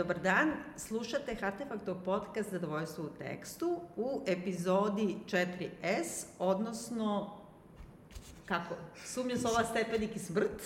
Dobar 0.00 0.18
dan, 0.18 0.52
slušate 0.76 1.36
Artefaktov 1.40 1.96
podcast 2.04 2.50
Zadovoljstvo 2.50 3.04
u 3.04 3.08
tekstu 3.18 3.80
u 3.96 4.22
epizodi 4.26 5.16
4S, 5.26 6.24
odnosno, 6.38 7.36
kako, 8.46 8.74
sumnja 9.04 9.36
se 9.36 9.48
ova 9.48 9.64
stepenik 9.64 10.16
i 10.16 10.18
smrt. 10.18 10.62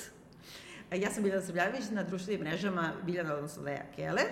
Ja 0.93 1.11
sam 1.11 1.23
Biljana 1.23 1.43
Srbljanović, 1.43 1.85
na 1.91 2.03
društvenim 2.03 2.41
mrežama 2.41 2.93
Biljana, 3.03 3.35
odnosno 3.35 3.63
Lea 3.63 3.83
Keller. 3.97 4.27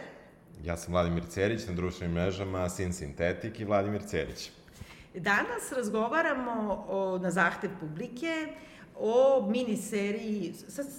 Ja 0.64 0.76
sam 0.76 0.92
Vladimir 0.92 1.24
Cerić, 1.28 1.66
na 1.66 1.74
društvenim 1.74 2.14
mrežama 2.14 2.68
Sin 2.68 2.92
Sintetik 2.92 3.60
i 3.60 3.64
Vladimir 3.64 4.02
Cerić. 4.06 4.50
Danas 5.14 5.72
razgovaramo 5.76 6.84
o, 6.88 7.18
na 7.18 7.30
zahtev 7.30 7.70
publike 7.80 8.46
o 8.98 9.46
miniseriji, 9.50 10.54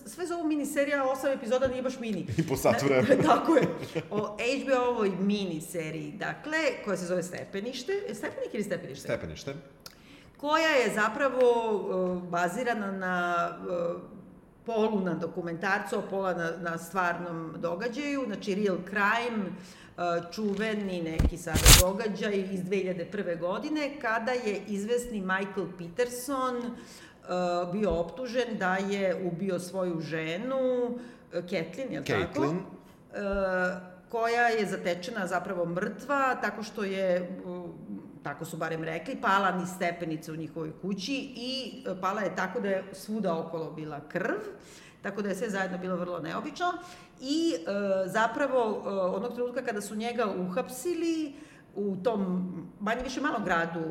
sve 0.06 0.26
za 0.26 0.36
ovu 0.36 0.48
miniserija, 0.48 1.04
osam 1.04 1.32
epizoda 1.32 1.68
nije 1.68 1.82
baš 1.82 2.00
mini. 2.00 2.28
I 2.38 2.48
po 2.48 2.56
sat 2.56 2.82
vremena. 2.82 3.24
Tako 3.36 3.56
je. 3.56 3.68
O 4.12 4.38
HBO-ovoj 4.38 5.12
miniseriji, 5.20 6.12
dakle, 6.12 6.58
koja 6.86 6.98
se 6.98 7.06
zove 7.06 7.24
Stepenište. 7.24 7.94
Stepenik 8.14 8.54
ili 8.54 8.64
Stepenište? 8.64 9.08
Stepenište. 9.08 9.54
Koja 10.38 10.70
je 10.70 10.94
zapravo 10.96 11.72
uh, 11.72 12.24
bazirana 12.24 12.92
na 12.92 13.50
uh, 13.60 14.02
polu 14.66 15.02
na 15.02 15.14
dokumentarcu, 15.14 16.02
pola 16.10 16.34
na, 16.34 16.52
na 16.58 16.78
stvarnom 16.78 17.56
događaju, 17.58 18.24
znači 18.26 18.56
real 18.56 18.78
crime, 18.90 19.46
uh, 19.46 20.32
čuveni 20.32 21.02
neki 21.02 21.38
sada 21.38 21.60
događaj 21.82 22.40
iz 22.52 22.62
2001. 22.62 23.40
godine, 23.40 24.00
kada 24.02 24.32
je 24.32 24.62
izvesni 24.68 25.22
Michael 25.22 25.68
Peterson 25.78 26.56
Uh, 26.58 26.74
bio 27.72 27.92
optužen 27.92 28.58
da 28.58 28.76
je 28.76 29.30
ubio 29.32 29.60
svoju 29.60 30.00
ženu, 30.02 30.86
uh, 30.86 31.00
Kathleen, 31.32 31.92
je 31.92 32.00
li 32.00 32.06
tako? 32.06 32.24
Caitlin. 32.24 32.58
Uh, 32.58 32.64
koja 34.10 34.48
je 34.48 34.66
zatečena 34.66 35.28
zapravo 35.28 35.66
mrtva, 35.66 36.36
tako 36.42 36.64
što 36.64 36.84
je, 36.84 37.40
tako 38.24 38.46
su 38.46 38.58
barem 38.58 38.84
rekli, 38.84 39.16
pala 39.22 39.52
ni 39.52 39.68
stepenice 39.68 40.32
u 40.32 40.36
njihovoj 40.36 40.72
kući 40.82 41.34
i 41.36 41.84
pala 42.02 42.22
je 42.22 42.36
tako 42.36 42.60
da 42.60 42.70
je 42.70 42.84
svuda 42.92 43.38
okolo 43.38 43.72
bila 43.72 44.00
krv, 44.10 44.38
tako 45.02 45.22
da 45.22 45.30
je 45.30 45.36
sve 45.36 45.50
zajedno 45.50 45.78
bilo 45.78 45.96
vrlo 45.96 46.20
neobično. 46.20 46.74
I 47.22 47.54
zapravo 48.06 48.82
onog 49.16 49.34
trenutka 49.34 49.62
kada 49.62 49.82
su 49.82 49.96
njega 49.96 50.26
uhapsili, 50.26 51.34
u 51.76 51.96
tom 52.04 52.52
manje 52.80 53.04
više 53.04 53.22
malom 53.22 53.44
gradu 53.46 53.84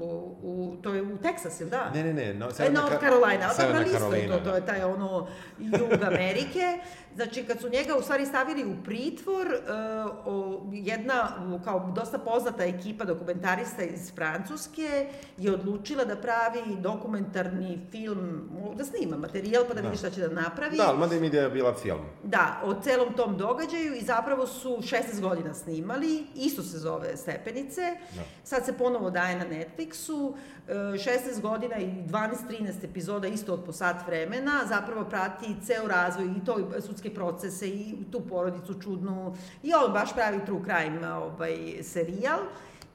u, 0.00 0.36
u, 0.42 0.76
to 0.82 0.94
je 0.94 1.02
u 1.02 1.18
Teksasu, 1.18 1.64
da? 1.64 1.90
Ne, 1.94 2.04
ne, 2.04 2.12
ne, 2.12 2.34
no, 2.34 2.50
Severna 2.50 2.80
North 2.80 3.00
Carolina, 3.00 3.48
Severna 3.48 3.78
dobro, 3.78 3.98
Carolina, 3.98 4.38
to, 4.38 4.50
to 4.50 4.56
je 4.56 4.66
taj 4.66 4.84
ono 4.84 5.28
jug 5.58 6.02
Amerike. 6.02 6.78
Znači, 7.14 7.44
kad 7.44 7.60
su 7.60 7.68
njega 7.68 7.96
u 7.96 8.02
stvari 8.02 8.26
stavili 8.26 8.64
u 8.64 8.76
pritvor, 8.84 9.46
uh, 9.46 10.10
o, 10.26 10.66
jedna, 10.72 11.28
kao 11.64 11.92
dosta 11.94 12.18
poznata 12.18 12.64
ekipa 12.64 13.04
dokumentarista 13.04 13.82
iz 13.82 14.12
Francuske 14.14 15.06
je 15.36 15.52
odlučila 15.52 16.04
da 16.04 16.16
pravi 16.16 16.76
dokumentarni 16.78 17.86
film, 17.90 18.50
da 18.74 18.84
snima 18.84 19.16
materijal 19.16 19.64
pa 19.68 19.74
da, 19.74 19.80
da. 19.80 19.88
vidi 19.88 19.98
šta 19.98 20.10
će 20.10 20.20
da 20.20 20.40
napravi. 20.42 20.76
Da, 20.76 20.88
ali 20.88 20.98
mada 20.98 21.16
im 21.16 21.24
ideja 21.24 21.48
bila 21.48 21.74
film. 21.74 22.00
Da, 22.22 22.60
o 22.64 22.74
celom 22.82 23.14
tom 23.16 23.38
događaju 23.38 23.94
i 23.94 24.00
zapravo 24.00 24.46
su 24.46 24.68
16 24.68 25.20
godina 25.20 25.54
snimali, 25.54 26.26
isto 26.34 26.62
se 26.62 26.78
zove 26.78 27.16
Stepenice, 27.16 27.82
da. 28.14 28.22
sad 28.44 28.64
se 28.64 28.72
ponovo 28.72 29.10
daje 29.10 29.36
na 29.36 29.44
Netflixu, 29.86 30.34
16 30.68 31.40
godina 31.40 31.76
i 31.76 31.86
12-13 31.86 32.84
epizoda 32.84 33.28
isto 33.28 33.54
od 33.54 33.64
po 33.64 33.72
sat 33.72 34.06
vremena, 34.06 34.60
zapravo 34.68 35.04
prati 35.04 35.56
ceo 35.62 35.88
razvoj 35.88 36.26
i 36.26 36.44
to 36.44 36.80
sudske 36.80 37.14
procese 37.14 37.68
i 37.68 37.96
tu 38.12 38.20
porodicu 38.20 38.80
čudnu 38.80 39.36
i 39.62 39.72
on 39.74 39.92
baš 39.92 40.14
pravi 40.14 40.44
true 40.46 40.60
crime 40.64 41.12
ovaj, 41.12 41.82
serijal 41.82 42.38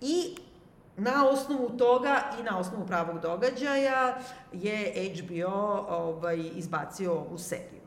i 0.01 0.35
na 0.97 1.29
osnovu 1.29 1.69
toga 1.69 2.23
i 2.39 2.43
na 2.43 2.59
osnovu 2.59 2.85
pravog 2.87 3.21
događaja 3.21 4.17
je 4.53 5.13
HBO 5.15 5.85
ovaj, 5.89 6.49
izbacio 6.55 7.13
ovu 7.13 7.37
seriju. 7.37 7.81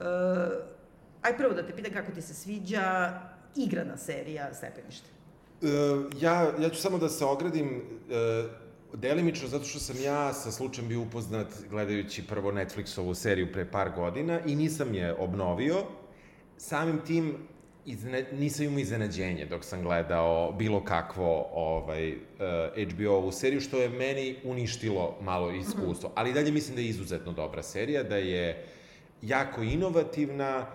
E, 0.00 0.04
aj 1.22 1.36
prvo 1.36 1.54
da 1.54 1.66
te 1.66 1.76
pitam 1.76 1.92
kako 1.92 2.12
ti 2.12 2.22
se 2.22 2.34
sviđa 2.34 3.12
igrana 3.56 3.96
serija 3.96 4.54
Stepenište. 4.54 5.19
E, 5.62 5.66
ja, 6.20 6.52
ja 6.60 6.68
ću 6.68 6.80
samo 6.80 6.98
da 6.98 7.08
se 7.08 7.24
ogradim, 7.24 7.82
e, 8.10 8.60
Delimično 8.94 9.48
zato 9.48 9.64
što 9.64 9.78
sam 9.78 9.96
ja 10.02 10.32
sa 10.32 10.50
slučajem 10.50 10.88
bio 10.88 11.00
upoznat 11.00 11.46
gledajući 11.70 12.26
prvo 12.26 12.52
Netflixovu 12.52 13.14
seriju 13.14 13.52
pre 13.52 13.70
par 13.70 13.90
godina 13.96 14.40
i 14.46 14.56
nisam 14.56 14.94
je 14.94 15.14
obnovio. 15.14 15.84
Samim 16.56 16.98
tim 17.06 17.34
izne, 17.86 18.26
nisam 18.32 18.66
imao 18.66 18.78
iznenađenje 18.78 19.46
dok 19.46 19.64
sam 19.64 19.82
gledao 19.82 20.52
bilo 20.52 20.84
kakvo 20.84 21.46
ovaj, 21.52 22.12
uh, 22.12 22.16
eh, 22.76 22.86
HBO-ovu 22.86 23.32
seriju, 23.32 23.60
što 23.60 23.78
je 23.78 23.88
meni 23.88 24.36
uništilo 24.44 25.18
malo 25.20 25.50
iskustvo. 25.50 26.08
-hmm. 26.08 26.14
Ali 26.14 26.32
dalje 26.32 26.52
mislim 26.52 26.76
da 26.76 26.82
je 26.82 26.88
izuzetno 26.88 27.32
dobra 27.32 27.62
serija, 27.62 28.02
da 28.02 28.16
je 28.16 28.66
jako 29.22 29.62
inovativna, 29.62 30.66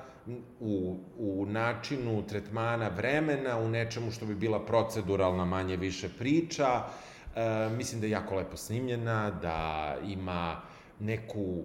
u, 0.60 0.98
u 1.18 1.46
načinu 1.46 2.28
tretmana 2.28 2.88
vremena, 2.88 3.58
u 3.58 3.70
nečemu 3.70 4.12
što 4.12 4.26
bi 4.26 4.36
bila 4.36 4.66
proceduralna 4.66 5.46
manje 5.46 5.78
više 5.78 6.10
priča, 6.18 6.84
E, 7.36 7.70
mislim 7.70 8.02
da 8.02 8.08
je 8.08 8.12
jako 8.12 8.36
lepo 8.36 8.58
snimljena, 8.58 9.32
da 9.32 9.96
ima 10.08 10.62
neku 11.00 11.64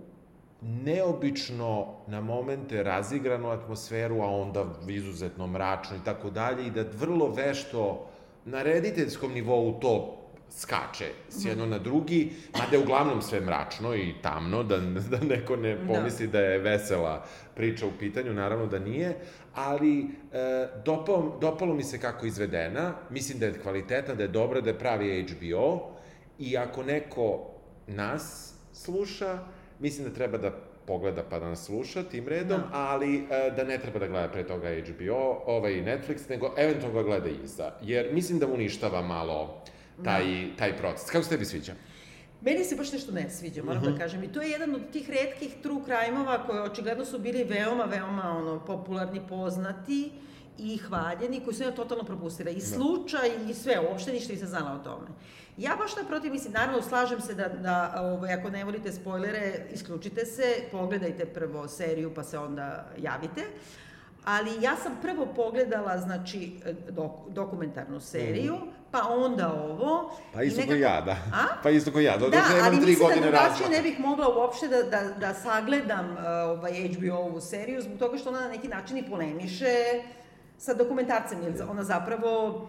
neobično 0.61 1.95
na 2.07 2.21
momente 2.21 2.83
razigranu 2.83 3.51
atmosferu, 3.51 4.21
a 4.21 4.27
onda 4.27 4.65
izuzetno 4.89 5.47
mračno 5.47 5.97
i 5.97 6.05
tako 6.05 6.31
dalje, 6.31 6.67
i 6.67 6.71
da 6.71 6.85
vrlo 6.99 7.29
vešto 7.29 8.07
na 8.45 8.63
rediteljskom 8.63 9.33
nivou 9.33 9.81
to 9.81 10.17
skače 10.51 11.07
s 11.29 11.45
jedno 11.45 11.67
na 11.67 11.79
drugi, 11.79 12.33
mada 12.59 12.77
je 12.77 12.83
uglavnom 12.83 13.23
sve 13.23 13.41
mračno 13.41 13.95
i 13.95 14.15
tamno, 14.23 14.63
da, 14.63 14.77
da 15.11 15.19
neko 15.21 15.57
ne 15.57 15.77
da. 15.77 15.87
pomisli 15.87 16.27
da. 16.27 16.33
da 16.33 16.45
je 16.45 16.59
vesela 16.59 17.25
priča 17.55 17.87
u 17.87 17.93
pitanju, 17.99 18.33
naravno 18.33 18.67
da 18.67 18.79
nije, 18.79 19.17
ali 19.55 20.01
e, 20.01 20.69
dopalo, 20.85 21.39
dopalo 21.41 21.75
mi 21.75 21.83
se 21.83 22.01
kako 22.01 22.27
izvedena, 22.27 22.95
mislim 23.11 23.39
da 23.39 23.47
je 23.47 23.61
kvalitetna, 23.63 24.15
da 24.15 24.23
je 24.23 24.29
dobra, 24.29 24.61
da 24.61 24.71
je 24.71 24.79
pravi 24.79 25.27
HBO, 25.29 25.91
i 26.39 26.57
ako 26.59 26.83
neko 26.83 27.51
nas 27.87 28.55
sluša, 28.73 29.39
mislim 29.79 30.09
da 30.09 30.15
treba 30.15 30.39
da 30.39 30.51
pogleda 30.87 31.23
pa 31.31 31.39
da 31.39 31.49
nas 31.49 31.67
sluša 31.67 32.03
tim 32.03 32.29
redom, 32.29 32.61
da. 32.61 32.69
ali 32.73 33.17
e, 33.17 33.51
da 33.57 33.65
ne 33.65 33.79
treba 33.79 33.99
da 33.99 34.07
gleda 34.07 34.29
pre 34.29 34.47
toga 34.47 34.69
HBO, 34.69 35.43
ovaj 35.47 35.73
Netflix, 35.73 36.31
nego 36.31 36.55
eventualno 36.57 37.03
ga 37.03 37.03
gleda 37.03 37.29
iza. 37.45 37.73
Jer 37.83 38.09
mislim 38.13 38.39
da 38.39 38.47
uništava 38.47 39.03
malo 39.03 39.63
taj, 40.05 40.25
da. 40.25 40.57
taj 40.57 40.77
proces. 40.77 41.11
Kako 41.11 41.25
se 41.25 41.31
tebi 41.31 41.45
sviđa? 41.45 41.75
Meni 42.41 42.65
se 42.65 42.77
baš 42.77 42.93
nešto 42.93 43.13
ne 43.13 43.31
sviđa, 43.31 43.63
moram 43.63 43.79
uh 43.79 43.83
-huh. 43.83 43.87
da 43.87 43.91
mhm. 43.91 44.01
kažem. 44.01 44.25
I 44.25 44.33
to 44.33 44.43
je 44.43 44.51
jedan 44.51 44.75
od 44.75 44.91
tih 44.93 45.11
redkih 45.11 45.55
true 45.63 45.81
crime-ova 45.85 46.47
koji 46.47 46.61
očigledno 46.61 47.05
su 47.05 47.19
bili 47.19 47.45
veoma, 47.45 47.85
veoma 47.85 48.37
ono, 48.39 48.65
popularni, 48.67 49.21
poznati 49.29 50.13
i 50.59 50.77
hvaljeni, 50.77 51.41
koji 51.45 51.55
su 51.55 51.63
ja 51.63 51.75
totalno 51.75 52.05
propustila. 52.05 52.51
I 52.51 52.55
da. 52.55 52.61
slučaj 52.61 53.31
i 53.51 53.55
sve, 53.55 53.81
uopšte 53.91 54.13
ništa 54.13 54.33
nisam 54.33 54.49
znala 54.49 54.73
o 54.73 54.85
tome. 54.85 55.07
Ja 55.57 55.77
baš 55.77 55.97
naprotiv 55.97 56.33
mislim, 56.33 56.53
naravno 56.53 56.83
slažem 56.83 57.21
se 57.21 57.35
da, 57.35 57.49
da 57.49 57.95
ovaj, 57.97 58.33
ako 58.33 58.51
ne 58.51 58.65
volite 58.65 58.93
spoilere, 58.93 59.67
isključite 59.73 60.27
se, 60.27 60.55
pogledajte 60.73 61.27
prvo 61.27 61.69
seriju 61.69 62.15
pa 62.15 62.23
se 62.25 62.39
onda 62.39 62.87
javite. 62.99 63.43
Ali 64.25 64.63
ja 64.63 64.77
sam 64.77 64.93
prvo 65.03 65.27
pogledala, 65.37 65.99
znači, 65.99 66.61
dok, 66.91 67.11
dokumentarnu 67.29 68.01
seriju, 68.01 68.55
mm 68.55 68.59
-hmm 68.59 68.81
pa 68.91 69.09
onda 69.09 69.53
ovo. 69.53 70.13
Pa 70.35 70.43
isto 70.43 70.61
nekako... 70.61 70.79
ko 70.79 70.83
ja, 70.83 71.01
da. 71.01 71.13
A? 71.13 71.45
Pa 71.63 71.71
isto 71.71 71.93
ko 71.93 72.01
ja, 72.01 72.17
da, 72.17 72.29
da 72.29 72.43
ali 72.65 72.77
mislim 72.77 73.09
da 73.09 73.21
drugačije 73.21 73.69
ne 73.71 73.83
bih 73.83 74.01
mogla 74.01 74.29
uopšte 74.37 74.69
da, 74.69 74.83
da, 74.83 75.03
da 75.21 75.35
sagledam 75.35 76.11
uh, 76.13 76.19
ovaj 76.59 76.73
HBO-ovu 76.73 77.41
seriju, 77.41 77.83
zbog 77.83 77.99
toga 77.99 78.19
što 78.19 78.29
ona 78.29 78.41
na 78.41 78.49
neki 78.49 78.69
način 78.69 78.99
i 78.99 79.11
polemiše 79.11 79.75
sa 80.59 80.75
dokumentarcem, 80.75 81.43
jer 81.43 81.53
ona 81.71 81.85
zapravo 81.85 82.69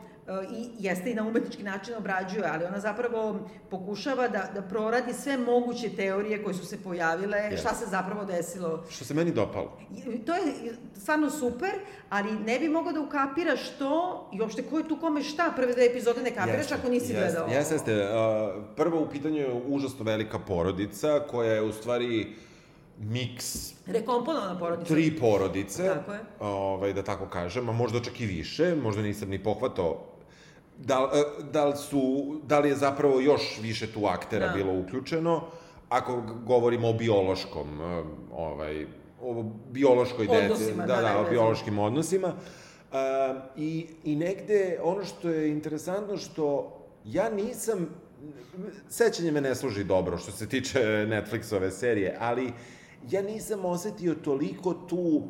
i 0.51 0.69
jeste 0.79 1.12
i 1.12 1.15
na 1.15 1.23
umetnički 1.27 1.63
način 1.63 1.95
obrađuje, 1.95 2.45
ali 2.53 2.65
ona 2.65 2.79
zapravo 2.79 3.39
pokušava 3.69 4.27
da, 4.27 4.50
da 4.53 4.62
proradi 4.62 5.13
sve 5.13 5.38
moguće 5.38 5.89
teorije 5.89 6.44
koje 6.44 6.53
su 6.53 6.65
se 6.65 6.83
pojavile, 6.83 7.38
yes. 7.38 7.59
šta 7.59 7.75
se 7.75 7.85
zapravo 7.85 8.25
desilo. 8.25 8.83
Što 8.89 9.06
se 9.06 9.13
meni 9.13 9.31
dopalo. 9.31 9.77
To 10.25 10.33
je 10.33 10.41
stvarno 10.95 11.29
super, 11.29 11.71
ali 12.09 12.31
ne 12.31 12.59
bi 12.59 12.69
mogao 12.69 12.94
da 12.94 13.00
ukapiraš 13.00 13.69
to 13.79 14.29
i 14.33 14.41
uopšte 14.41 14.63
ko 14.63 14.77
je 14.77 14.88
tu 14.88 14.97
kome 15.00 15.23
šta, 15.23 15.53
prve 15.56 15.73
dve 15.73 15.85
epizode 15.85 16.21
ne 16.21 16.35
kapiraš 16.35 16.59
jeste, 16.59 16.75
ako 16.75 16.89
nisi 16.89 17.13
jeste, 17.13 17.19
gledao. 17.19 17.47
Jeste, 17.47 17.75
jeste. 17.75 18.03
Uh, 18.03 18.63
prvo 18.75 19.01
u 19.01 19.09
pitanju 19.09 19.38
je 19.38 19.62
užasno 19.67 20.06
velika 20.06 20.39
porodica 20.39 21.19
koja 21.31 21.53
je 21.53 21.62
u 21.62 21.71
stvari 21.71 22.35
miks 23.00 23.74
Rekomponovana 23.88 24.59
porodica. 24.59 24.94
Tri 24.94 25.17
porodice. 25.19 25.83
Tako 25.88 26.13
je. 26.13 26.19
Ovaj, 26.39 26.94
da 26.94 27.03
tako 27.03 27.25
kažem, 27.25 27.69
a 27.69 27.71
možda 27.71 28.00
čak 28.00 28.21
i 28.21 28.25
više, 28.25 28.75
možda 28.75 29.01
nisam 29.01 29.29
ni 29.29 29.44
pohvatao 29.44 30.11
da, 30.86 31.12
e, 31.13 31.44
da, 31.51 31.66
li 31.66 31.78
su, 31.78 32.36
da 32.48 32.60
li 32.60 32.69
je 32.69 32.75
zapravo 32.75 33.19
još 33.19 33.60
više 33.62 33.94
tu 33.94 34.06
aktera 34.06 34.48
da. 34.48 34.54
bilo 34.54 34.80
uključeno, 34.80 35.42
ako 35.89 36.22
govorimo 36.45 36.89
o 36.89 36.94
biološkom, 36.94 37.81
e, 37.81 38.04
ovaj, 38.33 38.86
o 39.22 39.44
biološkoj 39.72 40.28
deci. 40.28 40.74
Da, 40.78 40.86
da, 40.86 40.95
da, 40.95 41.01
da, 41.01 41.19
o 41.19 41.30
biološkim 41.30 41.80
odnosima. 41.80 42.28
Uh, 42.92 42.98
i, 43.57 43.88
I 44.04 44.16
negde, 44.16 44.80
ono 44.83 45.06
što 45.06 45.30
je 45.30 45.50
interesantno, 45.50 46.18
što 46.18 46.78
ja 47.06 47.30
nisam, 47.30 47.89
sećanje 48.89 49.31
me 49.31 49.42
ne 49.42 49.56
služi 49.56 49.84
dobro 49.84 50.18
što 50.18 50.31
se 50.31 50.50
tiče 50.50 50.80
Netflixove 50.84 51.72
serije, 51.72 52.18
ali 52.19 52.54
ja 53.10 53.22
nisam 53.22 53.66
osetio 53.66 54.16
toliko 54.16 54.74
tu 54.74 54.98
uh, 54.98 55.24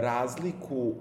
razliku 0.00 0.94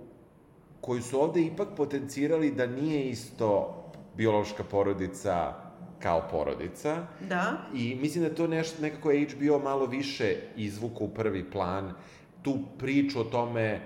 koju 0.83 1.01
su 1.01 1.21
ovde 1.21 1.41
ipak 1.41 1.67
potencirali 1.77 2.51
da 2.51 2.67
nije 2.67 3.09
isto 3.09 3.83
biološka 4.17 4.63
porodica 4.63 5.53
kao 5.99 6.27
porodica. 6.31 7.07
Da. 7.29 7.57
I 7.73 7.95
mislim 7.95 8.23
da 8.23 8.35
to 8.35 8.47
nešto, 8.47 8.81
nekako 8.81 9.11
je 9.11 9.27
HBO 9.27 9.59
malo 9.59 9.85
više 9.85 10.35
izvuku 10.55 11.05
u 11.05 11.09
prvi 11.09 11.51
plan, 11.51 11.93
tu 12.41 12.59
priču 12.79 13.19
o 13.19 13.23
tome 13.23 13.79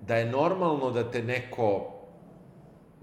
da 0.00 0.16
je 0.16 0.30
normalno 0.30 0.90
da 0.90 1.10
te 1.10 1.22
neko 1.22 1.93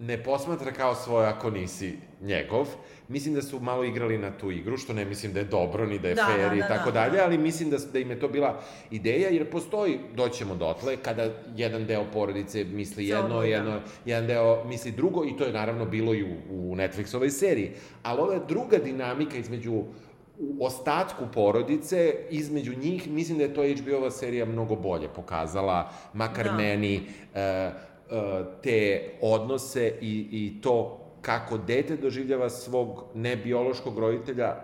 ne 0.02 0.24
posmatra 0.24 0.72
kao 0.72 0.96
svoj 0.96 1.26
ako 1.26 1.50
nisi 1.50 1.94
njegov. 2.22 2.68
Mislim 3.08 3.36
da 3.36 3.42
su 3.42 3.60
malo 3.60 3.84
igrali 3.84 4.18
na 4.18 4.38
tu 4.38 4.52
igru, 4.52 4.78
što 4.78 4.94
ne 4.94 5.06
mislim 5.06 5.34
da 5.34 5.40
je 5.40 5.46
dobro, 5.46 5.86
ni 5.86 6.00
da 6.00 6.08
je 6.08 6.16
Da, 6.16 6.26
fair 6.26 6.50
da, 6.50 6.56
i 6.56 6.60
da, 6.60 6.68
tako 6.68 6.92
da, 6.92 7.00
dalje, 7.00 7.18
da. 7.18 7.24
ali 7.24 7.38
mislim 7.38 7.70
da, 7.70 7.78
da 7.94 8.00
im 8.00 8.12
je 8.12 8.20
to 8.20 8.28
bila 8.28 8.62
ideja, 8.92 9.30
jer 9.30 9.50
postoji, 9.50 10.00
doćemo 10.16 10.56
dotle, 10.56 10.98
kada 10.98 11.30
jedan 11.56 11.86
deo 11.86 12.06
porodice 12.14 12.64
misli 12.64 13.08
jedno, 13.08 13.40
da. 13.40 13.46
jedno, 13.46 13.80
jedan 14.06 14.28
deo 14.28 14.64
misli 14.66 14.92
drugo, 14.92 15.26
i 15.26 15.38
to 15.38 15.46
je 15.46 15.54
naravno 15.54 15.86
bilo 15.86 16.14
i 16.14 16.24
u, 16.24 16.36
u 16.50 16.76
Netflixovoj 16.76 17.30
seriji. 17.30 17.72
Ali 18.04 18.22
ova 18.22 18.40
druga 18.48 18.78
dinamika 18.78 19.38
između 19.38 19.84
u 20.40 20.66
ostatku 20.66 21.24
porodice, 21.34 22.16
između 22.30 22.74
njih, 22.78 23.08
mislim 23.08 23.38
da 23.38 23.44
je 23.44 23.54
to 23.54 23.62
HBO-ova 23.62 24.12
serija 24.12 24.46
mnogo 24.46 24.76
bolje 24.76 25.08
pokazala, 25.16 25.92
makar 26.14 26.46
Da. 26.46 26.52
meni, 26.54 27.02
e, 27.36 27.72
te 28.64 29.10
odnose 29.22 29.94
i, 30.02 30.28
i 30.32 30.62
to 30.62 30.98
kako 31.22 31.58
dete 31.58 31.98
doživljava 31.98 32.50
svog 32.50 33.04
nebiološkog 33.16 34.00
roditelja, 34.00 34.56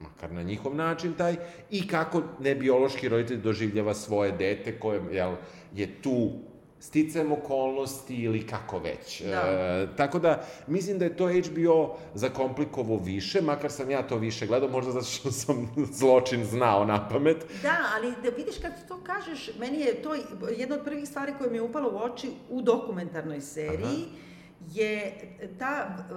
makar 0.00 0.32
na 0.32 0.42
njihov 0.42 0.74
način 0.74 1.12
taj, 1.14 1.36
i 1.70 1.86
kako 1.86 2.22
nebiološki 2.40 3.08
roditelj 3.08 3.40
doživljava 3.40 3.94
svoje 3.94 4.32
dete 4.32 4.78
koje 4.78 5.00
jel, 5.12 5.34
je 5.74 6.02
tu 6.02 6.30
sticajem 6.80 7.32
okolnosti 7.32 8.14
ili 8.16 8.46
kako 8.46 8.78
već. 8.78 9.22
Da. 9.22 9.30
E, 9.30 9.88
tako 9.96 10.18
da, 10.18 10.44
mislim 10.66 10.98
da 10.98 11.04
je 11.04 11.16
to 11.16 11.28
HBO 11.28 11.96
zakomplikovo 12.14 12.96
više, 12.96 13.40
makar 13.40 13.70
sam 13.72 13.90
ja 13.90 14.02
to 14.02 14.16
više 14.16 14.46
gledao, 14.46 14.68
možda 14.68 14.92
zato 14.92 15.06
što 15.06 15.30
sam 15.32 15.70
zločin 15.92 16.44
znao 16.44 16.84
na 16.84 17.08
pamet. 17.08 17.36
Da, 17.62 17.76
ali 17.96 18.12
da 18.22 18.36
vidiš 18.36 18.58
kad 18.62 18.88
to 18.88 19.00
kažeš, 19.02 19.50
meni 19.58 19.80
je 19.80 20.02
to 20.02 20.14
jedna 20.56 20.74
od 20.76 20.84
prvih 20.84 21.08
stvari 21.08 21.32
koje 21.38 21.50
mi 21.50 21.56
je 21.56 21.62
upalo 21.62 21.90
u 21.90 22.12
oči 22.12 22.30
u 22.50 22.62
dokumentarnoj 22.62 23.40
seriji, 23.40 23.78
Aha. 23.84 24.16
je 24.72 25.12
ta 25.58 25.96
uh, 26.10 26.16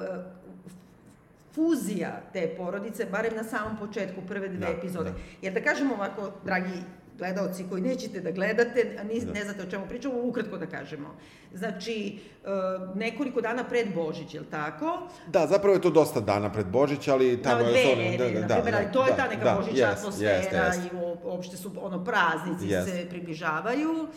fuzija 1.54 2.22
te 2.34 2.54
porodice, 2.58 3.06
barem 3.06 3.36
na 3.36 3.44
samom 3.44 3.78
početku 3.78 4.22
prve 4.28 4.48
dve 4.48 4.58
Da, 4.60 4.68
epizode. 4.68 5.10
da. 5.10 5.16
Jer 5.42 5.54
da 5.54 5.62
kažemo 5.62 5.94
ovako, 5.94 6.32
dragi 6.46 6.74
gledaoci 7.18 7.66
koji 7.70 7.82
nećete 7.82 8.20
da 8.20 8.32
gledate, 8.32 8.98
a 9.00 9.04
ni, 9.04 9.20
Da. 9.22 9.32
ne 9.34 9.44
znate 9.44 9.62
o 9.62 9.72
čemu 9.72 9.86
pričamo, 9.88 10.16
ukratko 10.24 10.58
da 10.58 10.66
kažemo. 10.66 11.16
Znači, 11.54 12.20
uh, 12.44 12.96
nekoliko 12.98 13.42
dana 13.42 13.64
pred 13.64 13.88
Božić, 13.96 14.34
je 14.34 14.40
li 14.40 14.46
tako? 14.46 15.08
Da, 15.28 15.48
zapravo 15.48 15.76
je 15.76 15.82
to 15.82 15.90
dosta 15.90 16.20
dana 16.20 16.52
pred 16.52 16.66
Božić, 16.68 17.08
ali 17.08 17.42
tamo 17.42 17.64
da, 17.64 17.70
je... 17.70 17.72
dve 17.72 17.94
to- 17.96 18.02
nedelje, 18.02 18.42
na 18.42 18.48
primjer, 18.48 18.76
ali 18.76 18.92
to 18.94 19.06
je 19.06 19.16
ta 19.16 19.28
neka 19.28 19.44
da, 19.44 19.56
božićna 19.56 19.88
jest, 19.88 19.98
atmosfera 20.00 20.32
jeste, 20.32 20.56
jeste. 20.56 20.82
i 20.86 20.98
uopšte 21.24 21.58
su 21.58 21.72
ono 21.82 22.04
praznici 22.06 22.68
Jest. 22.68 22.90
se 22.90 23.06
približavaju. 23.10 24.08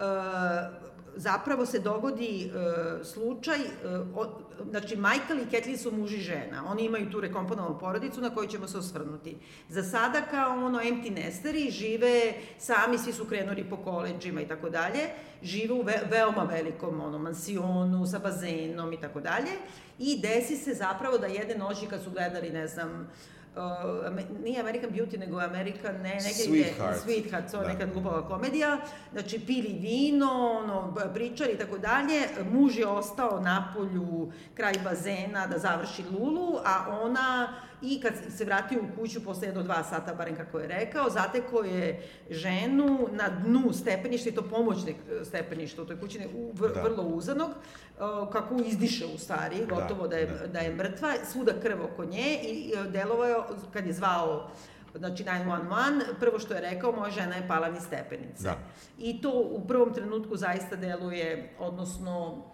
E, 0.00 0.80
zapravo 1.16 1.66
se 1.66 1.78
dogodi 1.78 2.44
e, 2.44 3.04
slučaj, 3.04 3.58
e, 3.60 3.68
o, 4.14 4.40
znači 4.70 4.96
Michael 4.96 5.40
i 5.40 5.50
Kathleen 5.50 5.78
su 5.78 5.92
muž 5.92 6.12
i 6.12 6.20
žena, 6.20 6.64
oni 6.66 6.84
imaju 6.84 7.10
tu 7.10 7.20
rekomponovanu 7.20 7.78
porodicu 7.78 8.20
na 8.20 8.34
koju 8.34 8.48
ćemo 8.48 8.68
se 8.68 8.78
osvrnuti. 8.78 9.36
Za 9.68 9.82
sada 9.82 10.20
kao 10.30 10.66
ono 10.66 10.80
empty 10.80 11.10
nesteri 11.10 11.70
žive 11.70 12.32
sami, 12.58 12.98
svi 12.98 13.12
su 13.12 13.24
krenuli 13.24 13.70
po 13.70 13.76
koleđima 13.76 14.40
i 14.40 14.48
tako 14.48 14.70
dalje, 14.70 15.00
žive 15.42 15.74
u 15.74 15.82
ve, 15.82 16.02
veoma 16.10 16.42
velikom 16.42 17.00
ono, 17.00 17.18
mansionu 17.18 18.06
sa 18.06 18.18
bazenom 18.18 18.92
i 18.92 19.00
tako 19.00 19.20
dalje 19.20 19.50
i 19.98 20.20
desi 20.20 20.56
se 20.56 20.74
zapravo 20.74 21.18
da 21.18 21.26
jedne 21.26 21.54
noći 21.54 21.86
kad 21.86 22.02
su 22.02 22.10
gledali, 22.10 22.50
ne 22.50 22.66
znam, 22.66 23.10
Uh, 23.56 24.42
nije 24.44 24.60
American 24.60 24.90
Beauty, 24.90 25.18
nego 25.18 25.40
American, 25.40 25.94
ne, 25.94 26.14
negdje 26.14 26.46
Sweetheart. 26.46 26.94
Sweetheart, 27.06 27.50
to 27.50 27.56
je 27.56 27.62
Da. 27.62 27.72
neka 27.72 27.86
glupava 27.86 28.28
komedija, 28.28 28.78
znači 29.12 29.40
pili 29.46 29.78
vino, 29.80 30.58
ono, 30.62 30.94
pričali 31.14 31.52
i 31.52 31.58
tako 31.58 31.78
dalje, 31.78 32.20
muž 32.52 32.78
je 32.78 32.86
ostao 32.86 33.40
na 33.40 33.72
polju 33.76 34.32
kraj 34.54 34.74
bazena 34.84 35.46
da 35.46 35.58
završi 35.58 36.02
Lulu, 36.12 36.58
a 36.64 36.98
ona 37.02 37.48
i 37.82 38.00
kad 38.00 38.12
se 38.36 38.44
vratio 38.44 38.80
u 38.80 39.00
kuću 39.00 39.24
posle 39.24 39.48
jedno 39.48 39.62
dva 39.62 39.82
sata, 39.82 40.14
barem 40.14 40.36
kako 40.36 40.58
je 40.58 40.68
rekao, 40.68 41.10
zateko 41.10 41.64
je 41.64 42.08
ženu 42.30 43.08
na 43.12 43.28
dnu 43.28 43.72
stepeništa 43.72 44.28
i 44.28 44.32
to 44.32 44.42
pomoćnik 44.42 44.96
stepeništa 45.24 45.82
u 45.82 45.86
toj 45.86 46.00
kući, 46.00 46.20
u, 46.34 46.52
vr, 46.54 46.70
Da. 46.74 46.82
vrlo 46.82 47.02
uzanog, 47.02 47.50
uh, 47.50 48.32
kako 48.32 48.54
izdiše 48.66 49.06
u 49.14 49.18
stvari, 49.18 49.66
gotovo 49.68 50.08
da, 50.08 50.16
je, 50.16 50.26
da. 50.26 50.46
da 50.46 50.58
je 50.58 50.74
mrtva, 50.74 51.14
svuda 51.32 51.52
krv 51.62 51.84
oko 51.84 52.04
nje 52.04 52.38
i 52.42 52.72
e, 52.76 52.90
delovao 52.90 53.26
je, 53.26 53.36
kad 53.72 53.86
je 53.86 53.92
zvao 53.92 54.50
znači 54.94 55.24
911, 55.24 56.02
prvo 56.20 56.38
što 56.38 56.54
je 56.54 56.60
rekao, 56.60 56.92
moja 56.92 57.10
žena 57.10 57.36
je 57.36 57.48
pala 57.48 57.70
niz 57.70 57.82
stepenice. 57.82 58.42
Da. 58.42 58.56
I 58.98 59.20
to 59.20 59.30
u 59.30 59.66
prvom 59.68 59.94
trenutku 59.94 60.36
zaista 60.36 60.76
deluje, 60.76 61.54
odnosno 61.58 62.44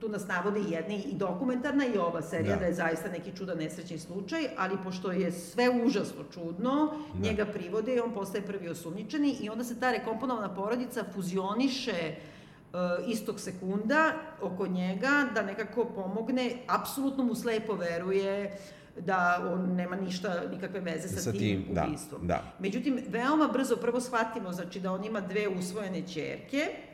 tu 0.00 0.08
nas 0.08 0.26
navode 0.26 0.60
i 0.60 0.70
jedni 0.70 0.96
i 0.96 1.14
dokumentarna 1.14 1.84
i 1.86 1.98
ova 1.98 2.22
serija, 2.22 2.48
da, 2.48 2.54
Da. 2.54 2.60
da 2.60 2.66
je 2.66 2.74
zaista 2.74 3.08
neki 3.08 3.32
čudan 3.32 3.58
nesrećni 3.58 3.98
slučaj, 3.98 4.48
ali 4.56 4.76
pošto 4.84 5.12
je 5.12 5.32
sve 5.32 5.70
užasno 5.76 6.24
čudno, 6.24 6.86
Da. 7.14 7.20
njega 7.20 7.46
privode 7.46 7.94
i 7.94 8.00
on 8.00 8.14
postaje 8.14 8.42
prvi 8.42 8.68
osumnjičeni 8.68 9.30
i 9.32 9.48
onda 9.48 9.64
se 9.64 9.80
ta 9.80 9.92
rekomponovana 9.92 10.54
porodica 10.54 11.04
fuzioniše 11.14 11.92
e, 11.92 12.16
istog 13.06 13.40
sekunda 13.40 14.12
oko 14.42 14.66
njega 14.66 15.08
da 15.34 15.42
nekako 15.42 15.84
pomogne, 15.86 16.52
apsolutno 16.68 17.24
mu 17.24 17.34
slepo 17.34 17.74
veruje 17.74 18.58
da 18.98 19.18
on 19.52 19.74
nema 19.74 19.96
ništa, 19.96 20.42
nikakve 20.50 20.80
veze 20.80 21.08
sa, 21.08 21.20
Sa 21.20 21.32
tim, 21.32 21.40
tim, 21.40 21.66
da, 21.70 21.84
ubistvom. 21.84 22.26
da. 22.26 22.42
Međutim, 22.58 23.04
veoma 23.08 23.48
brzo 23.48 23.76
prvo 23.76 24.00
shvatimo 24.00 24.52
znači, 24.52 24.80
da 24.80 24.92
on 24.92 25.04
ima 25.04 25.20
dve 25.20 25.48
usvojene 25.48 26.02
ćerke, 26.02 26.56
e, 26.56 26.89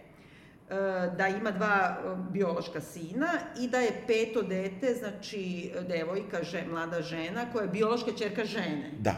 da 1.17 1.29
ima 1.29 1.51
dva 1.51 1.97
e, 1.97 2.33
biološka 2.33 2.81
sina 2.81 3.29
i 3.61 3.69
da 3.69 3.79
je 3.79 4.03
peto 4.07 4.43
dete, 4.43 4.95
znači 4.95 5.73
devojka, 5.89 6.43
že, 6.43 6.65
mlada 6.71 7.03
žena, 7.03 7.41
koja 7.53 7.63
je 7.63 7.69
biološka 7.69 8.11
ćerka 8.13 8.45
žene. 8.45 8.91
Da. 8.99 9.15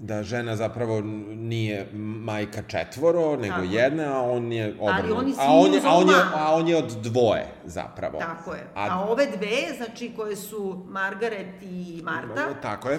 Da 0.00 0.22
žena 0.22 0.56
zapravo 0.56 1.00
nije 1.28 1.86
majka 1.94 2.62
četvoro, 2.62 3.36
nego 3.36 3.54
Tako 3.54 3.62
je. 3.62 3.72
jedna, 3.72 4.16
a 4.16 4.22
on 4.22 4.52
je 4.52 4.74
obrnut. 4.80 5.34
a 5.38 5.52
on 5.52 5.74
je, 5.74 5.80
a 5.84 5.94
on 5.94 6.08
je, 6.08 6.14
a 6.34 6.54
on 6.54 6.68
je 6.68 6.76
od 6.76 6.90
dvoje, 7.02 7.46
zapravo. 7.64 8.18
Tako 8.18 8.54
je. 8.54 8.66
A- 8.74 8.88
A, 8.90 9.04
ove 9.08 9.26
dve, 9.26 9.76
znači 9.76 10.12
koje 10.16 10.36
su 10.36 10.84
Margaret 10.88 11.62
i 11.62 12.00
Marta, 12.04 12.54
Tako 12.62 12.90
je. 12.90 12.98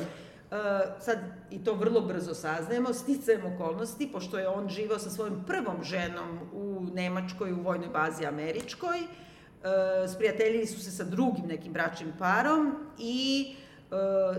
Uh, 0.52 0.58
sad, 1.00 1.20
i 1.52 1.64
to 1.64 1.74
vrlo 1.74 2.02
brzo 2.02 2.34
saznajemo, 2.34 2.94
sticajem 2.94 3.42
okolnosti, 3.46 4.10
pošto 4.14 4.40
je 4.40 4.48
on 4.48 4.70
živao 4.70 5.00
sa 5.00 5.10
svojom 5.10 5.44
prvom 5.48 5.84
ženom 5.84 6.40
u 6.54 6.88
Nemačkoj, 6.94 7.52
u 7.52 7.62
vojnoj 7.62 7.90
bazi 7.90 8.26
američkoj, 8.26 8.98
uh, 9.00 10.12
sprijateljili 10.14 10.66
su 10.66 10.82
se 10.82 10.92
sa 10.92 11.04
drugim 11.04 11.46
nekim 11.46 11.74
bračnim 11.74 12.14
parom 12.20 12.76
i 12.98 13.56
uh, 13.92 14.38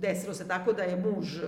desilo 0.00 0.34
se 0.34 0.48
tako 0.48 0.72
da 0.72 0.82
je 0.82 0.96
muž 0.96 1.38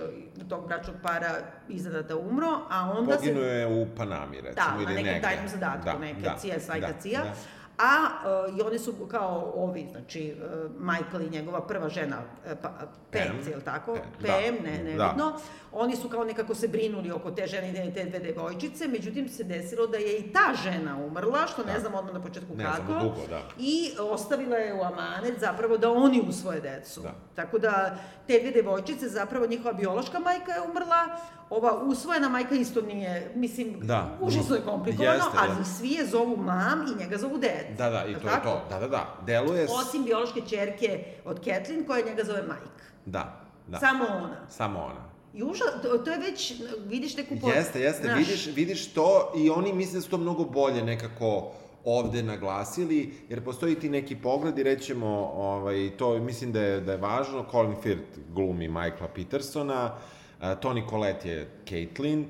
tog 0.49 0.67
bračnog 0.67 0.95
para 1.03 1.31
iznada 1.69 2.01
da 2.01 2.17
umro, 2.17 2.59
a 2.69 2.93
onda 2.97 3.15
Poginuo 3.15 3.43
se... 3.43 3.49
je 3.49 3.67
u 3.81 3.87
Panami, 3.97 4.41
recimo, 4.41 4.65
Da, 4.65 4.75
na 4.75 4.83
ili 4.83 4.93
nekom 4.93 5.05
negde. 5.05 5.21
tajnom 5.21 5.47
zadatku, 5.47 5.85
Da, 5.85 5.97
neke 5.97 6.21
da, 6.21 6.59
svajka 6.59 6.87
da, 6.87 6.93
cija. 6.93 7.23
da. 7.23 7.33
A 7.77 8.07
uh, 8.49 8.57
i 8.57 8.61
oni 8.61 8.79
su 8.79 8.93
kao 9.11 9.53
ovi, 9.55 9.87
znači 9.91 10.35
uh, 10.35 10.71
Michael 10.79 11.21
i 11.21 11.29
njegova 11.29 11.67
prva 11.67 11.89
žena, 11.89 12.17
uh, 12.17 12.51
pa, 12.61 12.69
Pam. 13.11 13.49
je 13.49 13.55
li 13.55 13.63
tako? 13.63 13.93
Pam, 13.93 14.03
da. 14.19 14.27
Pam, 14.27 14.65
ne, 14.65 14.83
Da. 14.97 15.37
Oni 15.77 15.95
su 15.95 16.09
kao 16.09 16.23
nekako 16.23 16.55
se 16.55 16.67
brinuli 16.67 17.11
oko 17.11 17.31
te 17.31 17.47
žene 17.47 17.87
i 17.87 17.93
te 17.93 18.05
dve 18.05 18.19
devojčice, 18.21 18.87
međutim 18.87 19.29
se 19.29 19.43
desilo 19.43 19.87
da 19.87 19.97
je 19.97 20.17
i 20.17 20.33
ta 20.33 20.53
žena 20.63 20.97
umrla, 20.97 21.47
što 21.47 21.63
ne 21.63 21.73
Da. 21.73 21.79
znamo 21.79 21.97
odmah 21.97 22.13
na 22.13 22.21
početku 22.21 22.55
Ne 22.55 22.63
kako. 22.63 22.83
znamo 22.83 23.01
dugo, 23.01 23.27
da. 23.29 23.41
I 23.59 23.71
ostavila 24.01 24.55
je 24.57 24.73
u 24.73 24.81
amanet 24.81 25.39
zapravo 25.39 25.77
da 25.77 25.91
oni 25.91 26.21
usvoje 26.21 26.61
decu. 26.61 27.01
Da. 27.01 27.13
Tako 27.35 27.59
da 27.59 27.97
te 28.27 28.39
dve 28.39 28.51
devojčice, 28.51 29.07
zapravo 29.09 29.47
njihova 29.47 29.73
biološka 29.73 30.19
majka 30.19 30.51
je 30.51 30.61
umrla, 30.61 31.07
ova 31.49 31.73
usvojena 31.75 32.29
majka 32.29 32.55
isto 32.55 32.81
nije, 32.81 33.31
mislim, 33.35 33.79
Da. 33.79 34.17
užasno 34.21 34.55
je 34.55 34.61
komplikovano, 34.61 35.13
Jeste, 35.13 35.29
ali 35.35 35.49
jeste. 35.51 35.73
svi 35.73 35.89
je 35.89 36.05
zovu 36.05 36.37
mam 36.37 36.85
i 36.87 36.99
njega 36.99 37.17
zovu 37.17 37.37
ded. 37.37 37.77
Da, 37.77 37.89
da, 37.89 38.05
i 38.05 38.13
to 38.13 38.19
je 38.19 38.25
tako? 38.25 38.49
to. 38.49 38.65
Da, 38.69 38.79
da, 38.79 38.87
da. 38.87 39.17
Deluje... 39.25 39.67
Osim 39.71 40.03
biološke 40.03 40.41
čerke 40.41 41.03
od 41.25 41.37
Kathleen, 41.37 41.85
koja 41.85 42.05
njega 42.05 42.23
zove 42.23 42.41
Mike. 42.41 42.83
Da, 43.05 43.39
da. 43.67 43.77
Samo 43.77 44.05
ona. 44.07 44.47
Samo 44.49 44.79
ona. 44.79 45.06
I 45.37 45.43
uža, 45.43 45.63
to, 45.83 45.97
to 45.97 46.11
je 46.11 46.17
već, 46.17 46.53
vidiš 46.87 47.17
neku... 47.17 47.35
Pot... 47.41 47.55
Jeste, 47.55 47.81
jeste, 47.81 48.03
Znaš... 48.03 48.17
vidiš, 48.17 48.47
vidiš 48.55 48.87
to 48.93 49.33
i 49.37 49.49
oni 49.49 49.73
misle 49.73 49.97
da 49.97 50.01
su 50.01 50.09
to 50.09 50.17
mnogo 50.17 50.43
bolje 50.43 50.83
nekako 50.83 51.51
ovde 51.85 52.23
naglasili, 52.23 53.13
jer 53.29 53.43
postoji 53.43 53.75
ti 53.75 53.89
neki 53.89 54.15
pogled 54.15 54.59
i 54.59 54.63
rećemo, 54.63 55.31
ovaj, 55.35 55.91
to 55.97 56.19
mislim 56.19 56.51
da 56.51 56.61
je, 56.61 56.81
da 56.81 56.91
je 56.91 56.97
važno, 56.97 57.45
Colin 57.51 57.75
Firth 57.83 58.19
glumi 58.33 58.67
Michaela 58.67 59.07
Petersona, 59.15 59.95
uh, 60.41 60.59
Toni 60.59 60.83
Collette 60.89 61.29
je 61.29 61.49
Caitlin, 61.69 62.25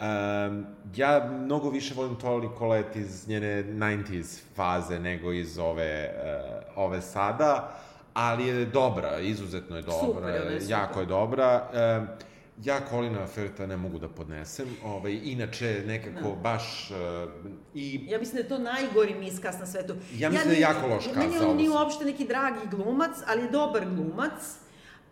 Um, 0.00 0.66
ja 0.96 1.30
mnogo 1.44 1.70
više 1.70 1.94
volim 1.94 2.16
Toni 2.16 2.48
Collette 2.58 2.98
iz 2.98 3.28
njene 3.28 3.64
90s 3.64 4.40
faze 4.54 4.98
nego 4.98 5.32
iz 5.32 5.58
ove, 5.58 6.10
uh, 6.76 6.84
ove 6.84 7.02
sada, 7.02 7.78
ali 8.14 8.46
je 8.46 8.64
dobra, 8.64 9.18
izuzetno 9.20 9.76
je 9.76 9.82
dobra, 9.82 10.00
super, 10.00 10.52
je 10.52 10.60
super. 10.60 10.78
jako 10.78 11.00
je 11.00 11.06
dobra. 11.06 11.70
Um, 11.98 12.08
ja 12.64 12.80
Kolina 12.80 13.26
Ferta 13.26 13.66
ne 13.66 13.76
mogu 13.76 13.98
da 13.98 14.08
podnesem, 14.08 14.66
ovaj, 14.84 15.20
inače 15.24 15.82
nekako. 15.86 16.28
Da. 16.28 16.36
baš 16.42 16.90
uh, 16.90 17.30
i... 17.74 18.06
Ja 18.08 18.18
mislim 18.18 18.34
da 18.34 18.40
je 18.40 18.48
to 18.48 18.58
najgori 18.58 19.14
miskas 19.14 19.58
na 19.58 19.66
svetu. 19.66 19.94
Ja 20.16 20.30
mislim 20.30 20.32
ja, 20.32 20.44
da 20.44 20.52
je 20.52 20.60
jako 20.60 20.86
loš 20.86 21.04
kas 21.04 21.16
Meni 21.16 21.38
on 21.38 21.56
nije 21.56 21.70
uopšte 21.70 22.04
neki 22.04 22.26
dragi 22.26 22.66
glumac, 22.70 23.16
ali 23.26 23.42
je 23.42 23.50
dobar 23.50 23.84
glumac, 23.84 24.56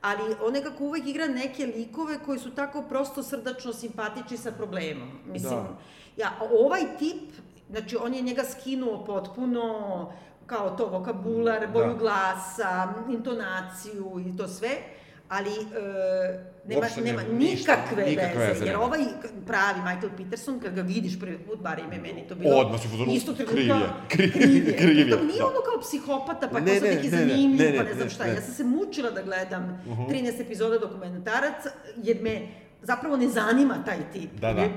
ali 0.02 0.34
on 0.42 0.52
nekako 0.52 0.84
uvek 0.84 1.06
igra 1.06 1.26
neke 1.26 1.66
likove 1.66 2.18
koji 2.18 2.38
su 2.38 2.54
tako 2.54 2.82
prosto 2.82 3.22
srdačno 3.22 3.72
simpatični 3.72 4.36
sa 4.36 4.52
problemom. 4.52 5.08
Mislim, 5.26 5.54
da. 5.54 5.76
ja, 6.16 6.38
ovaj 6.60 6.82
tip, 6.98 7.32
znači 7.70 7.96
on 7.96 8.14
je 8.14 8.22
njega 8.22 8.42
skinuo 8.44 9.04
potpuno 9.04 10.12
kao 10.46 10.76
to 10.76 10.86
vokabular, 10.86 11.68
boju 11.72 11.86
da. 11.86 11.94
glasa, 11.94 12.94
intonaciju 13.10 14.24
i 14.26 14.36
to 14.36 14.48
sve, 14.48 14.70
ali 15.28 15.50
e, 15.50 16.44
nema, 16.66 16.86
nema 17.04 17.22
nikakve, 17.22 18.04
nikakve 18.04 18.38
veze, 18.38 18.52
veze, 18.52 18.64
jer 18.64 18.76
ovaj 18.76 19.00
pravi 19.46 19.80
Michael 19.80 20.10
Peterson, 20.16 20.60
kad 20.60 20.74
ga 20.74 20.82
vidiš 20.82 21.20
prvi 21.20 21.38
put, 21.38 21.58
bar 21.60 21.78
ime 21.78 21.98
meni 21.98 22.28
to 22.28 22.34
bilo... 22.34 22.56
Odmah 22.56 22.80
si 22.80 22.88
pozorno, 22.88 23.12
isto 23.12 23.32
trenutka, 23.32 23.54
krivje, 24.08 24.32
krivje, 24.32 24.76
krivje. 24.80 25.10
To 25.10 25.24
nije 25.24 25.38
da. 25.38 25.46
ono 25.46 25.60
kao 25.70 25.80
psihopata, 25.80 26.48
pa 26.48 26.60
ne, 26.60 26.66
kao 26.66 26.80
sad 26.80 26.96
neki 26.96 27.10
zanimljiv, 27.10 27.76
pa 27.76 27.82
ne 27.82 27.94
znam 27.94 28.10
šta. 28.10 28.24
Ne. 28.24 28.30
Ja 28.30 28.40
sam 28.42 28.54
se 28.54 28.64
mučila 28.64 29.10
da 29.10 29.22
gledam 29.22 29.82
uh 29.88 29.98
-huh. 29.98 30.10
13 30.10 30.40
epizoda 30.40 30.78
dokumentarac, 30.78 31.64
jer 31.96 32.22
me 32.22 32.48
zapravo 32.82 33.16
ne 33.16 33.28
zanima 33.28 33.84
taj 33.84 33.98
tip. 34.12 34.30
Da, 34.40 34.52
da 34.52 34.68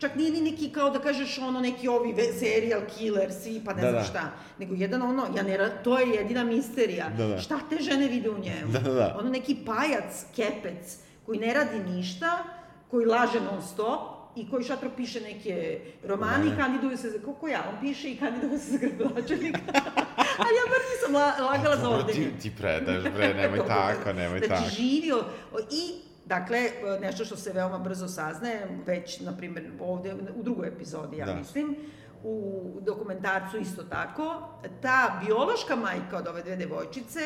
čak 0.00 0.14
nije 0.14 0.30
ni 0.30 0.40
neki 0.40 0.72
kao 0.72 0.90
da 0.90 0.98
kažeš 0.98 1.38
ono 1.38 1.60
neki 1.60 1.88
ovi 1.88 2.14
serial 2.38 2.80
killer 2.98 3.32
svi 3.42 3.62
pa 3.64 3.72
ne 3.72 3.82
da, 3.82 3.90
znam 3.90 4.02
da. 4.02 4.08
šta, 4.08 4.32
nego 4.58 4.74
jedan 4.74 5.02
ono, 5.02 5.26
ja 5.36 5.42
ne, 5.42 5.70
to 5.84 5.98
je 5.98 6.08
jedina 6.08 6.44
misterija. 6.44 7.08
Da, 7.08 7.26
da. 7.26 7.38
Šta 7.38 7.58
te 7.70 7.76
žene 7.80 8.08
vide 8.08 8.30
u 8.30 8.38
njemu? 8.38 8.72
Da, 8.72 8.78
da, 8.78 8.92
da. 8.92 9.16
Ono 9.18 9.30
neki 9.30 9.56
pajac, 9.66 10.24
kepec, 10.36 10.96
koji 11.26 11.38
ne 11.38 11.54
radi 11.54 11.78
ništa, 11.78 12.44
koji 12.90 13.06
laže 13.06 13.40
non 13.40 13.62
stop, 13.62 14.20
i 14.36 14.50
koji 14.50 14.64
šatro 14.64 14.90
piše 14.96 15.20
neke 15.20 15.80
romani 16.04 16.48
i 16.48 16.56
kandiduje 16.56 16.96
se 16.96 17.10
za, 17.10 17.18
kako 17.18 17.48
ja, 17.48 17.64
on 17.72 17.80
piše 17.80 18.10
i 18.10 18.16
kandiduje 18.16 18.58
se 18.58 18.70
za 18.70 18.78
gradonačelnika. 18.78 19.60
Ali 20.42 20.56
ja 20.56 20.66
bar 20.70 20.80
nisam 20.90 21.14
la, 21.14 21.50
lagala 21.50 21.76
za 21.76 21.88
ovde. 21.88 22.12
Ti, 22.12 22.28
ti 22.42 22.52
predaš, 22.58 23.02
bre, 23.14 23.34
nemoj 23.34 23.66
tako, 23.76 24.12
nemoj 24.12 24.38
znači, 24.38 24.48
tako. 24.48 24.62
Znači, 24.62 24.82
živio, 24.82 25.24
i 25.70 26.09
Dakle, 26.26 26.70
nešto 27.00 27.24
što 27.24 27.36
se 27.36 27.52
veoma 27.52 27.78
brzo 27.78 28.08
saznaje, 28.08 28.68
već, 28.86 29.20
na 29.20 29.36
primjer, 29.36 29.70
ovde 29.80 30.14
u 30.36 30.42
drugoj 30.42 30.68
epizodi, 30.68 31.16
ja 31.16 31.26
da. 31.26 31.34
mislim, 31.34 31.76
u 32.22 32.64
dokumentarcu 32.80 33.58
isto 33.58 33.82
tako, 33.82 34.48
ta 34.82 35.20
biološka 35.26 35.76
majka 35.76 36.16
od 36.16 36.26
ove 36.26 36.42
dve 36.42 36.56
devojčice, 36.56 37.20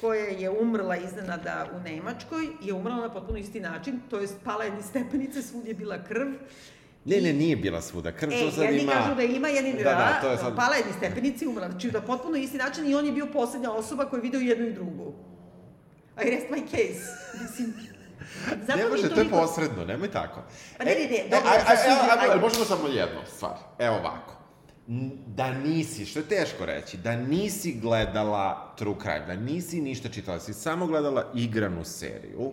koja 0.00 0.24
je 0.24 0.50
umrla 0.50 0.96
iznenada 0.96 1.66
u 1.76 1.80
Nemačkoj, 1.80 2.46
je 2.62 2.74
umrla 2.74 2.96
na 2.96 3.12
potpuno 3.12 3.38
isti 3.38 3.60
način, 3.60 4.00
to 4.10 4.18
je 4.18 4.28
pala 4.44 4.64
jedni 4.64 4.82
stepenice, 4.82 5.42
svud 5.42 5.66
je 5.66 5.74
bila 5.74 6.04
krv, 6.04 6.28
Ne, 7.04 7.20
ne, 7.20 7.32
nije 7.32 7.56
bila 7.56 7.80
svuda. 7.82 8.12
Krv 8.12 8.32
e, 8.32 8.36
jedni 8.36 8.82
ima... 8.82 8.92
kažu 8.92 9.14
da 9.14 9.22
ima, 9.22 9.48
jedni 9.48 9.72
da, 9.72 9.84
da, 9.84 10.18
to 10.22 10.30
je 10.30 10.36
sad... 10.36 10.56
pala 10.56 10.76
jedni 10.76 10.92
stepenici 10.92 11.46
umrla. 11.46 11.70
Znači, 11.70 11.90
da 11.90 12.00
potpuno 12.00 12.36
isti 12.36 12.56
način 12.56 12.90
i 12.90 12.94
on 12.94 13.06
je 13.06 13.12
bio 13.12 13.26
poslednja 13.26 13.70
osoba 13.70 14.04
koja 14.04 14.18
je 14.18 14.22
video 14.22 14.40
jednu 14.40 14.66
i 14.66 14.72
drugu. 14.72 15.14
I 16.26 16.30
rest 16.30 16.46
my 16.50 16.66
case. 16.70 17.04
Mislim, 17.42 17.74
Ne 18.76 18.88
može, 18.88 19.14
to 19.14 19.20
je 19.20 19.30
posredno, 19.30 19.84
nemoj 19.84 20.10
tako. 20.10 20.42
Pa 20.78 20.84
ne, 20.84 20.90
ne, 20.90 21.08
ne, 21.08 21.16
e, 21.16 21.28
dobro, 21.30 21.50
aj, 21.50 22.32
aj, 22.32 22.40
možemo 22.40 22.64
samo 22.64 22.88
jednu 22.88 23.20
stvar. 23.36 23.56
Evo 23.78 23.96
ovako. 23.96 24.34
Da 25.26 25.52
nisi, 25.52 26.06
što 26.06 26.18
je 26.18 26.28
teško 26.28 26.66
reći, 26.66 26.96
da 26.96 27.16
nisi 27.16 27.72
gledala 27.72 28.74
True 28.76 28.94
Crime, 29.00 29.24
da 29.26 29.34
nisi 29.34 29.80
ništa 29.80 30.08
čitala, 30.08 30.40
si 30.40 30.54
samo 30.54 30.86
gledala 30.86 31.32
igranu 31.34 31.84
seriju, 31.84 32.52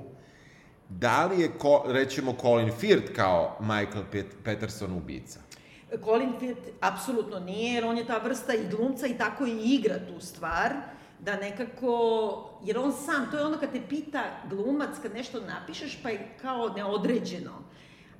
da 0.89 1.25
li 1.25 1.41
je, 1.41 1.51
ko, 1.57 1.84
rećemo, 1.88 2.36
Colin 2.41 2.72
Firth 2.79 3.13
kao 3.15 3.57
Michael 3.60 4.03
Pet 4.12 4.25
Peterson 4.43 4.91
ubica? 4.91 5.39
Colin 6.03 6.34
Firth 6.39 6.62
apsolutno 6.81 7.39
nije, 7.39 7.74
jer 7.74 7.86
on 7.86 7.98
je 7.98 8.07
ta 8.07 8.17
vrsta 8.17 8.53
i 8.53 8.67
glumca 8.72 9.07
i 9.07 9.17
tako 9.17 9.45
i 9.45 9.62
igra 9.63 9.95
tu 10.07 10.19
stvar 10.19 10.74
da 11.19 11.36
nekako, 11.36 12.60
jer 12.63 12.77
on 12.77 12.93
sam, 12.93 13.31
to 13.31 13.38
je 13.38 13.45
ono 13.45 13.57
kad 13.57 13.72
te 13.72 13.81
pita 13.89 14.24
glumac, 14.50 14.89
kad 15.01 15.13
nešto 15.13 15.41
napišeš, 15.41 16.03
pa 16.03 16.10
je 16.10 16.38
kao 16.41 16.69
neodređeno. 16.69 17.51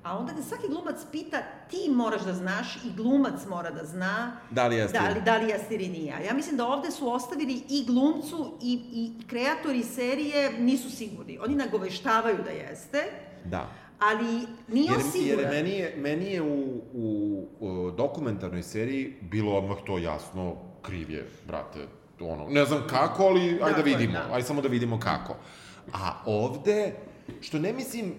A 0.02 0.18
onda 0.18 0.32
te 0.32 0.42
svaki 0.42 0.68
glumac 0.68 0.96
pita, 1.12 1.42
ti 1.70 1.90
moraš 1.90 2.22
da 2.22 2.32
znaš 2.32 2.76
i 2.76 2.96
glumac 2.96 3.46
mora 3.48 3.70
da 3.70 3.84
zna 3.84 4.36
da 4.50 4.66
li 4.66 4.76
jeste, 4.76 4.98
da 4.98 5.08
li, 5.08 5.20
da 5.20 5.36
li 5.36 5.48
jeste 5.50 5.74
ili 5.74 5.88
nije. 5.88 6.14
Ja 6.26 6.34
mislim 6.34 6.56
da 6.56 6.66
ovde 6.66 6.90
su 6.90 7.12
ostavili 7.12 7.62
i 7.68 7.84
glumcu 7.86 8.58
i, 8.62 8.80
i 8.92 9.26
kreatori 9.26 9.82
serije 9.82 10.52
nisu 10.58 10.90
sigurni. 10.90 11.38
Oni 11.38 11.54
nagoveštavaju 11.54 12.36
da 12.44 12.50
jeste. 12.50 13.02
Da. 13.44 13.68
Ali 13.98 14.46
nije 14.68 14.92
jer, 14.92 15.02
siguran. 15.12 15.40
Jer 15.40 15.64
meni 15.64 15.70
je, 15.70 15.94
meni 15.96 16.32
je 16.32 16.42
u, 16.42 16.82
u, 16.92 17.48
u 17.60 17.90
dokumentarnoj 17.90 18.62
seriji 18.62 19.14
bilo 19.20 19.58
odmah 19.58 19.76
to 19.86 19.98
jasno 19.98 20.56
krivje, 20.82 21.28
brate, 21.46 21.86
ono, 22.20 22.48
ne 22.48 22.64
znam 22.64 22.82
kako, 22.90 23.24
ali 23.24 23.40
ajde 23.40 23.64
da, 23.64 23.72
da 23.72 23.82
vidimo, 23.82 24.12
da. 24.12 24.28
ajde 24.32 24.46
samo 24.46 24.60
da 24.60 24.68
vidimo 24.68 25.00
kako. 25.00 25.36
A 25.92 26.22
ovde, 26.26 26.94
što 27.40 27.58
ne 27.58 27.72
mislim, 27.72 28.14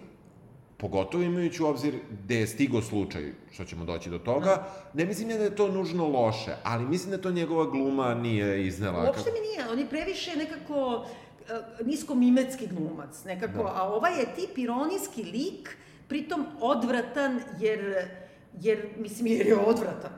pogotovo 0.77 1.24
imajući 1.24 1.63
u 1.63 1.68
obzir 1.68 2.00
gde 2.24 2.39
je 2.39 2.48
stigo 2.48 2.82
slučaj, 2.82 3.34
što 3.51 3.66
ćemo 3.66 3.86
doći 3.86 4.10
do 4.10 4.20
toga, 4.20 4.46
da. 4.46 4.92
ne 4.94 5.06
mislim 5.06 5.27
da 5.27 5.36
je 5.36 5.56
to 5.56 5.68
nužno 5.68 6.08
loše, 6.08 6.56
ali 6.63 6.86
mislim 6.86 7.12
da 7.12 7.22
to 7.22 7.32
njegova 7.32 7.66
gluma 7.66 8.13
nije 8.13 8.68
iznela. 8.68 9.04
Uopšte 9.04 9.32
mi 9.32 9.39
nije, 9.39 9.72
on 9.72 9.80
je 9.80 9.89
previše 9.89 10.36
nekako 10.36 10.96
uh, 10.96 11.88
nisko-mimetski 11.88 12.68
glumac, 12.68 13.24
nekako, 13.25 13.63
da. 13.63 13.72
a 13.75 13.84
ovaj 13.84 14.20
je 14.20 14.25
tip 14.36 14.58
ironijski 14.58 15.24
lik, 15.24 15.77
pritom 16.08 16.46
odvratan, 16.62 17.42
jer, 17.60 18.08
jer 18.62 18.89
mislim, 18.98 19.27
jer 19.27 19.48
je 19.48 19.58
odvratan. 19.58 20.12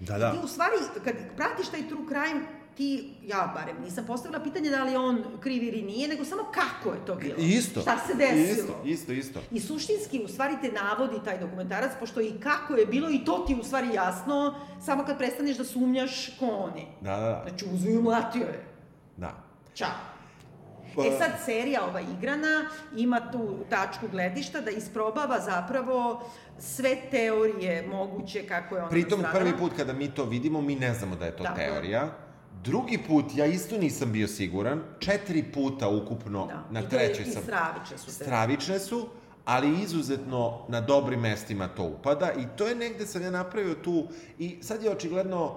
Da, 0.00 0.18
da. 0.18 0.28
I 0.28 0.38
ti 0.38 0.44
u 0.44 0.48
stvari, 0.48 0.76
kad 1.04 1.14
pratiš 1.36 1.68
taj 1.68 1.88
true 1.88 2.06
crime, 2.08 2.57
ti, 2.78 3.14
ja 3.26 3.52
barem, 3.54 3.76
nisam 3.82 4.04
postavila 4.06 4.40
pitanje 4.40 4.70
da 4.70 4.84
li 4.84 4.96
on 4.96 5.24
kriv 5.40 5.62
ili 5.62 5.82
nije, 5.82 6.08
nego 6.08 6.24
samo 6.24 6.42
kako 6.42 6.94
je 6.94 7.06
to 7.06 7.14
bilo. 7.14 7.34
Isto. 7.38 7.80
Šta 7.80 7.98
se 8.06 8.14
desilo. 8.14 8.74
Isto, 8.84 9.12
isto, 9.12 9.12
isto. 9.12 9.40
I 9.50 9.60
suštinski, 9.60 10.22
u 10.24 10.28
stvari, 10.28 10.54
te 10.62 10.72
navodi 10.72 11.16
taj 11.24 11.38
dokumentarac, 11.38 11.92
pošto 12.00 12.20
i 12.20 12.32
kako 12.40 12.74
je 12.74 12.86
bilo, 12.86 13.10
i 13.10 13.24
to 13.24 13.44
ti 13.46 13.56
u 13.60 13.64
stvari 13.64 13.88
jasno, 13.94 14.54
samo 14.84 15.04
kad 15.04 15.18
prestaneš 15.18 15.56
da 15.56 15.64
sumnjaš 15.64 16.36
ko 16.38 16.46
oni. 16.46 16.86
Da, 17.00 17.16
da, 17.16 17.20
da. 17.20 17.44
Znači, 17.48 17.64
uzuju 17.72 18.02
mlatio 18.02 18.46
je. 18.46 18.64
Da. 19.16 19.34
Ćao. 19.74 19.88
Pa... 20.96 21.04
E 21.04 21.10
sad, 21.18 21.30
serija 21.44 21.84
ova 21.84 22.00
igrana 22.00 22.70
ima 22.96 23.30
tu 23.32 23.56
tačku 23.70 24.08
gledišta 24.10 24.60
da 24.60 24.70
isprobava 24.70 25.40
zapravo 25.40 26.22
sve 26.58 26.96
teorije 27.10 27.86
moguće 27.86 28.46
kako 28.46 28.74
je 28.74 28.80
ona 28.80 28.90
Pritom, 28.90 29.24
prvi 29.32 29.52
put 29.58 29.72
kada 29.76 29.92
mi 29.92 30.10
to 30.10 30.24
vidimo, 30.24 30.60
mi 30.60 30.74
ne 30.74 30.94
znamo 30.94 31.16
da 31.16 31.26
je 31.26 31.36
to 31.36 31.42
da, 31.42 31.54
teorija. 31.54 32.27
Drugi 32.64 32.98
put, 33.06 33.24
ja 33.34 33.46
isto 33.46 33.78
nisam 33.78 34.12
bio 34.12 34.28
siguran, 34.28 34.82
četiri 34.98 35.42
puta 35.42 35.88
ukupno 35.88 36.46
da. 36.46 36.64
na 36.70 36.88
trećoj 36.88 37.24
sam... 37.24 37.42
I 37.42 37.44
stravične 37.44 37.98
su. 37.98 38.10
Stravične 38.10 38.78
su, 38.78 39.08
ali 39.44 39.82
izuzetno 39.82 40.58
na 40.68 40.80
dobrim 40.80 41.20
mestima 41.20 41.68
to 41.68 41.84
upada 41.84 42.32
i 42.32 42.56
to 42.56 42.66
je 42.66 42.74
negde 42.74 43.06
sam 43.06 43.22
ja 43.22 43.30
napravio 43.30 43.74
tu 43.74 44.06
i 44.38 44.58
sad 44.62 44.82
je 44.82 44.90
očigledno 44.90 45.54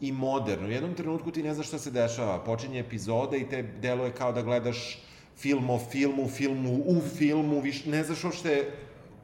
i 0.00 0.12
moderno. 0.12 0.66
U 0.66 0.70
jednom 0.70 0.94
trenutku 0.94 1.30
ti 1.30 1.42
ne 1.42 1.54
znaš 1.54 1.66
šta 1.66 1.78
se 1.78 1.90
dešava. 1.90 2.44
Počinje 2.44 2.80
epizoda 2.80 3.36
i 3.36 3.48
te 3.48 3.62
deluje 3.62 4.12
kao 4.12 4.32
da 4.32 4.42
gledaš 4.42 4.98
film 5.36 5.70
o 5.70 5.78
filmu, 5.90 6.28
filmu 6.28 6.82
u 6.86 7.00
filmu, 7.16 7.60
viš, 7.60 7.84
ne 7.84 8.04
znaš 8.04 8.24
uopšte 8.24 8.70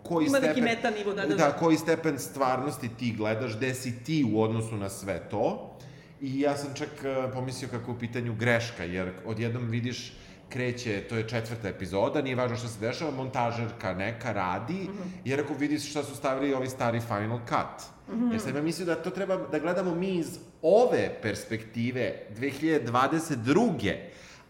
koji 0.03 0.27
Ima 0.27 0.39
stepen... 0.39 0.59
Ima 0.59 0.67
neki 0.67 0.77
meta 0.77 0.91
nivo, 0.99 1.15
da, 1.15 1.23
da, 1.23 1.29
da. 1.29 1.37
Da, 1.37 1.53
koji 1.53 1.77
stepen 1.77 2.19
stvarnosti 2.19 2.89
ti 2.99 3.15
gledaš, 3.17 3.57
gde 3.57 3.75
si 3.75 4.05
ti 4.05 4.27
u 4.35 4.43
odnosu 4.43 4.77
na 4.77 4.89
sve 4.89 5.29
to. 5.31 5.75
I 6.21 6.41
ja 6.41 6.57
sam 6.57 6.75
čak 6.75 6.89
uh, 6.89 7.33
pomislio 7.33 7.69
kako 7.71 7.91
je 7.91 7.97
u 7.97 7.99
pitanju 7.99 8.35
greška, 8.35 8.85
jer 8.85 9.11
odjednom 9.27 9.69
vidiš 9.69 10.13
kreće, 10.49 11.01
to 11.09 11.17
je 11.17 11.29
četvrta 11.29 11.69
epizoda, 11.69 12.23
nije 12.23 12.37
važno 12.37 12.57
šta 12.57 12.69
se 12.69 12.81
dešava, 12.81 13.11
montažerka 13.11 13.95
neka 13.95 14.33
radi, 14.33 14.73
mm 14.75 14.87
-hmm. 14.87 15.11
jer 15.25 15.41
ako 15.41 15.55
vidiš 15.55 15.91
šta 15.91 16.03
su 16.03 16.17
stavili 16.17 16.55
ovi 16.55 16.69
stari 16.69 17.01
Final 17.01 17.41
Cut. 17.49 17.89
Mm 18.09 18.21
-hmm. 18.21 18.33
Jer 18.33 18.41
sam 18.41 18.57
ja 18.57 18.63
mislio 18.63 18.87
da 18.87 19.03
to 19.03 19.11
treba 19.11 19.37
da 19.37 19.59
gledamo 19.59 19.95
mi 19.95 20.09
iz 20.09 20.39
ove 20.63 21.19
perspektive 21.23 22.15
2022. 22.41 23.95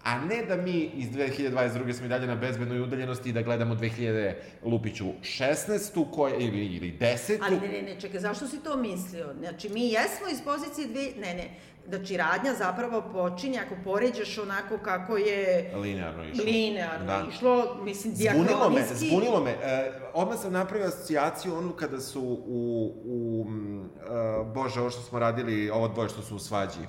a 0.09 0.19
ne 0.25 0.43
da 0.43 0.57
mi 0.57 0.91
iz 0.95 1.11
2022. 1.11 1.93
smo 1.93 2.07
i 2.07 2.09
dalje 2.09 2.27
na 2.27 2.35
bezbednoj 2.35 2.81
udaljenosti 2.81 3.29
i 3.29 3.33
da 3.33 3.43
gledamo 3.43 3.75
2000 3.75 4.35
Lupiću 4.65 5.05
16. 5.23 6.11
koja, 6.15 6.35
ili, 6.35 6.67
ili 6.67 6.99
10. 7.01 7.39
Ali 7.43 7.61
ne, 7.61 7.69
ne, 7.69 7.83
ne, 7.83 8.01
čekaj, 8.01 8.21
zašto 8.21 8.47
si 8.47 8.63
to 8.63 8.77
mislio? 8.77 9.35
Znači, 9.39 9.69
mi 9.69 9.89
jesmo 9.89 10.29
iz 10.33 10.41
pozicije 10.45 10.89
dve... 10.89 11.27
Ne, 11.27 11.35
ne, 11.35 11.51
Znači, 11.89 12.17
radnja 12.17 12.55
zapravo 12.55 13.03
počinje, 13.13 13.59
ako 13.59 13.75
poređaš 13.85 14.39
onako 14.39 14.79
kako 14.79 15.17
je... 15.17 15.73
Linearno 15.77 16.25
išlo. 16.25 16.45
Linearno 16.45 17.07
da. 17.07 17.25
išlo, 17.31 17.81
mislim, 17.85 18.15
diakronijski... 18.15 18.55
Zbunilo 18.55 18.71
me, 18.71 18.85
zbunilo 18.95 19.41
me. 19.45 19.51
E, 19.51 19.93
odmah 20.15 20.39
sam 20.39 20.53
napravio 20.53 20.89
asocijaciju 20.89 21.57
onu 21.57 21.73
kada 21.73 22.01
su 22.01 22.23
u, 22.47 22.93
u 23.05 23.41
uh, 23.41 24.47
Bože, 24.55 24.81
ovo 24.81 24.91
što 24.91 25.03
smo 25.03 25.19
radili, 25.19 25.71
ovo 25.71 25.89
dvoje 25.89 26.09
što 26.09 26.23
su 26.23 26.37
u 26.37 26.39
svađi. 26.39 26.81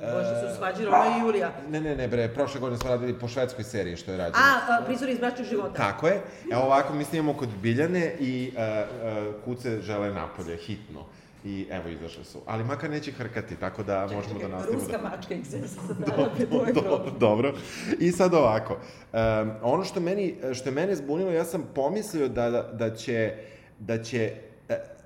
Bože, 0.00 0.40
su 0.40 0.56
svađi 0.56 0.84
Roma 0.84 1.04
i 1.16 1.20
Julija. 1.20 1.52
Ne, 1.70 1.80
ne, 1.80 1.96
ne, 1.96 2.08
bre, 2.08 2.28
prošle 2.28 2.60
godine 2.60 2.78
smo 2.78 2.90
radili 2.90 3.18
po 3.18 3.28
švedskoj 3.28 3.64
seriji 3.64 3.96
što 3.96 4.10
je 4.10 4.18
rađeno. 4.18 4.38
A, 4.38 4.74
a 4.74 4.84
prizor 4.84 5.08
iz 5.08 5.18
bračnog 5.18 5.46
života. 5.46 5.74
Tako 5.74 6.08
je. 6.08 6.20
Evo 6.52 6.62
ovako, 6.62 6.94
mi 6.94 7.04
snimamo 7.04 7.38
kod 7.38 7.48
Biljane 7.62 8.14
i 8.20 8.52
uh, 8.52 8.58
uh, 8.58 9.44
kuce 9.44 9.80
žele 9.80 10.14
napolje, 10.14 10.56
hitno. 10.56 11.04
I 11.44 11.66
evo, 11.70 11.88
izašle 11.88 12.24
su. 12.24 12.38
Ali 12.46 12.64
makar 12.64 12.90
neće 12.90 13.12
hrkati, 13.12 13.56
tako 13.56 13.82
da 13.82 14.02
čekaj, 14.02 14.16
možemo 14.16 14.34
čekaj, 14.34 14.48
da 14.48 14.56
nastavimo. 14.56 14.82
Ruska 14.82 14.98
da... 14.98 15.08
mačka 15.08 15.34
ih 15.34 15.46
se 15.46 15.58
do, 16.06 16.28
do, 16.50 16.72
do, 16.72 17.12
Dobro. 17.18 17.54
I 17.98 18.12
sad 18.12 18.34
ovako. 18.34 18.72
Um, 19.12 19.50
ono 19.62 19.84
što, 19.84 20.00
meni, 20.00 20.36
što 20.54 20.68
je 20.68 20.74
mene 20.74 20.96
zbunilo, 20.96 21.30
ja 21.30 21.44
sam 21.44 21.70
pomislio 21.74 22.28
da, 22.28 22.50
da, 22.50 22.62
da 22.62 22.96
će, 22.96 23.34
da 23.78 24.02
će 24.02 24.32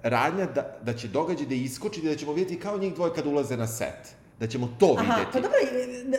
radnja, 0.03 0.47
da, 0.47 0.77
da 0.83 0.93
će 0.93 1.09
događaj 1.09 1.47
da 1.47 1.55
iskoči, 1.55 2.03
da 2.03 2.17
ćemo 2.17 2.33
vidjeti 2.33 2.63
kao 2.63 2.79
njih 2.79 2.95
dvoje 2.95 3.13
kad 3.15 3.27
ulaze 3.27 3.57
na 3.57 3.67
set 3.67 4.24
da 4.41 4.47
ćemo 4.47 4.69
to 4.79 4.97
Aha, 4.99 5.15
videti. 5.15 5.33
pa 5.33 5.41
dobro, 5.41 5.59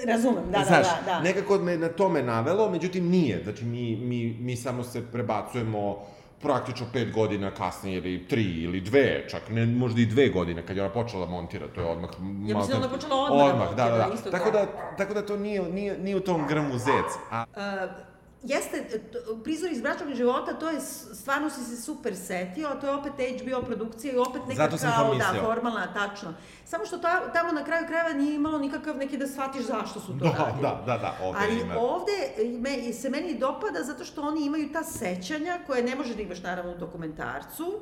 razumem, 0.07 0.43
da, 0.51 0.59
da 0.59 0.65
Znaš, 0.65 0.87
da, 0.87 1.01
da, 1.05 1.11
da. 1.11 1.19
nekako 1.19 1.57
me 1.57 1.77
na 1.77 1.89
to 1.89 2.09
me 2.09 2.23
navelo, 2.23 2.69
međutim 2.69 3.09
nije. 3.09 3.43
Znači, 3.43 3.65
mi, 3.65 3.95
mi, 3.95 4.37
mi 4.39 4.55
samo 4.55 4.83
se 4.83 5.11
prebacujemo 5.11 6.05
praktično 6.41 6.85
pet 6.93 7.11
godina 7.11 7.51
kasnije, 7.51 7.97
ili 7.97 8.27
tri, 8.27 8.43
ili 8.43 8.81
dve, 8.81 9.25
čak 9.29 9.41
ne, 9.49 9.65
možda 9.65 10.01
i 10.01 10.05
dve 10.05 10.29
godine, 10.29 10.65
kad 10.65 10.77
je 10.77 10.83
ona 10.83 10.93
počela 10.93 11.25
da 11.25 11.31
montira, 11.31 11.67
to 11.67 11.81
je 11.81 11.87
odmah... 11.87 12.09
Ja 12.19 12.57
mislim 12.57 12.79
da 12.79 12.87
ona 12.87 12.89
počela 12.89 13.15
odmah, 13.15 13.45
odmah 13.45 13.69
da, 13.69 13.89
da, 13.89 13.97
da. 13.97 14.09
Isto 14.13 14.31
tako, 14.31 14.51
da, 14.51 14.65
tako 14.97 15.13
da 15.13 15.25
to 15.25 15.37
nije, 15.37 15.63
nije, 15.63 15.97
nije 15.97 16.15
u 16.15 16.19
tom 16.19 16.47
grmu 16.47 16.77
zec. 16.77 17.09
A... 17.31 17.45
Uh, 17.55 18.14
jeste, 18.45 19.01
prizor 19.43 19.71
iz 19.71 19.81
bračnog 19.81 20.13
života, 20.13 20.53
to 20.53 20.69
je, 20.69 20.81
stvarno 21.13 21.49
si 21.49 21.63
se 21.63 21.81
super 21.81 22.15
setio, 22.15 22.67
a 22.67 22.79
to 22.79 22.87
je 22.87 22.93
opet 22.93 23.13
HBO 23.41 23.61
produkcija 23.61 24.13
i 24.13 24.17
opet 24.17 24.41
neka 24.47 24.69
kao, 24.69 25.15
da, 25.15 25.41
formalna, 25.41 25.93
tačno. 25.93 26.33
Samo 26.65 26.85
što 26.85 26.97
ta, 26.97 27.31
tamo 27.33 27.51
na 27.51 27.63
kraju 27.63 27.87
krajeva 27.87 28.13
nije 28.13 28.35
imalo 28.35 28.57
nikakav 28.57 28.97
neki 28.97 29.17
da 29.17 29.27
shvatiš 29.27 29.61
zašto 29.61 29.99
su 29.99 30.07
to 30.07 30.25
da, 30.25 30.31
radili. 30.31 30.61
Da, 30.61 30.83
da, 30.85 30.97
da, 30.97 31.17
ovde 31.23 31.39
Ali 31.41 31.61
ima. 31.61 31.75
ovde 31.79 32.11
me, 32.59 32.93
se 32.93 33.09
meni 33.09 33.37
dopada 33.37 33.83
zato 33.83 34.05
što 34.05 34.21
oni 34.21 34.45
imaju 34.45 34.69
ta 34.73 34.83
sećanja 34.83 35.59
koje 35.67 35.83
ne 35.83 35.95
može 35.95 36.15
da 36.15 36.21
imaš 36.21 36.43
naravno 36.43 36.71
u 36.71 36.77
dokumentarcu. 36.77 37.79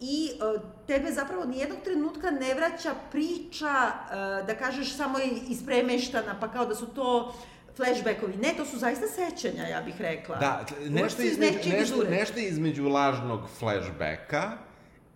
I 0.00 0.30
uh, 0.30 0.62
tebe 0.86 1.12
zapravo 1.12 1.44
nijednog 1.44 1.78
trenutka 1.84 2.30
ne 2.30 2.54
vraća 2.54 2.94
priča, 3.10 3.68
uh, 3.68 4.46
da 4.46 4.54
kažeš, 4.54 4.96
samo 4.96 5.18
ispremeštana, 5.48 6.34
pa 6.40 6.48
kao 6.48 6.66
da 6.66 6.74
su 6.74 6.86
to 6.86 7.34
flashbackovi. 7.76 8.36
Ne, 8.36 8.54
to 8.56 8.64
su 8.66 8.78
zaista 8.78 9.06
sećanja, 9.06 9.68
ja 9.68 9.82
bih 9.82 9.94
rekla. 9.98 10.36
Da, 10.36 10.64
nešto, 10.88 11.22
između, 11.22 11.58
nešto, 11.78 12.04
nešto 12.10 12.40
između 12.40 12.88
lažnog 12.88 13.40
flashbacka 13.58 14.52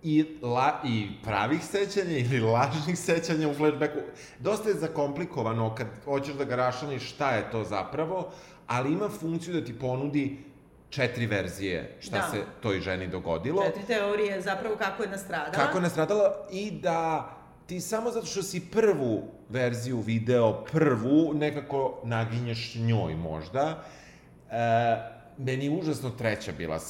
i, 0.02 0.38
la, 0.42 0.80
i 0.84 1.08
pravih 1.24 1.64
sećanja 1.64 2.18
ili 2.18 2.40
lažnih 2.40 2.98
sećanja 2.98 3.48
u 3.48 3.54
flashbacku. 3.54 3.98
Dosta 4.38 4.68
je 4.68 4.74
zakomplikovano 4.74 5.74
kad 5.74 5.86
hoćeš 6.04 6.34
da 6.34 6.44
ga 6.44 6.56
rašaniš 6.56 7.14
šta 7.14 7.30
je 7.30 7.50
to 7.50 7.64
zapravo, 7.64 8.32
ali 8.66 8.92
ima 8.92 9.08
funkciju 9.08 9.54
da 9.54 9.64
ti 9.64 9.78
ponudi 9.78 10.38
četiri 10.90 11.26
verzije 11.26 11.96
šta 12.00 12.16
da. 12.16 12.28
se 12.30 12.42
toj 12.60 12.80
ženi 12.80 13.08
dogodilo. 13.08 13.62
Četiri 13.66 13.86
teorije 13.86 14.40
zapravo 14.40 14.76
kako 14.76 15.02
je 15.02 15.08
nastradala. 15.08 15.52
Kako 15.52 15.78
je 15.78 15.82
nastradala 15.82 16.46
i 16.50 16.70
da 16.70 17.30
ti 17.66 17.80
samo 17.80 18.10
zato 18.10 18.26
što 18.26 18.42
si 18.42 18.70
prvu 18.70 19.22
verziju 19.48 20.00
video, 20.00 20.64
prvu, 20.72 21.34
nekako 21.34 22.00
naginješ 22.04 22.74
njoj 22.74 23.14
možda. 23.14 23.84
E, 24.50 24.96
meni 25.38 25.64
je 25.64 25.70
užasno 25.70 26.10
treća 26.10 26.52
bila, 26.52 26.80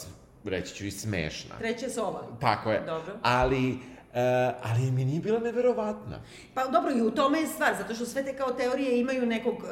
reći 0.45 0.75
ću, 0.75 0.87
i 0.87 0.91
smešna. 0.91 1.55
Treća 1.59 1.87
je 1.87 1.91
sova. 1.91 2.23
Tako 2.41 2.71
je. 2.71 2.81
Dobro. 2.87 3.15
Ali, 3.23 3.79
E, 4.17 4.55
ali 4.63 4.91
mi 4.91 5.05
nije 5.05 5.21
bila 5.21 5.39
neverovatna. 5.39 6.19
Pa 6.55 6.67
dobro, 6.67 6.93
i 6.93 7.03
u 7.03 7.11
tome 7.11 7.41
je 7.41 7.47
stvar, 7.47 7.75
zato 7.79 7.95
što 7.95 8.07
sve 8.07 8.25
te 8.25 8.37
kao 8.37 8.53
teorije 8.53 9.01
imaju 9.01 9.27
nekog, 9.27 9.55
uh, 9.55 9.63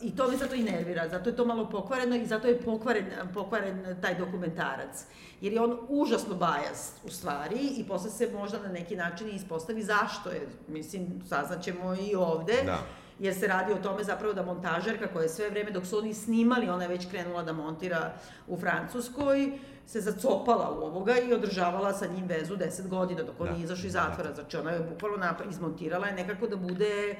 i 0.00 0.16
to 0.16 0.28
me 0.28 0.36
zato 0.36 0.54
i 0.54 0.62
nervira, 0.62 1.08
zato 1.08 1.30
je 1.30 1.36
to 1.36 1.44
malo 1.44 1.70
pokvareno 1.70 2.16
i 2.16 2.26
zato 2.26 2.48
je 2.48 2.60
pokvaren, 2.60 3.06
pokvaren 3.34 3.96
taj 4.02 4.14
dokumentarac. 4.14 5.04
Jer 5.40 5.52
je 5.52 5.60
on 5.60 5.78
užasno 5.88 6.34
bajas 6.34 6.92
u 7.04 7.10
stvari 7.10 7.58
i 7.76 7.84
posle 7.88 8.10
se 8.10 8.30
možda 8.32 8.58
na 8.58 8.68
neki 8.68 8.96
način 8.96 9.28
ispostavi 9.28 9.82
zašto 9.82 10.30
je. 10.30 10.48
Mislim, 10.68 11.22
saznaćemo 11.28 11.94
i 11.94 12.14
ovde. 12.14 12.62
Da 12.66 12.78
jer 13.20 13.34
se 13.34 13.46
radi 13.46 13.72
o 13.72 13.76
tome 13.82 14.04
zapravo 14.04 14.32
da 14.34 14.42
montažerka 14.42 15.12
koja 15.12 15.22
je 15.22 15.28
sve 15.28 15.50
vreme 15.50 15.70
dok 15.70 15.86
su 15.86 15.98
oni 15.98 16.14
snimali, 16.14 16.68
ona 16.68 16.82
je 16.82 16.88
već 16.88 17.10
krenula 17.10 17.42
da 17.42 17.52
montira 17.52 18.12
u 18.48 18.56
Francuskoj, 18.56 19.52
se 19.86 20.00
zacopala 20.00 20.70
u 20.70 20.84
ovoga 20.84 21.14
i 21.18 21.32
održavala 21.32 21.92
sa 21.92 22.06
njim 22.06 22.26
vezu 22.26 22.56
10 22.56 22.88
godina 22.88 23.22
dok 23.22 23.40
on 23.40 23.46
da, 23.46 23.52
nije 23.52 23.64
izašao 23.64 23.86
iz 23.86 23.92
zatvora. 23.92 24.28
Da. 24.28 24.34
Znači 24.34 24.56
ona 24.56 24.70
je 24.70 24.80
bukvalno 24.80 25.26
izmontirala 25.50 26.06
je 26.06 26.14
nekako 26.14 26.46
da 26.46 26.56
bude 26.56 27.16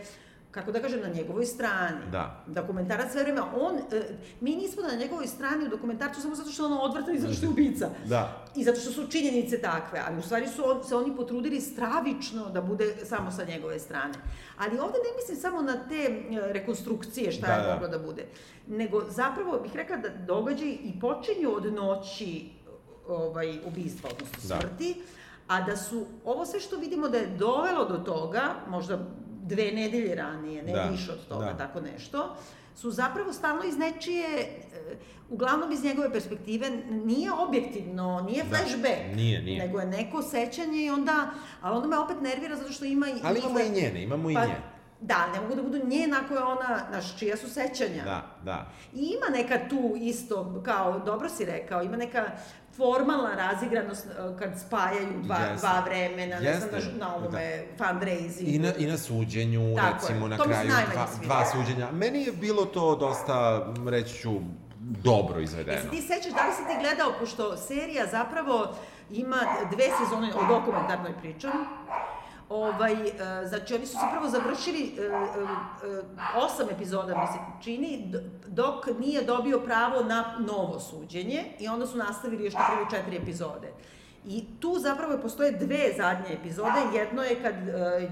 kako 0.51 0.73
da 0.73 0.81
kažem, 0.81 1.01
na 1.01 1.09
njegovoj 1.09 1.47
strani. 1.47 2.11
Da. 2.13 2.45
Dokumentarac 2.47 3.13
sve 3.13 3.23
vreme, 3.23 3.41
on, 3.41 3.77
e, 3.77 4.03
mi 4.41 4.57
nismo 4.57 4.83
na 4.83 4.95
njegovoj 4.95 5.27
strani 5.27 5.65
u 5.65 5.69
dokumentarcu 5.69 6.21
samo 6.21 6.35
zato 6.35 6.51
što 6.51 6.67
ono 6.67 6.81
odvrtan 6.81 7.15
i 7.15 7.19
zato 7.19 7.35
što 7.35 7.47
je 7.47 7.51
ubica. 7.51 7.89
Da. 8.05 8.47
I 8.57 8.65
zato 8.65 8.81
što 8.81 8.91
su 8.91 9.09
činjenice 9.09 9.61
takve, 9.61 10.03
ali 10.07 10.19
u 10.19 10.23
stvari 10.23 10.49
su 10.49 10.63
on, 10.71 10.85
se 10.85 10.97
oni 10.97 11.17
potrudili 11.17 11.61
stravično 11.61 12.51
da 12.51 12.61
bude 12.61 12.95
samo 13.05 13.31
sa 13.31 13.45
njegove 13.45 13.79
strane. 13.79 14.15
Ali 14.59 14.79
ovde 14.79 14.99
ne 14.99 15.17
mislim 15.17 15.37
samo 15.37 15.63
na 15.63 15.89
te 15.89 15.95
e, 15.95 16.53
rekonstrukcije 16.53 17.33
šta 17.33 17.47
da, 17.47 17.53
je 17.53 17.67
da. 17.67 17.73
moglo 17.73 17.89
da 17.89 17.99
bude, 17.99 18.27
nego 18.67 19.05
zapravo 19.09 19.61
bih 19.63 19.77
rekla 19.77 19.97
da 19.97 20.09
događaj 20.09 20.69
i 20.69 21.01
počinju 21.01 21.51
od 21.57 21.73
noći 21.73 22.51
ovaj, 23.09 23.59
ubistva, 23.65 24.11
odnosno 24.13 24.49
da. 24.49 24.61
smrti, 24.61 24.95
da. 24.95 25.55
a 25.55 25.63
da 25.63 25.77
su 25.77 26.07
ovo 26.25 26.47
sve 26.47 26.61
što 26.61 26.77
vidimo 26.77 27.09
da 27.09 27.19
je 27.19 27.27
dovelo 27.27 27.85
do 27.85 27.97
toga, 27.97 28.55
možda 28.69 28.99
dve 29.51 29.73
nedelje 29.73 30.15
ranije, 30.15 30.63
ne 30.63 30.73
da, 30.73 30.83
više 30.83 31.13
od 31.13 31.29
toga, 31.29 31.45
da. 31.45 31.57
tako 31.57 31.81
nešto, 31.81 32.37
su 32.77 32.91
zapravo 32.91 33.33
stalno 33.33 33.65
iz 33.65 33.79
nečije, 33.79 34.29
e, 34.39 34.97
uglavnom 35.31 35.73
iz 35.73 35.85
njegove 35.85 36.13
perspektive, 36.13 36.71
nije 36.91 37.33
objektivno, 37.33 38.21
nije 38.21 38.45
da, 38.45 38.49
flashback, 38.49 39.17
nije, 39.17 39.43
nije. 39.43 39.67
nego 39.67 39.81
je 39.81 39.87
neko 39.87 40.23
sećanje 40.23 40.85
i 40.85 40.91
onda, 40.91 41.31
ali 41.61 41.77
onda 41.77 41.89
me 41.89 41.99
opet 41.99 42.21
nervira 42.21 42.57
zato 42.57 42.73
što 42.73 42.85
ima... 42.85 43.07
Ali 43.23 43.39
imamo 43.39 43.61
i 43.61 43.71
njene, 43.71 44.03
imamo 44.03 44.31
i 44.31 44.35
pa, 44.35 44.47
nje. 44.47 44.55
Da, 45.01 45.27
ne 45.33 45.41
mogu 45.41 45.55
da 45.55 45.63
budu 45.63 45.87
njena 45.87 46.21
ako 46.25 46.35
je 46.35 46.43
ona, 46.43 46.87
naš, 46.93 47.19
čija 47.19 47.37
su 47.37 47.49
sećanja. 47.49 48.05
Da, 48.05 48.37
da. 48.45 48.73
I 48.95 48.99
ima 48.99 49.37
neka 49.37 49.69
tu 49.69 49.95
isto, 49.97 50.63
kao, 50.65 50.99
dobro 50.99 51.29
si 51.29 51.45
rekao, 51.45 51.83
ima 51.83 51.97
neka 51.97 52.31
formalna 52.77 53.35
razigranost 53.35 54.07
e, 54.07 54.39
kad 54.39 54.61
spajaju 54.67 55.23
dva, 55.23 55.37
Jeste. 55.37 55.67
dva 55.67 55.83
vremena, 55.87 56.41
ne 56.41 56.47
Jeste. 56.47 56.81
znam 56.81 56.99
na, 56.99 57.07
na 57.07 57.15
ovome 57.15 57.65
da. 57.79 57.85
fundraising. 57.85 58.49
I 58.49 58.59
na, 58.59 58.75
I 58.79 58.87
na 58.87 58.99
suđenju, 58.99 59.77
Tako 59.77 59.97
recimo, 60.01 60.27
je. 60.27 60.31
na 60.31 60.37
to 60.37 60.45
kraju 60.45 60.69
dva, 60.93 61.07
dva 61.23 61.45
suđenja. 61.47 61.91
Meni 61.93 62.23
je 62.23 62.33
bilo 62.33 62.65
to 62.65 62.97
dosta, 62.97 63.67
reći 63.89 64.15
ću, 64.15 64.31
dobro 64.81 65.41
izvedeno. 65.41 65.77
Jesi 65.77 65.91
ti 65.91 66.03
sećaš, 66.03 66.33
da 66.33 66.47
li 66.47 66.53
si 66.53 66.63
ti 66.63 66.81
gledao, 66.81 67.13
pošto 67.21 67.57
serija 67.57 68.07
zapravo 68.07 68.75
ima 69.11 69.37
dve 69.73 69.85
sezone 69.99 70.33
o 70.35 70.59
dokumentarnoj 70.59 71.13
pričam, 71.21 71.53
Ovaj, 72.51 72.93
uh, 72.93 73.49
znači, 73.49 73.75
oni 73.75 73.87
su 73.87 73.93
se 73.93 74.07
prvo 74.13 74.29
završili 74.29 74.93
uh, 74.93 75.13
uh, 75.89 76.45
osam 76.45 76.67
epizoda, 76.71 77.21
mi 77.21 77.27
se 77.27 77.39
čini, 77.63 78.13
dok 78.47 78.87
nije 78.99 79.23
dobio 79.23 79.61
pravo 79.61 80.03
na 80.03 80.39
novo 80.39 80.81
suđenje 80.81 81.45
i 81.59 81.69
onda 81.69 81.87
su 81.87 81.97
nastavili 81.97 82.45
još 82.45 82.55
na 82.55 82.61
prvo 82.75 82.91
četiri 82.91 83.17
epizode. 83.17 83.73
I 84.27 84.45
tu 84.61 84.77
zapravo 84.79 85.19
postoje 85.23 85.53
dve 85.53 85.93
zadnje 85.97 86.35
epizode. 86.41 86.81
Jedno 86.95 87.23
je 87.23 87.43
kad 87.43 87.55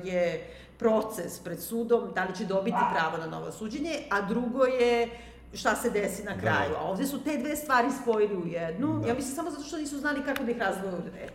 je 0.05 0.51
proces 0.79 1.39
pred 1.39 1.63
sudom, 1.63 2.13
da 2.15 2.25
li 2.25 2.37
će 2.37 2.45
dobiti 2.45 2.77
pravo 2.93 3.17
na 3.17 3.27
novo 3.27 3.53
suđenje, 3.53 3.95
a 4.11 4.21
drugo 4.21 4.65
je 4.65 5.09
šta 5.55 5.77
se 5.77 5.91
desi 5.91 6.25
na 6.25 6.39
kraju. 6.41 6.71
Da. 6.71 6.79
A 6.79 6.83
ovde 6.83 7.07
su 7.07 7.25
te 7.25 7.37
dve 7.37 7.57
stvari 7.57 7.89
spojili 8.03 8.37
u 8.37 8.47
jednu. 8.47 8.99
Da. 8.99 9.09
Ja 9.09 9.15
mislim 9.15 9.35
samo 9.35 9.51
zato 9.51 9.63
što 9.63 9.77
nisu 9.77 9.99
znali 9.99 10.25
kako 10.25 10.45
da 10.45 10.51
ih 10.51 10.59
razvoju 10.59 10.97
u 10.97 11.11
dve. 11.11 11.29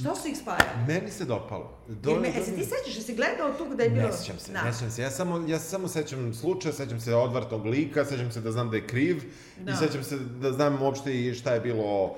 Što 0.00 0.16
su 0.16 0.28
ih 0.28 0.36
spajali? 0.38 0.86
Meni 0.88 1.10
se 1.10 1.24
dopalo. 1.24 1.70
Do, 1.88 2.10
Jer 2.10 2.20
me, 2.20 2.28
do, 2.28 2.44
ti 2.44 2.64
sećaš, 2.64 2.96
jesi 2.96 3.14
gledao 3.14 3.52
tu 3.58 3.64
gde 3.74 3.84
je 3.84 3.90
bilo... 3.90 4.06
Ne 4.06 4.12
sećam 4.12 4.38
se, 4.38 4.52
da. 4.52 4.62
ne 4.62 4.72
sećam 4.72 4.90
se. 4.90 5.02
Ja 5.02 5.10
samo, 5.10 5.44
ja 5.48 5.58
se 5.58 5.68
samo 5.68 5.88
sećam 5.88 6.34
slučaja, 6.34 6.72
sećam 6.72 7.00
se 7.00 7.14
odvrtnog 7.14 7.66
lika, 7.66 8.04
sećam 8.04 8.32
se 8.32 8.40
da 8.40 8.52
znam 8.52 8.70
da 8.70 8.76
je 8.76 8.86
kriv 8.86 9.22
da. 9.60 9.72
i 9.72 9.76
sećam 9.76 10.04
se 10.04 10.16
da 10.18 10.52
znam 10.52 10.82
uopšte 10.82 11.20
i 11.20 11.34
šta 11.34 11.54
je 11.54 11.60
bilo 11.60 12.04
uh, 12.04 12.12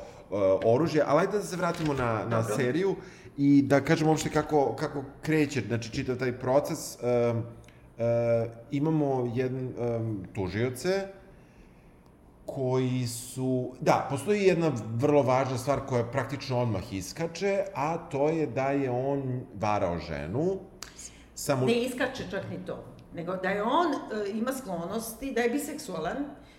oružje, 0.64 1.02
ali 1.06 1.20
ajde 1.20 1.38
da 1.38 1.44
se 1.44 1.56
vratimo 1.56 1.94
na, 1.94 2.24
na 2.28 2.44
seriju 2.44 2.96
i 3.36 3.62
da 3.62 3.80
kažem 3.80 4.08
uopšte 4.08 4.30
kako, 4.30 4.76
kako 4.76 5.04
kreće, 5.22 5.62
znači 5.66 5.92
čitav 5.92 6.16
taj 6.16 6.38
proces. 6.38 6.96
Uh, 6.96 7.42
imamo 8.70 9.32
jedan 9.34 9.72
um, 9.78 10.24
tužioce 10.34 11.08
koji 12.54 13.06
su... 13.06 13.72
Da, 13.80 14.06
postoji 14.10 14.42
jedna 14.42 14.72
vrlo 14.94 15.22
važna 15.22 15.58
stvar 15.58 15.80
koja 15.86 16.04
praktično 16.04 16.58
odmah 16.58 16.92
iskače, 16.92 17.64
a 17.74 17.96
to 17.96 18.28
je 18.28 18.46
da 18.46 18.70
je 18.70 18.90
on 18.90 19.40
varao 19.54 19.98
ženu. 19.98 20.58
Samo... 21.34 21.66
Ne 21.66 21.72
iskače 21.72 22.24
čak 22.30 22.50
ni 22.50 22.66
to, 22.66 22.84
nego 23.14 23.36
da 23.36 23.48
je 23.48 23.62
on 23.62 23.86
uh, 23.86 24.34
ima 24.34 24.52
sklonosti, 24.52 25.32
da 25.32 25.40
je 25.40 25.50
biseksualan 25.50 26.16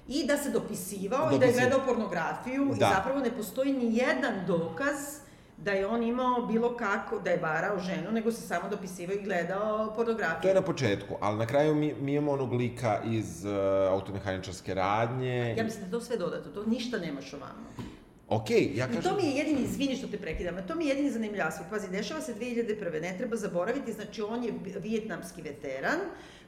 i 0.08 0.28
da 0.28 0.38
se 0.38 0.50
dopisivao 0.50 1.30
Dopisiv... 1.30 1.36
i 1.36 1.40
da 1.40 1.46
je 1.46 1.54
gledao 1.54 1.86
pornografiju 1.86 2.66
da. 2.66 2.86
i 2.86 2.90
zapravo 2.96 3.20
ne 3.20 3.32
postoji 3.32 3.74
ni 3.74 3.98
jedan 3.98 4.46
dokaz 4.48 4.96
da 5.64 5.72
je 5.72 5.88
on 5.88 6.04
imao 6.04 6.46
bilo 6.46 6.78
kako, 6.78 7.20
da 7.20 7.30
je 7.30 7.38
varao 7.38 7.80
ženu, 7.80 8.12
nego 8.12 8.32
se 8.32 8.42
samo 8.42 8.70
dopisivao 8.70 9.16
i 9.16 9.24
gledao 9.24 9.94
pornografiju. 9.96 10.42
To 10.42 10.48
je 10.48 10.54
na 10.54 10.62
početku, 10.62 11.16
ali 11.22 11.38
na 11.38 11.46
kraju 11.46 11.76
mi, 11.76 11.94
mi 12.02 12.14
imamo 12.14 12.32
onog 12.32 12.54
lika 12.54 13.02
iz 13.06 13.46
uh, 13.46 13.52
automehaničarske 13.92 14.74
radnje. 14.74 15.56
Ja 15.58 15.64
mislim 15.64 15.86
da 15.86 15.92
to 15.92 16.02
sve 16.02 16.18
dodato, 16.18 16.50
to 16.50 16.66
ništa 16.66 16.98
nemaš 16.98 17.34
ovamo. 17.34 17.70
Ok, 18.30 18.50
ja 18.76 18.88
kažem... 18.88 19.02
I 19.02 19.04
to 19.04 19.16
mi 19.16 19.24
je 19.24 19.36
jedini, 19.36 19.62
izvini 19.62 19.96
što 19.96 20.08
te 20.08 20.18
prekidam, 20.18 20.56
to 20.68 20.76
mi 20.76 20.86
je 20.86 20.90
jedini 20.90 21.12
zanimljiv 21.12 21.42
aspekt. 21.44 21.70
Pazi, 21.70 21.90
dešava 21.92 22.22
se 22.22 22.36
2001. 22.36 23.02
Ne 23.02 23.16
treba 23.18 23.36
zaboraviti, 23.36 23.94
znači 23.94 24.22
on 24.22 24.44
je 24.44 24.54
vijetnamski 24.80 25.42
veteran, 25.42 26.00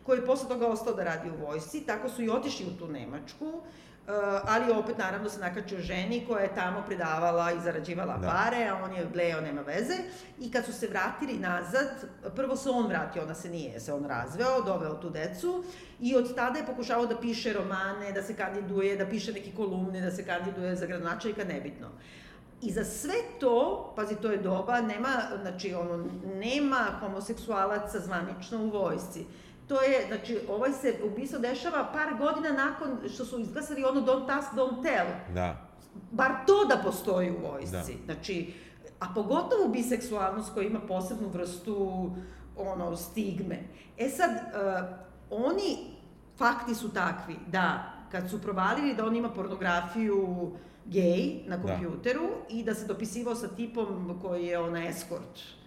koji 0.03 0.19
je 0.19 0.25
posle 0.25 0.49
toga 0.49 0.67
ostao 0.67 0.93
da 0.93 1.03
radi 1.03 1.29
u 1.29 1.45
vojsci, 1.45 1.85
tako 1.85 2.09
su 2.09 2.21
i 2.23 2.29
otišli 2.29 2.65
u 2.65 2.77
tu 2.79 2.87
Nemačku. 2.87 3.61
Uh, 4.01 4.13
ali 4.45 4.71
opet 4.71 4.97
naravno 4.97 5.29
se 5.29 5.39
nakačio 5.39 5.79
ženi 5.79 6.25
koja 6.27 6.43
je 6.43 6.55
tamo 6.55 6.83
predavala 6.87 7.51
i 7.51 7.59
zarađivala 7.59 8.17
da. 8.17 8.27
pare, 8.27 8.67
a 8.67 8.83
on 8.83 8.93
je 8.93 9.05
bleo, 9.05 9.41
nema 9.41 9.61
veze. 9.61 9.93
I 10.39 10.51
kad 10.51 10.65
su 10.65 10.73
se 10.73 10.87
vratili 10.87 11.39
nazad, 11.39 11.87
prvo 12.35 12.55
se 12.55 12.69
on 12.69 12.87
vratio, 12.87 13.23
ona 13.23 13.33
se 13.35 13.49
nije, 13.49 13.79
se 13.79 13.93
on 13.93 14.05
razveo, 14.05 14.61
doveo 14.61 14.93
tu 14.93 15.09
decu 15.09 15.63
i 15.99 16.15
od 16.15 16.35
tada 16.35 16.59
je 16.59 16.65
pokušavao 16.65 17.05
da 17.05 17.17
piše 17.17 17.53
romane, 17.53 18.11
da 18.11 18.23
se 18.23 18.35
kandiduje, 18.35 18.97
da 18.97 19.05
piše 19.05 19.33
neke 19.33 19.51
kolumne, 19.55 20.01
da 20.01 20.11
se 20.11 20.25
kandiduje 20.25 20.75
za 20.75 20.85
gradonačelnika, 20.85 21.43
nebitno. 21.43 21.87
I 22.61 22.71
za 22.71 22.83
sve 22.83 23.15
to, 23.39 23.93
pazi, 23.95 24.15
to 24.15 24.31
je 24.31 24.37
doba, 24.37 24.81
nema, 24.81 25.09
znači, 25.41 25.73
ono, 25.73 26.05
nema 26.23 26.85
homoseksualaca 26.99 27.99
zvanično 27.99 28.63
u 28.63 28.69
vojsci 28.69 29.25
to 29.71 29.81
je, 29.81 30.07
znači, 30.07 30.39
ovaj 30.49 30.71
se 30.71 30.99
ubistvo 31.03 31.39
dešava 31.39 31.89
par 31.93 32.17
godina 32.17 32.51
nakon 32.51 33.09
što 33.13 33.25
su 33.25 33.39
izglasali 33.39 33.83
ono 33.83 34.01
don't 34.01 34.37
ask, 34.37 34.53
don't 34.53 34.83
tell. 34.83 35.07
Da. 35.33 35.69
Bar 36.11 36.31
to 36.47 36.65
da 36.65 36.81
postoji 36.83 37.31
u 37.31 37.47
vojsci. 37.47 37.71
Da. 37.71 37.83
Znači, 38.05 38.53
a 38.99 39.05
pogotovo 39.15 39.67
biseksualnost 39.67 40.53
koja 40.53 40.67
ima 40.67 40.79
posebnu 40.79 41.29
vrstu 41.29 42.09
ono, 42.57 42.95
stigme. 42.95 43.59
E 43.97 44.09
sad, 44.09 44.31
uh, 44.31 44.87
oni 45.29 45.77
fakti 46.37 46.75
su 46.75 46.93
takvi 46.93 47.35
da 47.47 47.93
kad 48.11 48.29
su 48.29 48.41
provalili 48.41 48.95
da 48.95 49.05
on 49.05 49.15
ima 49.15 49.29
pornografiju 49.29 50.51
gej 50.85 51.43
na 51.47 51.57
da. 51.57 51.63
kompjuteru 51.63 52.23
da. 52.23 52.55
i 52.55 52.63
da 52.63 52.75
se 52.75 52.87
dopisivao 52.87 53.35
sa 53.35 53.47
tipom 53.47 54.19
koji 54.21 54.45
je 54.45 54.59
ona 54.59 54.87
eskort 54.87 55.60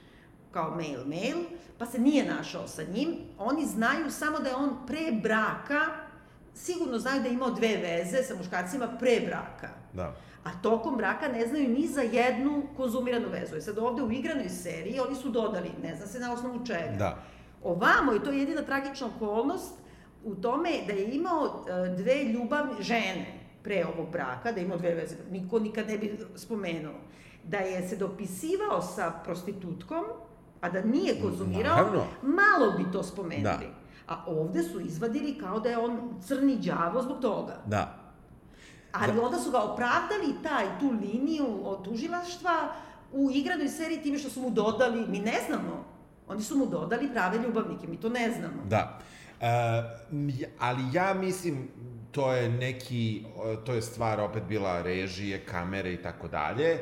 kao 0.55 0.77
mail 0.77 1.05
mail, 1.07 1.37
pa 1.79 1.87
se 1.87 1.99
nije 1.99 2.25
našao 2.25 2.69
sa 2.69 2.83
njim. 2.83 3.17
Oni 3.39 3.67
znaju 3.67 4.11
samo 4.11 4.39
da 4.39 4.49
je 4.49 4.57
on 4.57 4.71
pre 4.87 5.13
braka, 5.23 5.81
sigurno 6.55 6.99
znaju 6.99 7.23
da 7.23 7.29
je 7.29 7.35
imao 7.35 7.51
dve 7.51 7.77
veze 7.77 8.23
sa 8.23 8.35
muškarcima 8.35 8.89
pre 9.01 9.21
braka. 9.27 9.69
Da. 9.93 10.15
A 10.45 10.51
tokom 10.63 10.97
braka 10.97 11.29
ne 11.29 11.47
znaju 11.47 11.69
ni 11.69 11.87
za 11.87 12.03
jednu 12.03 12.63
konzumiranu 12.77 13.29
vezu. 13.29 13.57
I 13.57 13.61
sad 13.61 13.79
ovde 13.79 14.03
u 14.03 14.13
igranoj 14.13 14.49
seriji 14.49 15.01
oni 15.01 15.17
su 15.17 15.31
dodali, 15.31 15.71
ne 15.83 15.95
zna 15.97 16.07
se 16.07 16.21
na 16.21 16.33
osnovu 16.33 16.67
čega. 16.67 16.97
Da. 16.99 17.19
Ovamo, 17.63 18.15
i 18.15 18.23
to 18.23 18.31
je 18.31 18.39
jedina 18.39 18.63
tragična 18.63 19.07
okolnost, 19.17 19.75
u 20.25 20.35
tome 20.35 20.71
da 20.87 20.93
je 20.93 21.15
imao 21.15 21.65
e, 21.69 21.89
dve 21.97 22.25
ljubavne 22.25 22.83
žene 22.83 23.27
pre 23.63 23.85
ovog 23.95 24.11
braka, 24.13 24.53
da 24.53 24.61
je 24.61 24.65
imao 24.65 24.79
dve 24.79 24.95
veze, 24.95 25.17
niko 25.31 25.59
nikad 25.59 25.89
ne 25.89 25.99
bi 25.99 26.19
spomenuo, 26.37 26.95
da 27.45 27.59
je 27.59 27.89
se 27.89 27.97
dopisivao 27.97 28.83
sa 28.83 29.13
prostitutkom, 29.25 30.05
a 30.65 30.69
da 30.69 30.83
nije 30.83 31.21
konzumirao, 31.21 31.77
Naravno. 31.77 32.05
malo 32.23 32.71
bi 32.79 32.85
to 32.93 33.03
spomenuli. 33.03 33.43
Da. 33.43 33.61
A 34.09 34.25
ovde 34.27 34.63
su 34.63 34.81
izvadili 34.81 35.39
kao 35.39 35.61
da 35.61 35.69
je 35.69 35.79
on 35.79 36.21
crni 36.27 36.57
đavo 36.57 37.03
zbog 37.03 37.21
toga. 37.21 37.57
Da. 37.67 37.99
Ali 38.93 39.13
da. 39.13 39.23
onda 39.23 39.39
su 39.39 39.51
ga 39.51 39.59
opravdali 39.59 40.35
taj, 40.43 40.79
tu 40.81 40.91
liniju 40.91 41.47
od 41.65 41.85
tužilaštva 41.85 42.73
u 43.13 43.31
igranoj 43.31 43.69
seriji 43.69 44.03
time 44.03 44.19
što 44.19 44.31
su 44.31 44.41
mu 44.41 44.51
dodali, 44.51 45.07
mi 45.09 45.19
ne 45.19 45.41
znamo, 45.47 45.85
oni 46.29 46.43
su 46.43 46.59
mu 46.59 46.67
dodali 46.67 47.11
prave 47.13 47.39
ljubavnike, 47.39 47.87
mi 47.87 48.01
to 48.01 48.09
ne 48.09 48.31
znamo. 48.31 48.63
Da. 48.69 48.99
E, 49.41 49.47
ali 50.59 50.83
ja 50.93 51.15
mislim, 51.15 51.69
to 52.11 52.33
je 52.33 52.49
neki, 52.49 53.25
to 53.67 53.75
je 53.75 53.83
stvar 53.83 54.21
opet 54.21 54.43
bila 54.49 54.83
režije, 54.83 55.45
kamere 55.45 55.93
i 55.93 56.03
tako 56.03 56.29
dalje. 56.29 56.79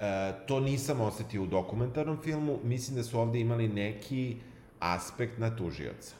E, 0.00 0.32
to 0.46 0.60
nisam 0.60 1.00
osetio 1.00 1.42
u 1.42 1.46
dokumentarnom 1.46 2.18
filmu, 2.22 2.58
mislim 2.62 2.96
da 2.96 3.02
su 3.02 3.20
ovde 3.20 3.40
imali 3.40 3.68
neki 3.68 4.36
aspekt 4.80 5.38
na 5.38 5.56
tužioca. 5.56 6.14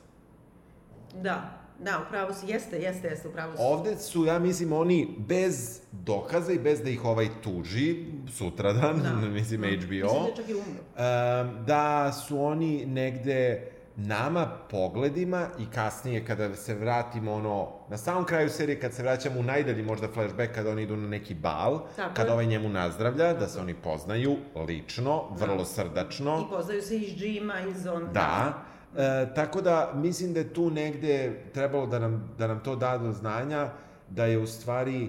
Da, 1.22 1.64
da, 1.78 2.04
upravo 2.06 2.34
si, 2.34 2.46
jeste, 2.46 2.78
jeste, 2.78 3.08
jeste, 3.08 3.28
upravo 3.28 3.56
si. 3.56 3.62
Ovde 3.62 3.96
su, 3.96 4.24
ja 4.24 4.38
mislim, 4.38 4.72
oni 4.72 5.08
bez 5.18 5.80
dokaza 5.92 6.52
i 6.52 6.58
bez 6.58 6.82
da 6.82 6.90
ih 6.90 7.04
ovaj 7.04 7.28
tuži, 7.42 8.04
sutradan, 8.32 9.02
da. 9.02 9.28
mislim 9.38 9.60
HBO, 9.60 9.68
mislim 9.68 9.80
da 9.88 10.28
je 10.28 10.36
čak 10.36 10.48
i 10.48 10.54
umro. 10.54 10.64
Um, 10.64 11.64
da 11.66 12.12
su 12.12 12.40
oni 12.40 12.86
negde 12.86 13.70
nama 13.96 14.46
pogledima 14.70 15.46
i 15.58 15.66
kasnije 15.74 16.24
kada 16.24 16.56
se 16.56 16.74
vratimo 16.74 17.32
ono, 17.32 17.68
na 17.88 17.96
samom 17.96 18.24
kraju 18.24 18.48
serije 18.48 18.80
kad 18.80 18.92
se 18.92 19.02
vraćamo 19.02 19.40
u 19.40 19.42
najdalji 19.42 19.82
možda 19.82 20.08
flashback 20.08 20.54
kada 20.54 20.70
oni 20.70 20.82
idu 20.82 20.96
na 20.96 21.08
neki 21.08 21.34
bal, 21.34 21.80
Tako 21.96 22.14
kada 22.14 22.28
je. 22.28 22.32
ovaj 22.32 22.46
njemu 22.46 22.68
nazdravlja, 22.68 23.28
Tako. 23.28 23.40
da 23.40 23.48
se 23.48 23.60
oni 23.60 23.74
poznaju 23.74 24.36
lično, 24.66 25.22
vrlo 25.30 25.56
da. 25.56 25.64
srdačno. 25.64 26.46
I 26.46 26.54
poznaju 26.56 26.82
se 26.82 26.96
iz 26.96 27.16
džima, 27.16 27.60
iz 27.60 27.86
on... 27.86 28.08
Da. 28.12 28.54
E, 28.96 29.34
tako 29.34 29.60
da 29.60 29.92
mislim 29.94 30.32
da 30.32 30.40
je 30.40 30.54
tu 30.54 30.70
negde 30.70 31.42
trebalo 31.54 31.86
da 31.86 31.98
nam, 31.98 32.34
da 32.38 32.46
nam 32.46 32.60
to 32.62 32.76
da 32.76 32.98
do 32.98 33.12
znanja 33.12 33.70
da 34.08 34.24
je 34.24 34.38
u 34.38 34.46
stvari, 34.46 35.08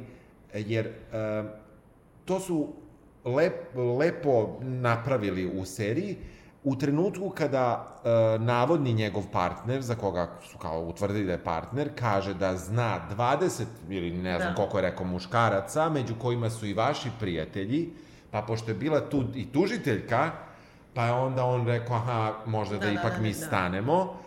jer 0.53 0.85
e, 0.85 1.43
to 2.25 2.39
su 2.39 2.73
lep, 3.25 3.53
lepo 3.99 4.57
napravili 4.61 5.59
u 5.59 5.65
seriji, 5.65 6.17
u 6.65 6.75
trenutku 6.75 7.29
kada 7.29 7.85
e, 8.03 8.09
navodni 8.39 8.93
njegov 8.93 9.23
partner, 9.31 9.81
za 9.81 9.95
koga 9.95 10.29
su 10.51 10.57
kao 10.57 10.81
utvrdili 10.81 11.25
da 11.25 11.31
je 11.31 11.43
partner, 11.43 11.89
kaže 11.95 12.33
da 12.33 12.57
zna 12.57 12.99
20 13.17 13.63
ili 13.89 14.11
ne 14.11 14.39
znam 14.39 14.49
da. 14.49 14.55
koliko 14.55 14.77
je 14.77 14.81
rekao 14.81 15.05
muškaraca, 15.05 15.89
među 15.89 16.15
kojima 16.21 16.49
su 16.49 16.65
i 16.65 16.73
vaši 16.73 17.09
prijatelji, 17.19 17.89
pa 18.31 18.41
pošto 18.41 18.71
je 18.71 18.75
bila 18.75 19.09
tu 19.09 19.23
i 19.35 19.51
tužiteljka, 19.51 20.31
pa 20.93 21.05
je 21.05 21.11
onda 21.11 21.45
on 21.45 21.67
rekao, 21.67 21.95
aha, 21.95 22.33
možda 22.45 22.77
da, 22.77 22.79
da, 22.79 22.85
da 22.85 22.99
ipak 22.99 23.15
da, 23.15 23.21
mi 23.21 23.29
da. 23.29 23.37
stanemo 23.37 24.24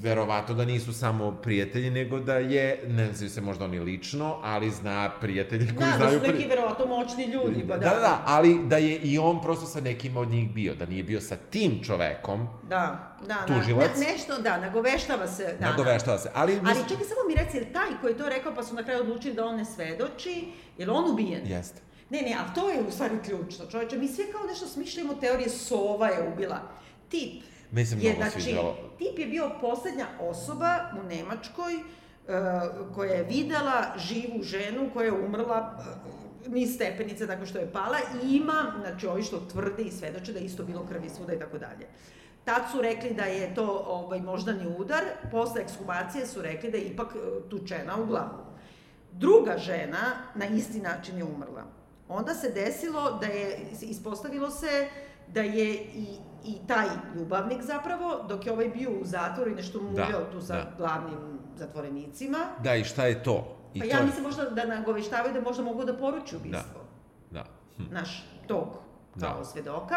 verovato 0.00 0.54
da 0.54 0.64
nisu 0.64 0.92
samo 0.92 1.32
prijatelji, 1.32 1.90
nego 1.90 2.20
da 2.20 2.34
je, 2.34 2.84
ne 2.88 3.12
znaju 3.12 3.30
se 3.30 3.40
možda 3.40 3.64
oni 3.64 3.80
lično, 3.80 4.38
ali 4.42 4.70
zna 4.70 5.10
prijatelji 5.20 5.66
koji 5.66 5.90
da, 5.90 5.96
znaju... 5.96 6.10
Da, 6.10 6.18
da 6.18 6.26
su 6.26 6.32
neki 6.32 6.48
verovato 6.48 6.86
moćni 6.86 7.24
ljudi, 7.24 7.64
pa 7.68 7.76
da. 7.76 7.88
Da, 7.88 8.00
da, 8.00 8.22
ali 8.26 8.60
da 8.66 8.76
je 8.76 8.96
i 8.96 9.18
on 9.18 9.42
prosto 9.42 9.66
sa 9.66 9.80
nekim 9.80 10.16
od 10.16 10.28
njih 10.28 10.50
bio, 10.50 10.74
da 10.74 10.86
nije 10.86 11.02
bio 11.02 11.20
sa 11.20 11.36
tim 11.50 11.82
čovekom, 11.84 12.48
da, 12.68 13.14
da, 13.26 13.46
tužilac. 13.46 13.90
Da, 13.94 14.00
ne, 14.00 14.12
nešto, 14.12 14.38
da, 14.42 14.60
nagoveštava 14.60 15.26
se. 15.26 15.56
Da, 15.60 15.70
nagoveštava 15.70 16.18
se, 16.18 16.30
ali... 16.34 16.60
Ali 16.64 16.88
čekaj, 16.88 17.06
samo 17.06 17.28
mi 17.28 17.34
reci, 17.34 17.56
jer 17.56 17.72
taj 17.72 17.90
koji 18.00 18.12
je 18.12 18.18
to 18.18 18.28
rekao, 18.28 18.54
pa 18.54 18.62
su 18.62 18.74
na 18.74 18.82
kraju 18.82 19.00
odlučili 19.00 19.34
da 19.34 19.46
on 19.46 19.56
ne 19.56 19.64
svedoči, 19.64 20.44
je 20.78 20.90
on 20.90 21.12
ubijen? 21.12 21.46
Jeste. 21.46 21.80
Ne, 22.10 22.22
ne, 22.22 22.36
ali 22.40 22.54
to 22.54 22.70
je 22.70 22.82
u 22.88 22.90
stvari 22.90 23.14
ključno, 23.24 23.66
čoveče. 23.70 23.98
Mi 23.98 24.08
sve 24.08 24.24
kao 24.32 24.46
nešto 24.46 24.66
smišljamo 24.66 25.14
teorije 25.14 25.48
Sova 25.48 26.08
je 26.08 26.32
ubila. 26.32 26.60
Tip, 27.08 27.42
Meni 27.70 27.86
se 27.86 27.96
mnogo 27.96 28.16
znači, 28.16 28.42
sviđalo. 28.42 28.76
Tip 28.98 29.18
je 29.18 29.26
bio 29.26 29.50
poslednja 29.60 30.06
osoba 30.20 30.78
u 31.00 31.08
Nemačkoj 31.08 31.74
uh, 31.74 32.94
koja 32.94 33.12
je 33.12 33.24
videla 33.24 33.94
živu 33.96 34.42
ženu 34.42 34.90
koja 34.92 35.04
je 35.04 35.12
umrla 35.12 35.78
uh, 35.78 36.52
niz 36.52 36.74
stepenice 36.74 37.26
tako 37.26 37.46
što 37.46 37.58
je 37.58 37.72
pala 37.72 37.98
i 38.24 38.36
ima, 38.36 38.72
znači 38.80 39.06
ovi 39.06 39.22
što 39.22 39.40
tvrde 39.52 39.82
i 39.82 39.90
svedoče 39.90 40.32
da 40.32 40.38
je 40.38 40.44
isto 40.44 40.64
bilo 40.64 40.86
krvi 40.88 41.08
svuda 41.08 41.32
i 41.32 41.38
tako 41.38 41.58
dalje. 41.58 41.86
Tad 42.44 42.62
su 42.72 42.82
rekli 42.82 43.14
da 43.14 43.24
je 43.24 43.54
to 43.54 43.84
ovaj, 43.86 44.20
moždani 44.20 44.66
udar, 44.78 45.02
posle 45.30 45.62
ekshumacije 45.62 46.26
su 46.26 46.42
rekli 46.42 46.70
da 46.70 46.76
je 46.76 46.84
ipak 46.84 47.14
uh, 47.14 47.50
tučena 47.50 47.96
u 48.02 48.06
glavu. 48.06 48.44
Druga 49.12 49.58
žena 49.58 50.12
na 50.34 50.46
isti 50.46 50.80
način 50.80 51.18
je 51.18 51.24
umrla. 51.24 51.64
Onda 52.08 52.34
se 52.34 52.50
desilo 52.50 53.18
da 53.20 53.26
je, 53.26 53.58
ispostavilo 53.80 54.50
se 54.50 54.88
da 55.28 55.40
je 55.40 55.74
i 55.74 56.18
i 56.44 56.58
taj 56.66 56.86
ljubavnik 57.14 57.62
zapravo, 57.62 58.24
dok 58.28 58.46
je 58.46 58.52
ovaj 58.52 58.68
bio 58.68 58.90
u 58.90 59.04
zatvoru 59.04 59.50
i 59.50 59.54
nešto 59.54 59.82
muljao 59.82 60.24
da, 60.24 60.30
tu 60.30 60.40
sa 60.40 60.54
da. 60.54 60.72
glavnim 60.78 61.38
zatvorenicima. 61.56 62.38
Da, 62.62 62.74
i 62.74 62.84
šta 62.84 63.06
je 63.06 63.22
to? 63.22 63.56
I 63.74 63.80
pa 63.80 63.86
to 63.86 63.90
ja 63.90 63.98
je... 63.98 64.04
mislim 64.04 64.22
možda 64.24 64.50
da 64.50 64.64
nagoveštavaju 64.64 65.34
da 65.34 65.40
možda 65.40 65.62
mogu 65.62 65.84
da 65.84 65.96
poruču 65.96 66.36
ubistvo. 66.36 66.80
Da, 67.30 67.38
da. 67.38 67.44
Hm. 67.76 67.94
Naš 67.94 68.24
tog, 68.46 68.68
kao 69.20 69.38
da. 69.38 69.44
svedoka. 69.44 69.96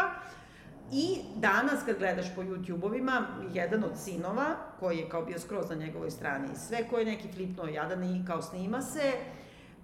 I 0.91 1.19
danas 1.35 1.83
kad 1.85 1.97
gledaš 1.97 2.35
po 2.35 2.41
YouTube-ovima, 2.41 3.25
jedan 3.53 3.83
od 3.83 3.91
sinova, 3.95 4.45
koji 4.79 4.97
je 4.97 5.09
kao 5.09 5.25
bio 5.25 5.39
skroz 5.39 5.69
na 5.69 5.75
njegovoj 5.75 6.11
strani, 6.11 6.47
sve 6.55 6.89
ko 6.89 6.97
je 6.97 7.05
neki 7.05 7.31
flipno 7.31 7.65
jadan 7.65 8.03
i 8.03 8.25
kao 8.27 8.41
snima 8.41 8.81
se, 8.81 9.11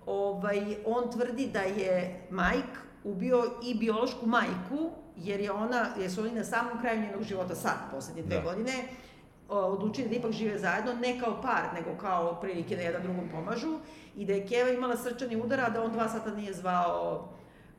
ovaj, 0.05 0.75
on 0.85 1.11
tvrdi 1.11 1.47
da 1.47 1.59
je 1.59 2.27
Mike 2.29 2.79
ubio 3.03 3.43
i 3.63 3.75
biološku 3.75 4.25
majku, 4.25 4.91
jer 5.17 5.39
je 5.39 5.51
ona, 5.51 5.85
jer 5.99 6.11
su 6.11 6.21
oni 6.21 6.31
na 6.31 6.43
samom 6.43 6.81
kraju 6.81 7.01
njenog 7.01 7.23
života 7.23 7.55
sad, 7.55 7.77
poslednje 7.91 8.23
dve 8.23 8.35
da. 8.35 8.41
godine, 8.41 8.73
odlučili 9.49 10.09
da 10.09 10.15
ipak 10.15 10.31
žive 10.31 10.59
zajedno, 10.59 10.93
ne 10.93 11.19
kao 11.19 11.41
par, 11.41 11.63
nego 11.73 11.97
kao 11.97 12.41
prilike 12.41 12.75
da 12.75 12.81
jedan 12.81 13.03
drugom 13.03 13.29
pomažu, 13.31 13.77
i 14.15 14.25
da 14.25 14.33
je 14.33 14.47
Keva 14.47 14.69
imala 14.69 14.97
srčani 14.97 15.41
udar, 15.41 15.59
a 15.59 15.69
da 15.69 15.83
on 15.83 15.91
dva 15.91 16.09
sata 16.09 16.35
nije 16.35 16.53
zvao 16.53 17.29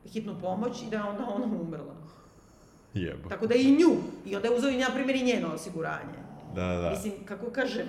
hitnu 0.05 0.35
pomoć 0.41 0.81
i 0.81 0.89
da 0.89 0.97
je 0.97 1.03
onda 1.03 1.25
ona 1.27 1.45
umrla. 1.45 1.95
Jebo. 2.93 3.29
Tako 3.29 3.47
da 3.47 3.55
i 3.55 3.71
nju. 3.71 3.97
I 4.25 4.35
onda 4.35 4.47
je 4.47 4.55
uzao 4.57 4.69
i, 4.69 4.77
na 4.77 4.87
primjer, 4.93 5.15
i 5.15 5.23
njeno 5.23 5.53
osiguranje. 5.53 6.19
Da, 6.55 6.67
da. 6.67 6.89
Mislim, 6.89 7.13
kako 7.25 7.45
kažem, 7.51 7.87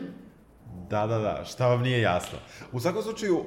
Da, 0.90 1.06
da, 1.06 1.18
da, 1.18 1.44
šta 1.44 1.68
vam 1.68 1.82
nije 1.82 2.00
jasno. 2.00 2.38
U 2.72 2.80
svakom 2.80 3.02
slučaju, 3.02 3.38
uh, 3.38 3.44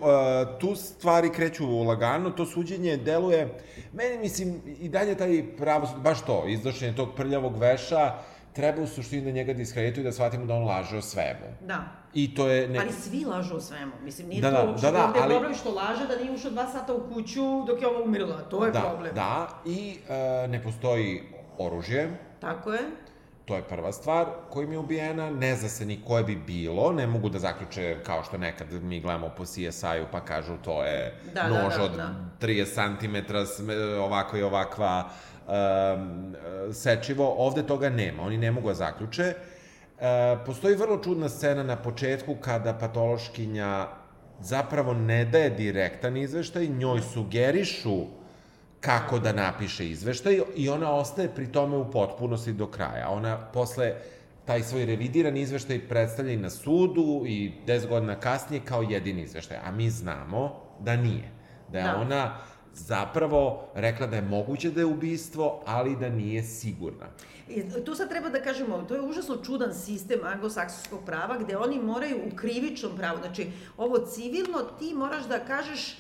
tu 0.60 0.76
stvari 0.76 1.30
kreću 1.34 1.84
lagano, 1.84 2.30
to 2.30 2.46
suđenje 2.46 2.98
deluje, 2.98 3.60
meni 3.94 4.18
mislim, 4.18 4.62
i 4.80 4.90
dalje 4.90 5.18
taj 5.18 5.44
pravo, 5.58 5.88
baš 5.98 6.26
to, 6.26 6.44
izdošenje 6.48 6.96
tog 6.96 7.10
prljavog 7.16 7.58
veša, 7.58 8.14
treba 8.54 8.82
u 8.82 8.88
suštini 8.88 9.22
da 9.22 9.32
njega 9.32 9.54
diskredituju 9.54 10.04
da 10.04 10.12
shvatimo 10.12 10.46
da 10.46 10.54
on 10.54 10.64
laže 10.64 10.98
o 10.98 11.02
svemu. 11.02 11.48
Da. 11.68 11.84
I 12.14 12.36
to 12.36 12.48
je... 12.48 12.68
Ne... 12.68 12.80
Ali 12.80 12.92
svi 12.92 13.26
lažu 13.26 13.56
o 13.56 13.62
svemu. 13.62 13.92
Mislim, 14.04 14.28
nije 14.28 14.42
da, 14.42 14.50
to 14.50 14.56
da, 14.56 14.70
uopšte 14.70 14.88
da, 14.88 14.92
da, 14.92 15.06
ovde 15.06 15.20
ali... 15.20 15.34
problem 15.34 15.56
što 15.56 15.72
laže 15.72 16.08
da 16.08 16.16
nije 16.16 16.32
ušao 16.32 16.52
dva 16.52 16.68
sata 16.68 16.94
u 16.94 17.14
kuću 17.14 17.64
dok 17.68 17.82
je 17.82 17.88
ova 17.88 18.04
umirala. 18.04 18.42
To 18.42 18.66
je 18.66 18.72
da, 18.72 18.80
problem. 18.80 19.16
Da, 19.16 19.48
i 19.66 19.98
uh, 20.04 20.50
ne 20.50 20.64
postoji 20.64 21.24
oružje. 21.58 22.18
Tako 22.40 22.74
je. 22.74 22.80
To 23.50 23.56
je 23.56 23.64
prva 23.64 23.92
stvar 23.92 24.26
kojim 24.50 24.72
je 24.72 24.78
ubijena, 24.78 25.30
ne 25.30 25.56
zna 25.56 25.70
se 25.70 25.86
ni 25.86 26.00
koje 26.08 26.24
bi 26.24 26.36
bilo, 26.36 26.92
ne 26.94 27.08
mogu 27.08 27.30
da 27.30 27.40
zaključe 27.40 27.98
kao 28.04 28.24
što 28.24 28.38
nekad 28.38 28.74
mi 28.84 29.00
gledamo 29.00 29.30
po 29.38 29.46
CSI-u 29.46 30.06
pa 30.12 30.22
kažu 30.22 30.58
to 30.64 30.84
je 30.84 31.16
da, 31.34 31.42
da 31.42 31.50
nož 31.50 31.74
da, 31.74 31.78
da, 31.78 31.84
od 31.84 31.92
da. 31.96 32.14
30 32.42 33.00
cm, 33.00 33.34
ovakva 34.00 34.40
i 34.40 34.44
ovakva 34.44 35.10
um, 35.48 36.36
sečivo, 36.74 37.36
ovde 37.38 37.64
toga 37.64 37.90
nema, 37.90 38.24
oni 38.24 38.38
ne 38.38 38.52
mogu 38.52 38.68
da 38.68 38.74
zaključe. 38.74 39.24
E, 39.24 39.36
postoji 40.46 40.76
vrlo 40.76 40.98
čudna 40.98 41.30
scena 41.30 41.64
na 41.64 41.76
početku 41.76 42.36
kada 42.36 42.74
patološkinja 42.74 43.88
zapravo 44.40 44.94
ne 44.94 45.26
daje 45.26 45.50
direktan 45.50 46.18
izveštaj, 46.18 46.68
njoj 46.68 47.02
sugerišu 47.14 48.06
kako 48.80 49.20
da 49.20 49.34
napiše 49.34 49.90
izveštaj 49.90 50.42
i 50.56 50.70
ona 50.70 50.92
ostaje 50.92 51.30
pri 51.36 51.52
tome 51.52 51.78
u 51.78 51.92
potpunosti 51.92 52.54
do 52.54 52.68
kraja. 52.68 53.10
Ona 53.10 53.38
posle 53.54 53.94
taj 54.46 54.64
svoj 54.64 54.86
revidiran 54.86 55.38
izveštaj 55.38 55.88
predstavlja 55.88 56.34
i 56.34 56.38
na 56.38 56.50
sudu 56.50 57.24
i 57.26 57.52
10 57.68 57.88
godina 57.88 58.16
kasnije 58.20 58.62
kao 58.66 58.82
jedini 58.82 59.22
izveštaj. 59.22 59.58
A 59.64 59.72
mi 59.72 59.90
znamo 59.90 60.62
da 60.80 60.96
nije. 60.96 61.32
Da 61.72 61.78
je 61.78 61.84
da. 61.84 61.98
ona 61.98 62.38
zapravo 62.74 63.70
rekla 63.76 64.08
da 64.08 64.16
je 64.16 64.22
moguće 64.22 64.72
da 64.72 64.82
je 64.82 64.86
ubistvo, 64.86 65.64
ali 65.66 65.96
da 65.96 66.10
nije 66.10 66.44
sigurna. 66.44 67.06
I 67.50 67.64
tu 67.86 67.96
sad 67.96 68.10
treba 68.10 68.30
da 68.30 68.42
kažemo, 68.42 68.82
to 68.88 68.96
je 68.96 69.02
užasno 69.02 69.38
čudan 69.46 69.74
sistem 69.74 70.20
anglosaksonskog 70.24 71.00
prava, 71.06 71.38
gde 71.38 71.58
oni 71.58 71.80
moraju 71.80 72.18
u 72.18 72.36
krivičnom 72.36 72.98
pravu, 72.98 73.18
znači 73.18 73.52
ovo 73.78 73.98
civilno 73.98 74.60
ti 74.80 74.94
moraš 74.94 75.26
da 75.26 75.40
kažeš 75.40 75.92
e, 75.92 75.96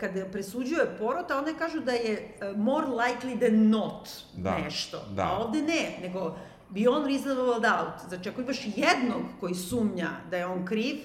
kada 0.00 0.24
presuđuje 0.32 0.96
porota, 0.98 1.38
one 1.38 1.54
kažu 1.58 1.80
da 1.80 1.92
je 1.92 2.36
e, 2.40 2.52
more 2.56 2.86
likely 2.86 3.38
than 3.38 3.68
not 3.68 4.08
da, 4.36 4.58
nešto. 4.58 5.02
Da. 5.10 5.22
A 5.22 5.38
ovde 5.38 5.62
ne, 5.62 5.98
nego 6.02 6.36
beyond 6.70 7.06
reasonable 7.06 7.60
doubt. 7.60 8.08
Znači, 8.08 8.28
ako 8.28 8.40
imaš 8.40 8.58
jednog 8.64 9.22
koji 9.40 9.54
sumnja 9.54 10.10
da 10.30 10.36
je 10.36 10.46
on 10.46 10.66
kriv, 10.66 10.96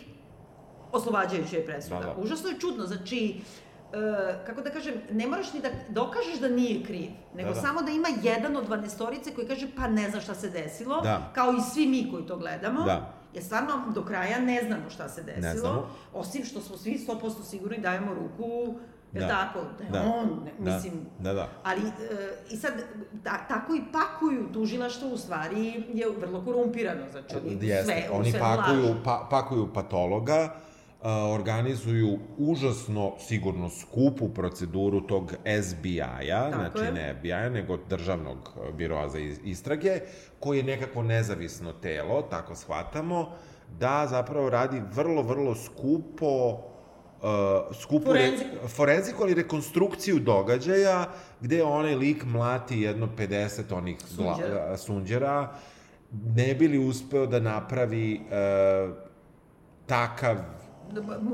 oslobađajuća 0.91 1.55
je 1.55 1.65
presuda. 1.65 1.99
Da, 1.99 2.05
da. 2.05 2.15
Užasno 2.17 2.49
je 2.49 2.59
čudno, 2.59 2.85
znači, 2.85 3.41
Uh, 3.89 3.95
kako 4.45 4.61
da 4.61 4.69
kažem, 4.69 4.93
ne 5.11 5.27
moraš 5.27 5.53
ni 5.53 5.61
da 5.61 5.69
dokažeš 5.89 6.39
da 6.39 6.47
nije 6.47 6.83
kriv, 6.83 7.09
nego 7.35 7.49
da, 7.49 7.55
da. 7.55 7.61
samo 7.61 7.81
da 7.81 7.91
ima 7.91 8.07
jedan 8.23 8.57
od 8.57 8.65
dvanestorice 8.65 9.33
koji 9.35 9.47
kaže 9.47 9.67
pa 9.75 9.87
ne 9.87 10.09
zna 10.09 10.21
šta 10.21 10.35
se 10.35 10.49
desilo, 10.49 11.01
da. 11.01 11.31
kao 11.35 11.53
i 11.53 11.61
svi 11.73 11.87
mi 11.87 12.11
koji 12.11 12.25
to 12.25 12.37
gledamo. 12.37 12.83
Da. 12.83 13.18
Jer 13.33 13.43
stvarno 13.43 13.73
do 13.93 14.05
kraja 14.05 14.39
ne 14.39 14.63
znamo 14.67 14.89
šta 14.89 15.09
se 15.09 15.23
desilo, 15.23 15.53
ne 15.53 15.55
znamo. 15.55 15.87
osim 16.13 16.45
što 16.45 16.61
smo 16.61 16.77
svi 16.77 16.99
100% 17.07 17.43
sigurni 17.43 17.77
dajemo 17.77 18.13
ruku 18.13 18.79
Je 19.13 19.21
da. 19.21 19.27
tako? 19.27 19.59
Da 19.77 19.83
je 19.83 19.89
da. 19.91 20.13
on, 20.15 20.27
ne, 20.45 20.51
da. 20.59 20.75
mislim... 20.75 20.93
Da, 21.19 21.33
da. 21.33 21.47
Ali, 21.63 21.81
e, 21.81 21.91
i 22.49 22.57
sad, 22.57 22.73
da, 23.13 23.45
tako 23.47 23.75
i 23.75 23.81
pakuju 23.91 24.49
tužilaštvo 24.53 25.09
u 25.09 25.17
stvari 25.17 25.83
je 25.93 26.05
vrlo 26.19 26.41
korumpirano, 26.45 27.01
znači 27.11 27.35
oni 27.37 27.67
Jeste. 27.67 27.83
sve, 27.85 28.09
oni 28.11 28.31
sve 28.31 28.39
pakuju, 28.39 28.95
pa, 29.03 29.27
pakuju 29.29 29.73
patologa, 29.73 30.55
organizuju 31.07 32.19
užasno, 32.37 33.13
sigurno 33.19 33.69
skupu 33.69 34.29
proceduru 34.29 35.01
tog 35.01 35.33
SBI-a, 35.63 36.51
znači 36.51 36.85
je. 36.85 36.91
ne 36.91 37.15
FBI-a, 37.19 37.49
nego 37.49 37.77
državnog 37.89 38.57
biroa 38.77 39.09
za 39.09 39.19
istrage, 39.43 39.99
koji 40.39 40.57
je 40.57 40.63
nekako 40.63 41.03
nezavisno 41.03 41.73
telo, 41.73 42.21
tako 42.21 42.55
shvatamo, 42.55 43.29
da 43.79 44.07
zapravo 44.09 44.49
radi 44.49 44.81
vrlo, 44.93 45.21
vrlo 45.21 45.55
skupo 45.55 46.49
uh, 46.51 47.75
skupu 47.81 48.05
forenziku. 48.05 48.49
Re, 48.61 48.67
forenziku, 48.67 49.23
ali 49.23 49.33
rekonstrukciju 49.33 50.19
događaja, 50.19 51.05
gde 51.41 51.63
onaj 51.63 51.95
lik 51.95 52.23
mlati 52.25 52.81
jedno 52.81 53.09
50 53.17 53.73
onih 53.73 53.97
sunđera, 54.07 54.77
sunđera 54.77 55.53
ne 56.35 56.53
bili 56.53 56.77
uspeo 56.77 57.25
da 57.25 57.39
napravi 57.39 58.21
uh, 58.21 58.95
takav 59.85 60.37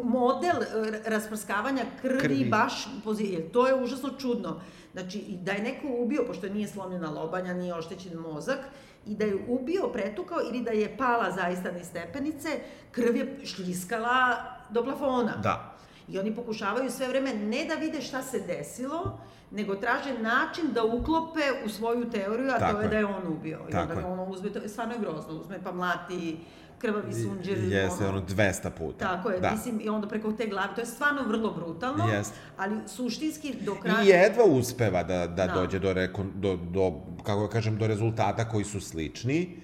model 0.04 0.56
e, 0.56 1.02
rasprskavanja 1.06 1.84
krvi, 2.02 2.20
krvi. 2.20 2.50
baš 2.50 2.88
pozicije. 3.04 3.52
To 3.52 3.68
je 3.68 3.84
užasno 3.84 4.10
čudno. 4.20 4.62
Znači, 4.94 5.24
da 5.42 5.52
je 5.52 5.64
neko 5.64 5.88
ubio, 6.00 6.24
pošto 6.28 6.50
nije 6.50 6.68
slomljena 6.68 7.10
lobanja, 7.10 7.54
nije 7.54 7.74
oštećen 7.74 8.18
mozak, 8.18 8.60
i 9.06 9.16
da 9.16 9.26
je 9.26 9.46
ubio, 9.48 9.88
pretukao 9.94 10.38
ili 10.50 10.62
da 10.62 10.72
je 10.72 10.98
pala 10.98 11.32
zaista 11.32 11.72
ni 11.72 11.84
stepenice, 11.84 12.50
krv 12.92 13.16
je 13.16 13.46
šljiskala 13.46 14.36
do 14.70 14.84
plafona. 14.84 15.34
Da. 15.44 15.76
I 16.08 16.20
oni 16.20 16.36
pokušavaju 16.36 16.92
sve 16.92 17.08
vreme 17.08 17.34
ne 17.34 17.66
da 17.66 17.76
vide 17.76 18.02
šta 18.02 18.24
se 18.24 18.40
desilo, 18.40 19.20
nego 19.52 19.76
traže 19.76 20.20
način 20.20 20.74
da 20.74 20.84
uklope 20.84 21.42
u 21.66 21.70
svoju 21.70 22.10
teoriju, 22.10 22.50
a 22.50 22.60
Tako 22.60 22.74
to 22.74 22.80
je, 22.80 22.86
je 22.86 22.90
da 22.90 22.98
je 22.98 23.06
on 23.06 23.28
ubio. 23.28 23.60
I 23.70 23.72
Tako 23.72 23.94
onda 23.94 24.08
ono 24.08 24.26
uzme, 24.26 24.50
to 24.50 24.60
je 24.60 24.70
stvarno 24.70 24.94
je 24.94 25.00
grozno, 25.00 25.34
uzme 25.34 25.60
pa 25.64 25.72
mlati 25.72 26.38
krvavi 26.78 27.14
sunđer. 27.14 27.58
Jeste, 27.58 28.08
ono, 28.08 28.22
200 28.22 28.70
puta. 28.70 29.16
Tako 29.16 29.30
je, 29.30 29.40
da. 29.40 29.52
mislim, 29.52 29.82
i 29.82 29.90
onda 29.90 30.08
preko 30.08 30.32
te 30.32 30.48
glave, 30.48 30.76
to 30.76 30.82
je 30.82 30.86
stvarno 30.86 31.24
vrlo 31.28 31.54
brutalno, 31.54 32.08
Jeste. 32.08 32.36
ali 32.58 32.80
suštinski 32.88 33.56
do 33.62 33.76
kraja... 33.76 34.04
I 34.04 34.08
jedva 34.08 34.44
uspeva 34.44 35.04
da, 35.04 35.28
da, 35.28 35.48
da. 35.48 35.54
dođe 35.54 35.80
do, 35.80 35.94
reko, 35.94 36.24
do, 36.36 36.56
do, 36.56 36.94
kako 37.24 37.42
ga 37.42 37.50
kažem, 37.50 37.78
do 37.78 37.88
rezultata 37.88 38.50
koji 38.50 38.66
su 38.66 38.82
slični. 38.82 39.58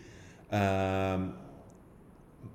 Um, 0.51 1.31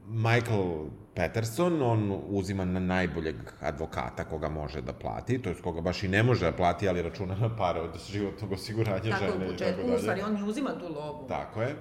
Michael 0.09 0.87
Peterson, 1.15 1.83
on 1.83 2.21
uzima 2.29 2.65
na 2.65 2.81
najboljeg 2.81 3.37
advokata 3.61 4.25
koga 4.25 4.49
može 4.49 4.81
da 4.81 4.93
plati, 4.93 5.43
to 5.43 5.49
je 5.49 5.55
koga 5.55 5.81
baš 5.81 6.03
i 6.03 6.09
ne 6.09 6.23
može 6.23 6.45
da 6.45 6.57
plati, 6.57 6.89
ali 6.89 7.03
računa 7.03 7.35
na 7.35 7.57
pare 7.57 7.81
od 7.81 7.91
životnog 8.11 8.53
osiguranja 8.53 9.11
tako, 9.11 9.25
žene. 9.25 9.33
Tako, 9.33 9.45
u 9.45 9.51
početku, 9.51 9.95
u 9.95 9.99
stvari, 9.99 10.23
on 10.23 10.37
i 10.37 10.49
uzima 10.49 10.71
tu 10.79 10.85
lobu. 10.85 11.29
Tako 11.29 11.63
je, 11.63 11.77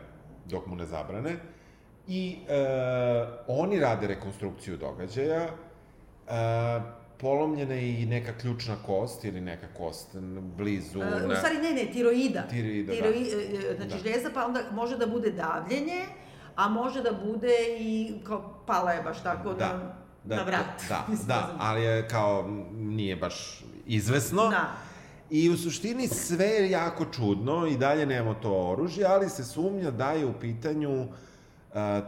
dok 0.45 0.67
mu 0.67 0.75
ne 0.75 0.85
zabrane. 0.85 1.35
I 2.08 2.38
e, 2.48 3.28
oni 3.48 3.80
rade 3.80 4.08
rekonstrukciju 4.08 4.78
događaja, 4.78 5.41
e, 5.41 5.50
polomljena 7.18 7.74
je 7.74 8.02
i 8.02 8.06
neka 8.06 8.38
ključna 8.38 8.76
kost 8.86 9.24
ili 9.24 9.41
neka 9.41 9.68
kost 9.78 10.08
blizu... 10.58 11.02
E, 11.02 11.28
u 11.28 11.36
stvari 11.36 11.58
ne, 11.58 11.72
ne, 11.74 11.91
tiroida. 11.91 12.44
Tiroida, 12.50 12.94
Tiroi, 12.94 13.24
da. 13.24 13.58
E, 13.58 13.72
e, 13.72 13.76
znači 13.76 13.89
da. 13.89 13.98
žleza, 13.98 14.30
pa 14.34 14.46
onda 14.46 14.62
može 14.72 14.98
da 14.98 15.08
bude 15.08 15.32
davljenje, 15.32 16.06
a 16.56 16.70
može 16.70 17.02
da 17.02 17.12
bude 17.26 17.56
i 17.80 18.13
kao 18.24 18.63
pala 18.65 18.91
je 18.91 19.02
baš 19.04 19.24
tako 19.24 19.54
da, 19.54 19.68
na, 19.68 19.94
da, 20.24 20.36
na 20.36 20.44
vrat. 20.44 20.84
Da, 20.89 21.06
da, 21.28 21.28
da, 21.28 21.56
ali 21.60 21.84
je 21.84 22.08
kao, 22.08 22.48
nije 22.74 23.15
baš 23.15 23.63
izvesno. 23.86 24.50
Da. 24.50 24.72
I 25.30 25.50
u 25.50 25.58
suštini 25.58 26.08
sve 26.08 26.46
je 26.46 26.70
jako 26.70 27.06
čudno 27.06 27.68
i 27.68 27.78
dalje 27.78 28.06
nemamo 28.06 28.34
to 28.34 28.70
oružje, 28.72 29.06
ali 29.06 29.30
se 29.30 29.44
sumnja 29.44 29.91
da 29.91 30.12
je 30.12 30.26
u 30.26 30.34
pitanju 30.34 31.02
uh, 31.02 31.08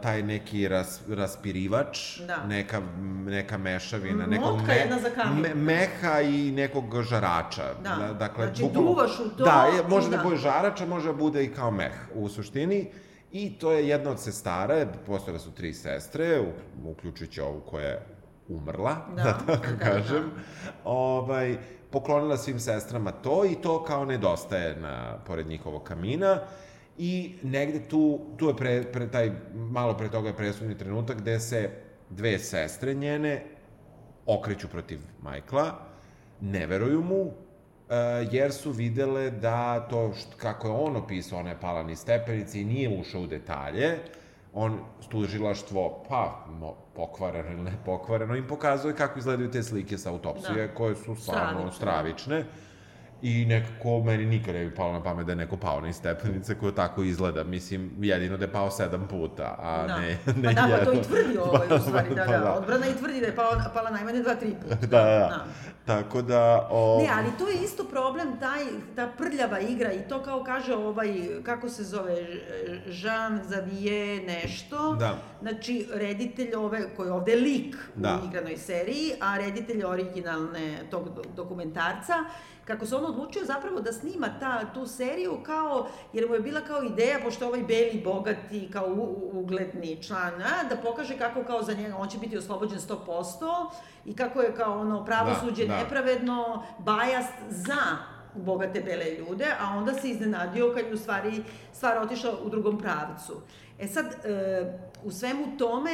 taj 0.02 0.22
neki 0.22 0.68
ras, 0.68 1.00
raspirivač, 1.08 2.20
da. 2.26 2.46
neka, 2.46 2.80
neka 3.26 3.58
mešavina, 3.58 4.26
nekog 4.26 4.60
me, 4.62 5.48
me, 5.48 5.54
meha 5.54 6.20
i 6.20 6.50
nekog 6.52 7.02
žarača. 7.02 7.74
Da. 7.82 7.96
da 8.00 8.12
dakle, 8.12 8.46
znači, 8.46 8.62
bukvalno, 8.62 8.90
duvaš 8.90 9.20
u 9.20 9.28
to. 9.36 9.44
Da, 9.44 9.70
je, 9.76 9.82
može 9.88 10.10
da. 10.10 10.16
da 10.16 10.22
bude 10.22 10.36
žarača, 10.36 10.86
može 10.86 11.06
da 11.06 11.12
bude 11.12 11.44
i 11.44 11.54
kao 11.54 11.70
meh 11.70 11.92
u 12.14 12.28
suštini. 12.28 12.90
I 13.32 13.58
to 13.58 13.72
je 13.72 13.88
jedna 13.88 14.10
od 14.10 14.20
sestara, 14.20 14.86
postojale 15.06 15.38
su 15.38 15.50
tri 15.50 15.74
sestre, 15.74 16.42
uključujući 16.84 17.40
ovu 17.40 17.60
koja 17.60 17.86
je 17.86 18.06
umrla, 18.48 18.96
da, 19.16 19.22
da 19.22 19.38
tako 19.46 19.66
da, 19.78 19.84
kažem. 19.84 20.30
Da. 20.64 20.70
Ovaj, 20.84 21.56
poklonila 21.90 22.36
svim 22.36 22.60
sestrama 22.60 23.12
to 23.12 23.44
i 23.44 23.54
to 23.54 23.84
kao 23.84 24.04
nedostaje 24.04 24.76
na, 24.76 25.18
pored 25.26 25.46
njihovog 25.46 25.82
kamina. 25.82 26.40
I 26.98 27.34
negde 27.42 27.80
tu, 27.88 28.20
tu 28.36 28.48
je 28.48 28.56
pre, 28.56 28.82
pre 28.92 29.06
taj, 29.10 29.30
malo 29.54 29.96
pre 29.96 30.08
toga 30.10 30.28
je 30.28 30.36
presudni 30.36 30.78
trenutak 30.78 31.20
gde 31.20 31.40
se 31.40 31.70
dve 32.10 32.38
sestre 32.38 32.94
njene 32.94 33.44
okreću 34.26 34.68
protiv 34.68 35.00
Majkla, 35.22 35.72
ne 36.40 36.66
veruju 36.66 37.02
mu, 37.02 37.20
uh, 37.22 37.32
jer 38.30 38.52
su 38.52 38.70
videle 38.70 39.30
da 39.30 39.86
to 39.90 40.12
što, 40.14 40.36
kako 40.36 40.68
je 40.68 40.74
on 40.74 40.96
opisao, 40.96 41.38
ona 41.38 41.50
je 41.50 41.60
pala 41.60 41.82
ni 41.82 41.96
stepenice 41.96 42.60
i 42.60 42.64
nije 42.64 43.00
ušao 43.00 43.20
u 43.20 43.26
detalje, 43.26 43.98
on 44.52 44.78
tužilaštvo, 45.08 46.04
pa, 46.08 46.46
no, 46.60 46.74
pokvareno 46.94 47.52
ili 47.52 47.62
ne 47.62 47.72
pokvareno, 47.84 48.36
im 48.36 48.46
pokazuje 48.46 48.96
kako 48.96 49.18
izgledaju 49.18 49.50
te 49.50 49.62
slike 49.62 49.98
sa 49.98 50.10
autopsije, 50.10 50.66
da. 50.66 50.74
koje 50.74 50.96
su 50.96 51.14
stvarno 51.14 51.72
stravične. 51.72 51.74
stravične 51.76 52.67
I 53.22 53.44
nekako 53.44 54.00
meni 54.00 54.26
nikad 54.26 54.54
ne 54.54 54.64
bi 54.64 54.74
palo 54.74 54.92
na 54.92 55.02
pamet 55.02 55.26
da 55.26 55.32
je 55.32 55.36
neko 55.36 55.56
pao 55.56 55.80
na 55.80 55.92
stepenice 55.92 56.54
koje 56.54 56.74
tako 56.74 57.02
izgleda. 57.02 57.44
Mislim, 57.44 57.90
jedino 58.00 58.36
da 58.36 58.44
je 58.44 58.52
pao 58.52 58.70
sedam 58.70 59.08
puta, 59.08 59.56
a 59.58 59.86
da. 59.86 59.98
ne, 59.98 60.18
ne 60.36 60.42
pa 60.42 60.52
da, 60.52 60.78
pa 60.78 60.84
to 60.84 60.92
i 60.92 61.02
tvrdi 61.02 61.38
ovaj, 61.38 61.66
u 61.76 61.80
stvari, 61.86 62.14
da, 62.14 62.24
pa 62.24 62.32
da, 62.32 62.38
da. 62.38 62.52
Odbrana 62.52 62.86
i 62.86 62.94
tvrdi 62.98 63.20
da 63.20 63.26
je 63.26 63.36
pao, 63.36 63.50
pala 63.74 63.90
najmanje 63.90 64.22
dva, 64.22 64.34
tri 64.34 64.54
puta. 64.62 64.74
Da, 64.74 64.86
da, 64.86 65.04
da. 65.04 65.44
Tako 65.88 66.22
da... 66.22 66.68
O... 66.70 66.98
Ne, 67.02 67.08
ali 67.12 67.28
to 67.38 67.48
je 67.48 67.54
isto 67.64 67.84
problem, 67.84 68.40
taj, 68.40 68.64
ta 68.96 69.08
prljava 69.18 69.60
igra 69.60 69.92
i 69.92 70.08
to 70.08 70.22
kao 70.22 70.44
kaže 70.44 70.74
ovaj, 70.74 71.14
kako 71.42 71.68
se 71.68 71.84
zove, 71.84 72.16
Jean 72.86 73.40
Xavier 73.40 74.26
nešto. 74.26 74.94
Da. 74.94 75.18
Znači, 75.40 75.88
reditelj 75.94 76.54
ove, 76.54 76.94
koji 76.96 77.08
je 77.08 77.12
ovde 77.12 77.34
lik 77.34 77.76
da. 77.94 78.20
u 78.22 78.28
igranoj 78.28 78.56
seriji, 78.56 79.12
a 79.20 79.36
reditelj 79.38 79.84
originalne 79.84 80.78
tog 80.90 81.08
dokumentarca, 81.36 82.14
kako 82.68 82.86
se 82.86 82.96
on 82.96 83.04
odlučio 83.04 83.44
zapravo 83.44 83.80
da 83.80 83.92
snima 83.92 84.28
ta, 84.40 84.60
tu 84.74 84.86
seriju 84.86 85.38
kao, 85.42 85.88
jer 86.12 86.28
mu 86.28 86.34
je 86.34 86.40
bila 86.40 86.60
kao 86.60 86.82
ideja, 86.82 87.18
pošto 87.24 87.46
ovaj 87.46 87.62
beli, 87.62 88.02
bogati, 88.04 88.68
kao 88.72 88.86
u, 88.86 89.30
ugledni 89.32 90.02
član, 90.02 90.42
a, 90.42 90.68
da 90.68 90.76
pokaže 90.76 91.18
kako 91.18 91.44
kao 91.44 91.62
za 91.62 91.74
njega, 91.74 91.96
on 91.96 92.08
će 92.08 92.18
biti 92.18 92.38
oslobođen 92.38 92.78
100% 92.78 93.70
i 94.04 94.16
kako 94.16 94.40
je 94.40 94.54
kao 94.54 94.80
ono 94.80 95.04
pravosuđe 95.04 95.66
da, 95.66 95.74
da. 95.74 95.82
nepravedno, 95.82 96.62
bajast 96.78 97.34
za 97.48 98.17
bogate 98.38 98.80
bele 98.80 99.04
ljude, 99.18 99.46
a 99.60 99.78
onda 99.78 99.94
se 99.94 100.08
iznenadio 100.10 100.72
kad 100.74 100.86
je 100.86 100.94
u 100.94 100.96
stvari 100.96 101.42
stvar 101.72 101.98
otišla 101.98 102.32
u 102.44 102.50
drugom 102.50 102.78
pravcu. 102.78 103.40
E 103.78 103.86
sad, 103.86 104.06
e, 104.24 104.78
u 105.04 105.10
svemu 105.10 105.58
tome, 105.58 105.90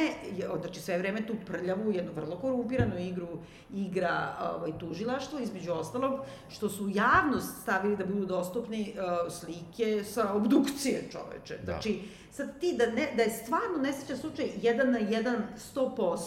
znači 0.61 0.81
sve 0.81 0.97
vreme 0.97 1.27
tu 1.27 1.33
prljavu, 1.45 1.91
jednu 1.91 2.11
vrlo 2.15 2.35
korumpiranu 2.35 2.99
igru 2.99 3.27
igra 3.73 4.35
ovaj, 4.55 4.71
tužilaštvo, 4.79 5.39
između 5.39 5.71
ostalog, 5.71 6.19
što 6.49 6.69
su 6.69 6.89
javnost 6.93 7.61
stavili 7.61 7.97
da 7.97 8.05
budu 8.05 8.25
dostupni 8.25 8.93
uh, 8.95 9.33
slike 9.33 10.03
sa 10.03 10.33
obdukcije 10.33 11.09
čoveče. 11.11 11.57
Da. 11.57 11.71
Znači, 11.71 12.01
sad 12.31 12.59
ti 12.59 12.75
da, 12.77 12.85
ne, 12.85 13.13
da 13.15 13.23
je 13.23 13.29
stvarno 13.29 13.77
nesrećan 13.81 14.17
slučaj 14.17 14.49
jedan 14.61 14.91
na 14.91 14.97
jedan 14.97 15.35
100% 15.75 16.19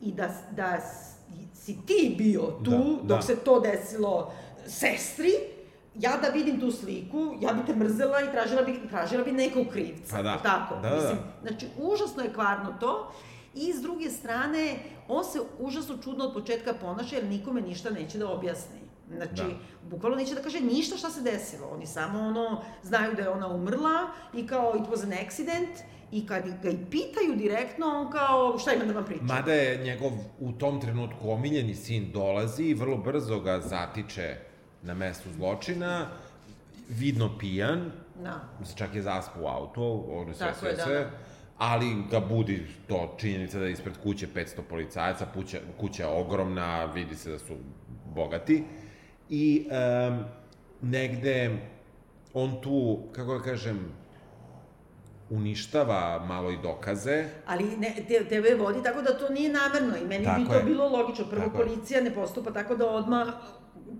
i 0.00 0.12
da, 0.12 0.28
da 0.50 0.80
si 1.54 1.76
ti 1.86 2.14
bio 2.18 2.42
tu 2.64 2.70
da, 2.70 2.78
dok 3.02 3.18
da. 3.18 3.22
se 3.22 3.36
to 3.36 3.60
desilo 3.60 4.32
sestri, 4.66 5.30
ja 5.94 6.16
da 6.22 6.28
vidim 6.28 6.60
tu 6.60 6.70
sliku, 6.70 7.34
ja 7.40 7.52
bi 7.52 7.66
te 7.66 7.76
mrzela 7.76 8.20
i 8.20 8.32
tražila 8.32 8.62
bi, 8.62 8.80
tražila 8.90 9.24
bi 9.24 9.32
nekog 9.32 9.66
krivca. 9.72 10.16
Pa 10.16 10.22
da. 10.22 10.38
Tako, 10.42 10.74
da, 10.74 10.88
da, 10.88 10.96
mislim, 10.96 11.18
znači, 11.42 11.66
užasno 11.78 12.22
je 12.22 12.32
kvarno 12.32 12.74
to. 12.80 13.12
I 13.54 13.72
s 13.72 13.82
druge 13.82 14.10
strane, 14.10 14.76
on 15.08 15.24
se 15.24 15.38
užasno 15.58 15.96
čudno 16.04 16.24
od 16.24 16.34
početka 16.34 16.74
ponaša, 16.80 17.16
jer 17.16 17.24
nikome 17.24 17.60
ništa 17.60 17.90
neće 17.90 18.18
da 18.18 18.28
objasni. 18.28 18.78
Znači, 19.16 19.42
da. 19.42 19.90
bukvalno 19.90 20.16
neće 20.16 20.34
da 20.34 20.42
kaže 20.42 20.60
ništa 20.60 20.96
šta 20.96 21.10
se 21.10 21.22
desilo. 21.22 21.68
Oni 21.74 21.86
samo 21.86 22.20
ono, 22.20 22.62
znaju 22.82 23.14
da 23.14 23.22
je 23.22 23.28
ona 23.28 23.48
umrla 23.48 24.06
i 24.34 24.46
kao 24.46 24.74
it 24.76 24.88
was 24.88 25.04
an 25.04 25.26
accident 25.26 25.70
i 26.12 26.26
kad 26.26 26.44
ga 26.62 26.70
i 26.70 26.76
pitaju 26.90 27.36
direktno, 27.36 27.86
on 27.86 28.10
kao 28.10 28.58
šta 28.58 28.72
ima 28.72 28.84
da 28.84 28.92
vam 28.92 29.04
priča. 29.04 29.22
Mada 29.22 29.52
je 29.52 29.84
njegov 29.84 30.10
u 30.40 30.52
tom 30.52 30.80
trenutku 30.80 31.30
omiljeni 31.30 31.74
sin 31.74 32.12
dolazi 32.12 32.64
i 32.64 32.74
vrlo 32.74 32.96
brzo 32.96 33.40
ga 33.40 33.60
zatiče 33.60 34.36
na 34.84 34.94
mestu 34.94 35.28
zločina, 35.32 36.06
vidno 36.88 37.38
pijan, 37.38 37.92
da. 38.22 38.40
čak 38.76 38.94
je 38.94 39.02
zaspo 39.02 39.40
u 39.40 39.46
auto, 39.46 40.04
ono 40.08 40.34
sve, 40.34 40.54
sve, 40.58 40.76
sve, 40.76 40.94
da. 40.94 41.10
ali 41.58 41.86
ga 42.10 42.20
budi 42.20 42.66
to 42.88 43.16
činjenica 43.18 43.58
da 43.58 43.64
je 43.64 43.72
ispred 43.72 43.94
kuće 44.02 44.26
500 44.34 44.60
policajaca, 44.68 45.26
kuća, 45.34 45.58
kuća 45.80 46.02
je 46.02 46.08
ogromna, 46.08 46.84
vidi 46.84 47.16
se 47.16 47.30
da 47.30 47.38
su 47.38 47.54
bogati 48.14 48.64
i 49.28 49.66
um, 50.08 50.24
negde 50.82 51.58
on 52.34 52.60
tu, 52.62 52.98
kako 53.12 53.38
da 53.38 53.44
kažem, 53.44 53.92
uništava 55.30 56.24
malo 56.26 56.50
i 56.50 56.58
dokaze. 56.62 57.24
Ali 57.46 57.76
ne, 57.76 57.94
te, 58.08 58.24
tebe 58.28 58.54
vodi 58.54 58.82
tako 58.82 59.02
da 59.02 59.18
to 59.18 59.28
nije 59.28 59.52
namerno 59.52 59.96
i 59.96 60.08
meni 60.08 60.24
tako 60.24 60.40
bi 60.40 60.46
to 60.46 60.54
je. 60.54 60.62
bilo 60.62 60.88
logično. 60.88 61.24
Prvo, 61.30 61.42
tako 61.42 61.56
policija 61.56 61.98
je. 61.98 62.04
ne 62.04 62.14
postupa 62.14 62.52
tako 62.52 62.76
da 62.76 62.90
odmah 62.90 63.28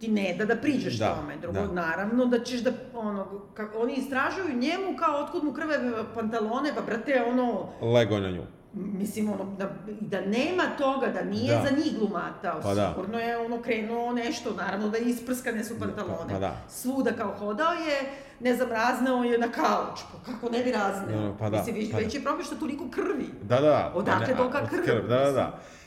ti 0.00 0.08
ne 0.08 0.34
da 0.38 0.44
da 0.44 0.56
priđeš 0.56 0.94
da, 0.94 1.14
tome. 1.14 1.36
Drugo, 1.36 1.60
da. 1.60 1.72
naravno 1.72 2.26
da 2.26 2.44
ćeš 2.44 2.60
da, 2.60 2.70
ono, 2.94 3.26
ka, 3.54 3.68
oni 3.76 3.94
istražuju 3.94 4.56
njemu 4.58 4.96
kao 4.98 5.24
otkud 5.24 5.44
mu 5.44 5.52
krve 5.52 5.78
pantalone, 6.14 6.70
pa 6.76 6.80
brate, 6.82 7.24
ono... 7.28 7.68
Lego 7.92 8.18
na 8.18 8.30
nju. 8.30 8.42
Mislim, 8.74 9.32
ono, 9.32 9.44
da, 9.58 9.70
da 10.00 10.20
nema 10.20 10.62
toga, 10.78 11.06
da 11.06 11.22
nije 11.22 11.54
da. 11.54 11.62
za 11.68 11.76
njih 11.76 11.98
glumatao, 11.98 12.60
pa 12.62 12.74
da. 12.74 12.88
sigurno 12.88 13.18
je 13.18 13.38
ono 13.38 13.62
krenuo 13.62 14.12
nešto, 14.12 14.54
naravno 14.54 14.88
da 14.88 14.98
isprskane 14.98 15.64
su 15.64 15.78
pantalone. 15.78 16.28
Pa, 16.28 16.34
pa 16.34 16.38
da. 16.38 16.56
Svuda 16.68 17.12
kao 17.12 17.34
hodao 17.38 17.72
je, 17.72 18.12
ne 18.40 18.54
znam, 18.54 18.68
raznao 18.68 19.24
je 19.24 19.38
na 19.38 19.48
kauč, 19.48 20.00
pa 20.12 20.32
kako 20.32 20.52
ne 20.52 20.62
bi 20.62 20.72
raznao? 20.72 21.20
No, 21.20 21.36
pa 21.38 21.50
da. 21.50 21.56
Mislim, 21.56 21.90
pa 21.92 21.98
već 21.98 22.12
da. 22.12 22.18
je 22.18 22.24
propio 22.24 22.44
što 22.44 22.56
toliko 22.56 22.84
krvi. 22.90 23.26
Da, 23.42 23.60
da. 23.60 23.92
Odakle 23.94 24.36
toga 24.36 24.66
krv? 24.70 24.84
krv? 24.84 25.08
Da, 25.08 25.18
da, 25.18 25.32
da. 25.32 25.58
E, 25.82 25.83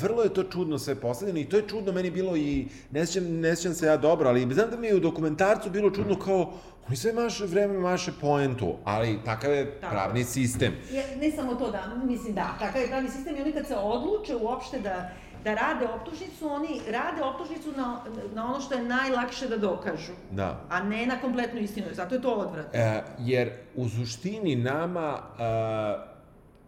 vrlo 0.00 0.22
je 0.22 0.34
to 0.34 0.42
čudno 0.42 0.78
sve 0.78 0.94
postavljeno 0.94 1.40
i 1.40 1.44
to 1.44 1.56
je 1.56 1.68
čudno 1.68 1.92
meni 1.92 2.10
bilo 2.10 2.36
i, 2.36 2.66
ne 2.90 3.06
sjećam, 3.06 3.40
ne 3.40 3.56
sjećam 3.56 3.74
se 3.74 3.86
ja 3.86 3.96
dobro, 3.96 4.28
ali 4.28 4.54
znam 4.54 4.70
da 4.70 4.76
mi 4.76 4.86
je 4.86 4.96
u 4.96 5.00
dokumentarcu 5.00 5.70
bilo 5.70 5.90
čudno 5.90 6.18
kao, 6.18 6.52
oni 6.88 6.96
sve 6.96 7.12
maše 7.12 7.46
vreme 7.46 7.78
maše 7.78 8.12
poentu, 8.20 8.74
ali 8.84 9.18
takav 9.24 9.52
je 9.52 9.80
Tako. 9.80 9.94
pravni 9.94 10.24
sistem. 10.24 10.72
Je, 10.92 11.16
ne 11.20 11.30
samo 11.30 11.54
to 11.54 11.70
da, 11.70 11.92
mislim 12.04 12.34
da, 12.34 12.56
takav 12.58 12.80
je 12.80 12.88
pravni 12.88 13.10
sistem 13.10 13.36
i 13.36 13.42
oni 13.42 13.52
kad 13.52 13.66
se 13.66 13.76
odluče 13.76 14.36
uopšte 14.36 14.78
da 14.80 15.10
da 15.44 15.54
rade 15.54 15.86
optužnicu, 15.86 16.48
oni 16.48 16.80
rade 16.90 17.22
optužnicu 17.22 17.72
na, 17.76 18.00
na 18.34 18.46
ono 18.46 18.60
što 18.60 18.74
je 18.74 18.82
najlakše 18.82 19.48
da 19.48 19.56
dokažu. 19.56 20.12
Da. 20.30 20.60
A 20.70 20.82
ne 20.82 21.06
na 21.06 21.20
kompletnu 21.20 21.60
istinu, 21.60 21.86
zato 21.92 22.14
je 22.14 22.22
to 22.22 22.34
odvratno. 22.34 22.80
E, 22.80 23.02
jer 23.18 23.50
u 23.76 23.88
suštini 23.88 24.56
nama... 24.56 25.18
Uh, 25.32 26.13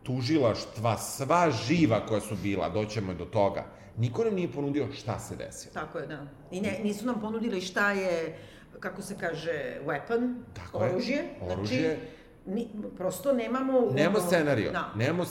tužilaštva, 0.06 0.96
sva 0.96 1.50
živa 1.50 2.00
koja 2.06 2.20
su 2.20 2.36
bila, 2.42 2.68
doćemo 2.68 3.14
do 3.14 3.24
toga, 3.24 3.64
niko 3.96 4.24
nam 4.24 4.34
nije 4.34 4.52
ponudio 4.52 4.92
šta 4.92 5.18
se 5.18 5.36
desilo. 5.36 5.74
Tako 5.74 5.98
je, 5.98 6.06
da. 6.06 6.26
I 6.50 6.60
ne, 6.60 6.80
nisu 6.82 7.06
nam 7.06 7.20
ponudili 7.20 7.60
šta 7.60 7.92
je, 7.92 8.38
kako 8.80 9.02
se 9.02 9.16
kaže, 9.20 9.80
weapon, 9.86 10.34
Tako 10.54 10.78
oružje. 10.78 11.16
Je, 11.16 11.52
oružje. 11.52 11.80
Znači, 11.80 12.00
ni, 12.46 12.68
prosto 12.96 13.32
nemamo... 13.32 13.80
Nemamo 13.94 14.20
scenariju, 14.20 14.72
da. 14.72 14.92
nemamo 14.96 15.24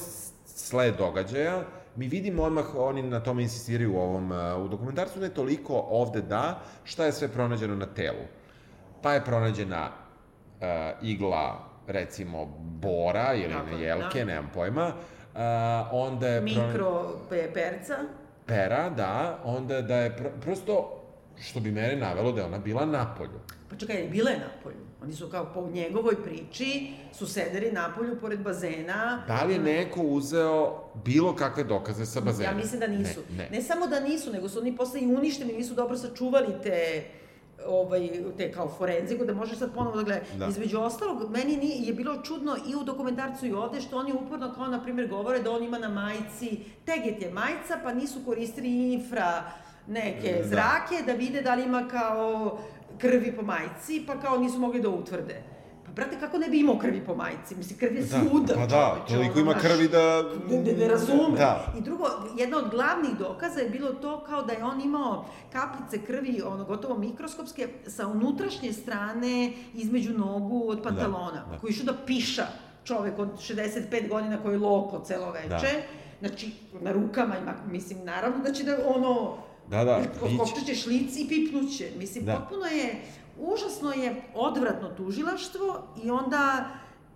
sled 0.46 0.96
događaja, 0.98 1.64
mi 1.96 2.08
vidimo 2.08 2.44
odmah, 2.44 2.76
oni 2.76 3.02
na 3.02 3.20
tome 3.20 3.44
insistiraju 3.44 3.96
u 3.96 4.00
ovom, 4.00 4.32
u 4.66 4.68
dokumentarcu, 4.68 5.20
ne 5.20 5.30
toliko 5.30 5.86
ovde 5.90 6.22
da, 6.22 6.62
šta 6.84 7.06
je 7.06 7.12
sve 7.12 7.28
pronađeno 7.28 7.76
na 7.76 7.86
telu. 7.86 8.26
Pa 9.02 9.14
je 9.14 9.26
pronađena 9.26 9.90
uh, 9.90 10.66
igla 11.02 11.75
recimo 11.88 12.46
bora 12.60 13.34
ili 13.34 13.54
Tako, 13.54 13.78
jelke, 13.78 14.20
da. 14.20 14.26
nemam 14.26 14.52
pojma, 14.54 14.88
uh, 14.88 15.40
onda 15.92 16.28
je... 16.28 16.42
Mikro 16.42 17.20
pe, 17.30 17.52
perca. 17.54 17.98
Pera, 18.46 18.90
da, 18.90 19.40
onda 19.44 19.82
da 19.82 19.96
je 19.96 20.18
pr 20.18 20.24
prosto, 20.42 21.02
što 21.42 21.60
bi 21.60 21.72
mene 21.72 21.96
navelo 21.96 22.32
da 22.32 22.42
je 22.42 22.48
ona 22.48 22.60
bila 22.60 22.86
na 22.86 23.16
polju. 23.18 23.40
Pa 23.70 23.76
čekaj, 23.76 24.08
bila 24.12 24.30
je 24.30 24.38
na 24.38 24.50
polju. 24.64 24.86
Oni 25.04 25.14
su 25.14 25.30
kao 25.30 25.54
po 25.54 25.70
njegovoj 25.74 26.24
priči, 26.24 26.94
su 27.14 27.28
sedeli 27.28 27.72
na 27.72 27.94
polju 27.98 28.20
pored 28.22 28.40
bazena. 28.40 29.24
Da 29.28 29.44
li 29.44 29.54
je 29.54 29.60
neko 29.60 30.02
uzeo 30.02 30.84
bilo 31.06 31.36
kakve 31.36 31.64
dokaze 31.64 32.06
sa 32.06 32.22
bazena? 32.22 32.50
Ja 32.50 32.56
mislim 32.56 32.80
da 32.80 32.88
nisu. 32.88 33.20
Ne, 33.30 33.38
ne. 33.38 33.50
ne 33.52 33.62
samo 33.62 33.88
da 33.88 34.00
nisu, 34.00 34.32
nego 34.32 34.50
su 34.50 34.60
oni 34.60 34.76
posle 34.78 35.02
i 35.02 35.06
uništeni, 35.06 35.54
nisu 35.54 35.74
dobro 35.74 35.98
sačuvali 35.98 36.54
te 36.64 37.04
ovaj, 37.68 38.10
te 38.38 38.52
kao 38.52 38.70
forenziku, 38.78 39.26
da 39.26 39.34
možeš 39.34 39.58
sad 39.58 39.74
ponovo 39.74 39.96
da 39.96 40.04
gledaš. 40.04 40.28
Da. 40.40 40.48
Između 40.48 40.80
ostalog, 40.80 41.32
meni 41.32 41.58
ni, 41.58 41.88
je 41.88 41.94
bilo 41.94 42.22
čudno 42.22 42.58
i 42.68 42.76
u 42.76 42.84
dokumentarcu 42.84 43.46
i 43.46 43.54
ovde, 43.54 43.82
što 43.82 43.98
oni 43.98 44.14
uporno 44.14 44.54
kao, 44.54 44.68
na 44.68 44.84
primjer, 44.84 45.10
govore 45.10 45.40
da 45.40 45.52
on 45.52 45.64
ima 45.64 45.80
na 45.80 45.90
majici, 45.90 46.60
teget 46.86 47.22
je 47.22 47.32
majica, 47.32 47.78
pa 47.84 47.94
nisu 47.94 48.20
koristili 48.26 48.94
infra 48.94 49.44
neke 49.88 50.34
da. 50.42 50.48
zrake, 50.48 51.04
da 51.06 51.14
vide 51.14 51.42
da 51.42 51.56
li 51.56 51.64
ima 51.64 51.88
kao 51.88 52.60
krvi 52.98 53.36
po 53.36 53.42
majici, 53.42 54.04
pa 54.08 54.20
kao 54.20 54.38
nisu 54.38 54.60
mogli 54.60 54.82
da 54.82 54.90
utvrde. 54.90 55.55
Brate, 55.96 56.20
kako 56.20 56.38
ne 56.38 56.48
bi 56.50 56.60
imao 56.60 56.78
krvi 56.78 57.06
po 57.06 57.16
majici? 57.16 57.56
Mislim, 57.56 57.80
krv 57.80 57.96
je 57.96 58.02
da, 58.02 58.08
svuda, 58.20 58.54
Pa 58.54 58.66
da, 58.66 59.06
toliko 59.08 59.40
ima 59.40 59.54
krvi 59.54 59.88
da... 59.88 60.24
Ne, 60.50 60.58
ne, 60.62 60.74
ne 60.74 60.88
razume. 60.88 61.38
Da. 61.38 61.74
I 61.78 61.82
drugo, 61.82 62.06
jedna 62.38 62.58
od 62.58 62.70
glavnih 62.70 63.12
dokaza 63.20 63.60
je 63.60 63.70
bilo 63.70 63.94
to 63.94 64.24
kao 64.24 64.42
da 64.44 64.54
je 64.54 64.64
on 64.64 64.82
imao 64.82 65.26
kaplice 65.52 66.06
krvi, 66.06 66.42
ono, 66.46 66.64
gotovo 66.64 66.98
mikroskopske, 66.98 67.68
sa 67.88 68.08
unutrašnje 68.08 68.74
strane 68.74 69.52
između 69.74 70.14
nogu 70.14 70.70
od 70.70 70.84
pantalona, 70.84 71.44
Da, 71.46 71.52
da. 71.52 71.58
koji 71.58 71.72
išao 71.72 71.86
da 71.86 72.06
piša 72.06 72.46
čovek 72.84 73.20
od 73.20 73.30
65 73.40 74.10
godina 74.10 74.42
koji 74.42 74.54
je 74.54 74.60
loko 74.60 75.00
celo 75.06 75.32
veče. 75.32 75.48
Da. 75.50 76.28
Znači, 76.28 76.52
na 76.82 76.92
rukama 76.92 77.38
ima, 77.38 77.54
mislim, 77.72 78.04
naravno 78.04 78.44
da 78.44 78.54
će 78.54 78.64
da, 78.64 78.78
ono, 78.96 79.38
Da, 79.70 79.84
da, 79.84 80.00
biće. 80.24 80.38
kopčeće 80.38 80.76
šlic 80.76 81.16
i 81.18 81.28
pipnuće. 81.30 81.90
Mislim, 81.98 82.26
Da. 82.26 82.36
potpuno 82.36 82.66
je, 82.66 83.02
užasno 83.38 83.92
je 83.92 84.22
odvratno 84.34 84.90
tužilaštvo 84.90 85.84
i 86.04 86.12
onda, 86.12 86.66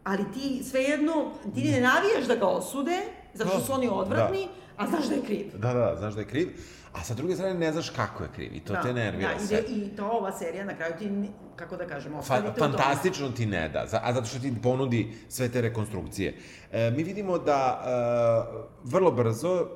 ali 0.04 0.24
ti 0.34 0.64
svejedno, 0.64 1.14
ti 1.56 1.64
ne 1.64 1.82
navijaš 1.82 2.28
da 2.28 2.36
ga 2.36 2.48
osude, 2.48 3.00
zato 3.34 3.50
što 3.50 3.60
Da. 3.60 3.66
su 3.66 3.74
oni 3.74 3.90
odvratni, 3.92 4.48
a 4.78 4.88
znaš 4.88 5.06
da 5.06 5.16
je 5.16 5.22
kriv. 5.22 5.52
Da, 5.54 5.74
da, 5.74 5.96
znaš 5.98 6.14
da 6.14 6.20
je 6.20 6.28
kriv. 6.28 6.50
A 6.94 7.04
sa 7.04 7.14
druge 7.14 7.36
strane 7.36 7.54
ne 7.54 7.72
znaš 7.72 7.90
kako 7.90 8.24
je 8.24 8.30
kriv 8.36 8.56
i 8.56 8.60
to 8.60 8.74
te 8.84 8.94
nervira 8.94 9.34
da, 9.34 9.40
sve. 9.40 9.60
I 9.60 9.90
to 9.90 10.08
ova 10.08 10.32
serija 10.32 10.66
na 10.66 10.76
kraju 10.76 10.94
ti, 11.00 11.10
kako 11.56 11.78
da 11.78 11.88
kažem, 11.88 12.12
Fa, 12.12 12.18
ostavite 12.20 12.54
tome. 12.54 12.72
fantastično 12.72 13.30
ti 13.30 13.46
ne 13.46 13.70
da, 13.70 13.86
a 13.94 14.14
zato 14.14 14.26
što 14.26 14.40
ti 14.40 14.54
ponudi 14.64 15.14
sve 15.30 15.50
te 15.50 15.62
rekonstrukcije. 15.62 16.38
E, 16.72 16.92
mi 16.92 17.04
vidimo 17.04 17.38
da 17.38 17.82
e, 17.82 18.70
vrlo 18.84 19.12
brzo 19.12 19.68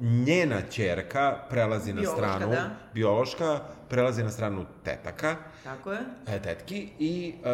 njena 0.00 0.62
ćerka 0.70 1.38
prelazi 1.50 1.92
na 1.92 2.00
Biološka, 2.00 2.16
stranu, 2.16 2.52
da. 2.52 2.70
biološka, 2.94 3.60
prelazi 3.88 4.22
na 4.22 4.30
stranu 4.30 4.64
tetaka, 4.84 5.36
Tako 5.64 5.92
je. 5.92 5.98
e, 6.26 6.42
tetki, 6.42 6.88
i 6.98 7.34
e, 7.44 7.48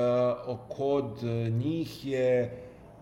kod 0.69 1.23
njih 1.51 2.07
je, 2.07 2.43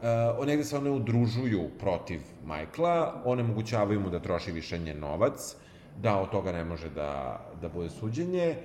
e, 0.02 0.46
negde 0.46 0.64
se 0.64 0.76
one 0.76 0.90
udružuju 0.90 1.68
protiv 1.80 2.20
Majkla, 2.44 3.22
onemogućavaju 3.24 4.00
mu 4.00 4.10
da 4.10 4.18
troši 4.18 4.52
više 4.52 4.78
njen 4.78 5.00
novac, 5.00 5.56
da 6.02 6.16
od 6.20 6.30
toga 6.30 6.52
ne 6.52 6.64
može 6.64 6.90
da, 6.90 7.40
da 7.60 7.68
bude 7.68 7.90
suđenje. 7.90 8.46
E, 8.48 8.56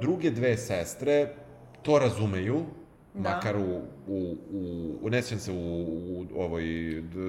druge 0.00 0.30
dve 0.30 0.56
sestre 0.56 1.34
to 1.82 1.98
razumeju, 1.98 2.64
Da. 3.18 3.30
makar 3.30 3.56
u, 3.56 3.80
u, 4.08 4.36
u, 5.02 5.10
ne 5.10 5.22
sjećam 5.22 5.38
se 5.38 5.52
u, 5.52 5.56
u 6.34 6.42
ovoj 6.42 6.62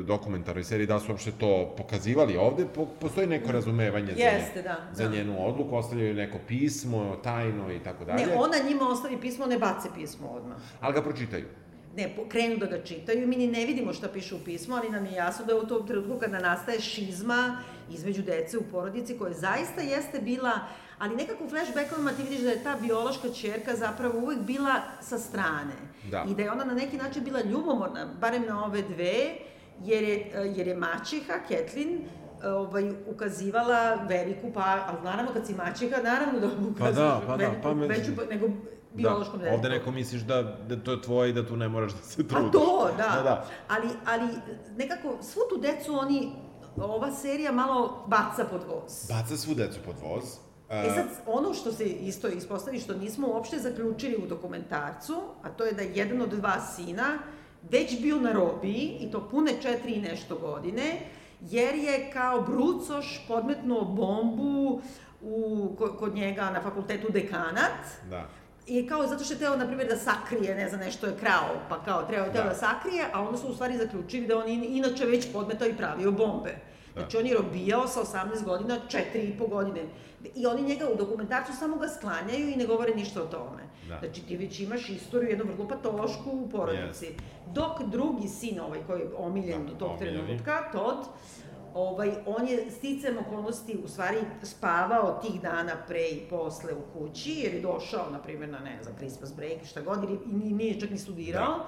dokumentarnoj 0.08 0.64
seriji 0.64 0.88
da 0.88 1.00
su 1.00 1.12
uopšte 1.12 1.32
to 1.32 1.74
pokazivali 1.78 2.38
ovde, 2.38 2.66
po, 2.76 2.86
postoji 2.86 3.28
neko 3.28 3.52
razumevanje 3.52 4.14
za, 4.14 4.24
Jeste, 4.24 4.56
nje, 4.56 4.64
da, 4.64 4.78
za 4.94 5.04
da. 5.04 5.16
njenu 5.16 5.48
odluku, 5.48 5.76
ostavljaju 5.76 6.14
neko 6.14 6.38
pismo, 6.48 7.16
tajno 7.24 7.74
i 7.74 7.80
tako 7.80 8.06
dalje, 8.06 8.26
Ne, 8.26 8.34
ona 8.36 8.58
njima 8.70 8.88
ostavi 8.90 9.18
pismo, 9.22 9.46
ne 9.46 9.58
bace 9.58 9.90
pismo 9.96 10.28
odmah. 10.28 10.58
ali 10.82 10.94
ga 10.94 11.02
pročitaju. 11.02 11.46
Ne, 11.98 12.16
krenu 12.30 12.58
da 12.58 12.66
ga 12.66 12.84
čitaju, 12.84 13.28
mi 13.28 13.36
ni 13.36 13.48
ne 13.48 13.66
vidimo 13.66 13.94
šta 13.94 14.08
piše 14.08 14.36
u 14.36 14.40
pismu, 14.46 14.76
ali 14.76 14.90
nam 14.90 15.06
je 15.06 15.12
jasno 15.12 15.46
da 15.46 15.54
je 15.54 15.60
u 15.60 15.68
tom 15.68 15.88
trenutku 15.88 16.20
kada 16.20 16.40
nastaje 16.40 16.80
šizma 16.80 17.58
između 17.92 18.22
dece 18.22 18.58
u 18.58 18.62
porodici, 18.72 19.18
koja 19.18 19.34
zaista 19.34 19.82
jeste 19.82 20.20
bila, 20.20 20.52
ali 21.00 21.16
nekako 21.16 21.44
u 21.44 21.50
flashbackovima 21.50 22.12
ti 22.12 22.24
vidiš 22.24 22.40
da 22.40 22.50
je 22.50 22.64
ta 22.64 22.76
biološka 22.82 23.30
čerka 23.30 23.76
zapravo 23.76 24.20
uvek 24.20 24.40
bila 24.40 24.74
sa 25.02 25.18
strane. 25.18 25.74
Da. 26.12 26.26
I 26.30 26.36
da 26.36 26.42
je 26.42 26.52
ona 26.52 26.66
na 26.66 26.74
neki 26.74 26.98
način 26.98 27.24
bila 27.24 27.42
ljubomorna, 27.42 28.06
barem 28.22 28.46
na 28.46 28.66
ove 28.66 28.82
dve, 28.82 29.14
jer 29.82 30.04
je, 30.04 30.16
jer 30.56 30.68
je 30.68 30.76
maćeha, 30.76 31.34
Ketlin, 31.48 32.00
ovaj, 32.44 32.92
ukazivala 33.08 33.96
veliku 33.96 34.52
pa, 34.54 34.84
ali 34.88 34.98
naravno 35.04 35.34
kad 35.34 35.48
si 35.48 35.54
maćeha, 35.56 36.02
naravno 36.04 36.40
da 36.40 36.48
ukazuješ 36.70 36.96
da, 36.96 37.22
pa 37.28 37.38
da, 37.38 37.44
veliku, 37.46 37.62
pa 37.64 37.74
me- 37.74 37.88
veću, 37.88 38.12
pa- 38.16 38.26
nego 38.26 38.48
biološkom 38.94 39.40
da, 39.40 39.44
detetu. 39.44 39.56
ovde 39.56 39.70
neko 39.70 39.92
misliš 39.92 40.22
da, 40.22 40.42
da 40.42 40.84
to 40.84 40.92
je 40.92 41.02
tvoje 41.02 41.30
i 41.30 41.34
da 41.34 41.48
tu 41.48 41.56
ne 41.58 41.68
moraš 41.70 41.92
da 41.92 42.02
se 42.02 42.28
trudiš. 42.28 42.50
A 42.50 42.52
to, 42.52 42.90
da. 42.98 43.04
Da, 43.16 43.24
da. 43.24 43.46
Ali, 43.68 43.88
ali 44.06 44.28
nekako 44.78 45.18
svu 45.22 45.42
tu 45.50 45.58
decu 45.62 46.00
oni, 46.00 46.32
ova 46.78 47.12
serija 47.12 47.52
malo 47.52 48.06
baca 48.08 48.46
pod 48.46 48.62
voz. 48.64 49.08
Baca 49.10 49.38
svu 49.38 49.54
decu 49.54 49.80
pod 49.86 49.96
voz. 50.02 50.24
E 50.70 50.90
sad, 50.96 51.06
ono 51.26 51.54
što 51.54 51.72
se 51.72 51.86
isto 51.86 52.28
ispostavi, 52.28 52.80
što 52.80 52.94
nismo 52.94 53.28
uopšte 53.28 53.58
zaključili 53.58 54.16
u 54.24 54.28
dokumentarcu, 54.28 55.16
a 55.44 55.50
to 55.50 55.66
je 55.66 55.72
da 55.74 55.82
je 55.82 55.92
jedan 55.96 56.22
od 56.22 56.30
dva 56.30 56.62
sina 56.62 57.20
već 57.72 58.02
bio 58.02 58.20
na 58.20 58.32
robiji, 58.32 58.98
i 59.00 59.12
to 59.12 59.28
pune 59.30 59.52
četiri 59.62 59.92
i 59.94 60.02
nešto 60.02 60.36
godine, 60.38 61.00
jer 61.42 61.76
je 61.76 62.12
kao 62.14 62.42
brucoš 62.42 63.26
podmetnuo 63.28 63.86
bombu 63.86 64.82
u, 65.22 65.68
ko- 65.78 65.96
kod 66.00 66.16
njega 66.16 66.50
na 66.50 66.62
fakultetu 66.62 67.08
dekanat, 67.12 67.80
Da. 68.10 68.28
I 68.68 68.88
kao 68.88 69.08
zato 69.08 69.24
što 69.24 69.34
je 69.34 69.40
teo, 69.40 69.56
na 69.58 69.68
primjer, 69.68 69.88
da 69.88 69.96
sakrije, 69.98 70.56
ne 70.56 70.70
znam, 70.70 70.80
nešto 70.80 71.08
je 71.08 71.16
krao, 71.20 71.56
pa 71.70 71.84
kao 71.84 72.04
trebao 72.04 72.30
teo 72.30 72.44
da. 72.44 72.50
Da. 72.50 72.50
da 72.50 72.56
sakrije, 72.56 73.06
a 73.14 73.22
onda 73.22 73.38
su 73.38 73.48
u 73.48 73.54
stvari 73.54 73.78
zaključili 73.78 74.28
da 74.28 74.38
on 74.38 74.50
in, 74.50 74.64
inače 74.64 75.06
već 75.06 75.28
podmetao 75.34 75.68
i 75.68 75.78
pravio 75.78 76.12
bombe. 76.12 76.50
Da. 76.96 77.02
Znači, 77.02 77.18
on 77.18 77.26
je 77.26 77.34
robijao 77.34 77.88
sa 77.88 78.00
18 78.02 78.44
godina, 78.46 78.78
4 78.90 79.02
i 79.16 79.38
po 79.38 79.48
godine. 79.48 79.82
I 80.36 80.46
oni 80.46 80.62
njega 80.64 80.86
u 80.88 80.98
dokumentarcu 80.98 81.54
samo 81.54 81.78
ga 81.78 81.88
sklanjaju 81.90 82.50
i 82.50 82.56
ne 82.56 82.66
govore 82.66 82.96
ništa 82.96 83.22
o 83.22 83.28
tome. 83.28 83.64
Da. 83.88 84.00
Znači, 84.00 84.22
ti 84.22 84.38
već 84.38 84.60
imaš 84.60 84.90
istoriju 84.90 85.30
jednu 85.30 85.46
vrlo 85.46 85.68
patološku 85.68 86.30
u 86.32 86.50
porodici. 86.50 87.08
Dok 87.48 87.82
drugi 87.82 88.28
sin, 88.28 88.60
ovaj 88.60 88.80
koji 88.88 89.00
je 89.00 89.10
omiljen 89.18 89.66
Da, 89.66 89.72
do 89.72 89.78
tog 89.78 89.92
omiljeni. 89.92 90.18
trenutka, 90.18 90.72
Todd, 90.72 90.98
ovaj, 91.74 92.14
on 92.28 92.48
je 92.48 92.72
sticam 92.72 93.18
okolnosti 93.20 93.78
u 93.78 93.88
stvari 93.88 94.18
spavao 94.44 95.20
tih 95.20 95.42
dana 95.42 95.74
pre 95.88 96.02
i 96.02 96.22
posle 96.22 96.74
u 96.74 96.94
kući, 96.94 97.32
jer 97.34 97.54
je 97.54 97.62
došao, 97.62 98.10
na 98.10 98.20
primjer, 98.20 98.50
na, 98.50 98.60
ne 98.60 98.80
znam, 98.84 98.96
Christmas 98.98 99.36
break, 99.36 99.66
šta 99.66 99.82
god, 99.82 100.04
i 100.04 100.08
ni- 100.28 100.54
nije 100.54 100.80
čak 100.80 100.90
ni 100.90 100.98
studirao. 100.98 101.48
Da. 101.48 101.66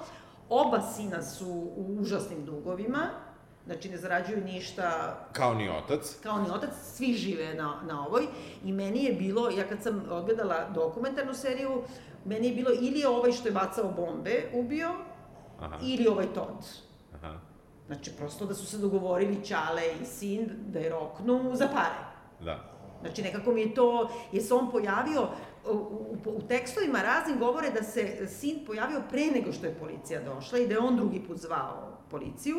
Oba 0.50 0.80
sina 0.82 1.22
su 1.22 1.48
u 1.76 1.96
užasnim 2.00 2.44
dugovima, 2.44 3.08
znači 3.66 3.88
ne 3.88 3.96
zarađuju 3.96 4.44
ništa 4.44 5.16
Kao 5.32 5.54
ni 5.54 5.68
otac. 5.70 6.16
kao 6.22 6.38
ni 6.42 6.50
otac, 6.50 6.70
svi 6.82 7.14
žive 7.14 7.54
na, 7.54 7.80
na 7.88 8.06
ovoj. 8.06 8.26
I 8.64 8.72
meni 8.72 9.04
je 9.04 9.12
bilo, 9.12 9.50
ja 9.50 9.68
kad 9.68 9.82
sam 9.82 10.02
odgledala 10.10 10.68
dokumentarnu 10.74 11.34
seriju, 11.34 11.82
meni 12.24 12.48
je 12.48 12.54
bilo 12.54 12.70
ili 12.80 13.00
je 13.00 13.08
ovaj 13.08 13.32
što 13.32 13.48
je 13.48 13.52
bacao 13.52 13.92
bombe 13.96 14.50
ubio, 14.54 14.90
Aha. 15.60 15.78
ili 15.82 16.06
ovaj 16.08 16.26
Todd. 16.26 16.64
Aha. 17.14 17.38
Znači, 17.86 18.10
prosto 18.18 18.46
da 18.46 18.54
su 18.54 18.66
se 18.66 18.78
dogovorili 18.78 19.44
Ćale 19.44 19.82
i 20.02 20.04
sin 20.04 20.50
da 20.66 20.78
je 20.78 20.90
roknu 20.90 21.50
za 21.54 21.66
pare. 21.66 22.04
Da. 22.40 22.72
Znači, 23.00 23.22
nekako 23.22 23.52
mi 23.52 23.60
je 23.60 23.74
to, 23.74 24.10
je 24.32 24.40
se 24.40 24.54
on 24.54 24.70
pojavio, 24.70 25.28
u, 25.70 25.72
u, 25.72 26.16
u 26.24 26.42
tekstovima 26.48 27.02
raznim 27.02 27.38
govore 27.38 27.70
da 27.70 27.82
se 27.82 28.26
sin 28.28 28.64
pojavio 28.66 29.02
pre 29.10 29.26
nego 29.34 29.52
što 29.52 29.66
je 29.66 29.74
policija 29.74 30.20
došla 30.34 30.58
i 30.58 30.66
da 30.66 30.74
je 30.74 30.80
on 30.80 30.96
drugi 30.96 31.20
put 31.26 31.38
zvao 31.38 31.98
policiju, 32.10 32.58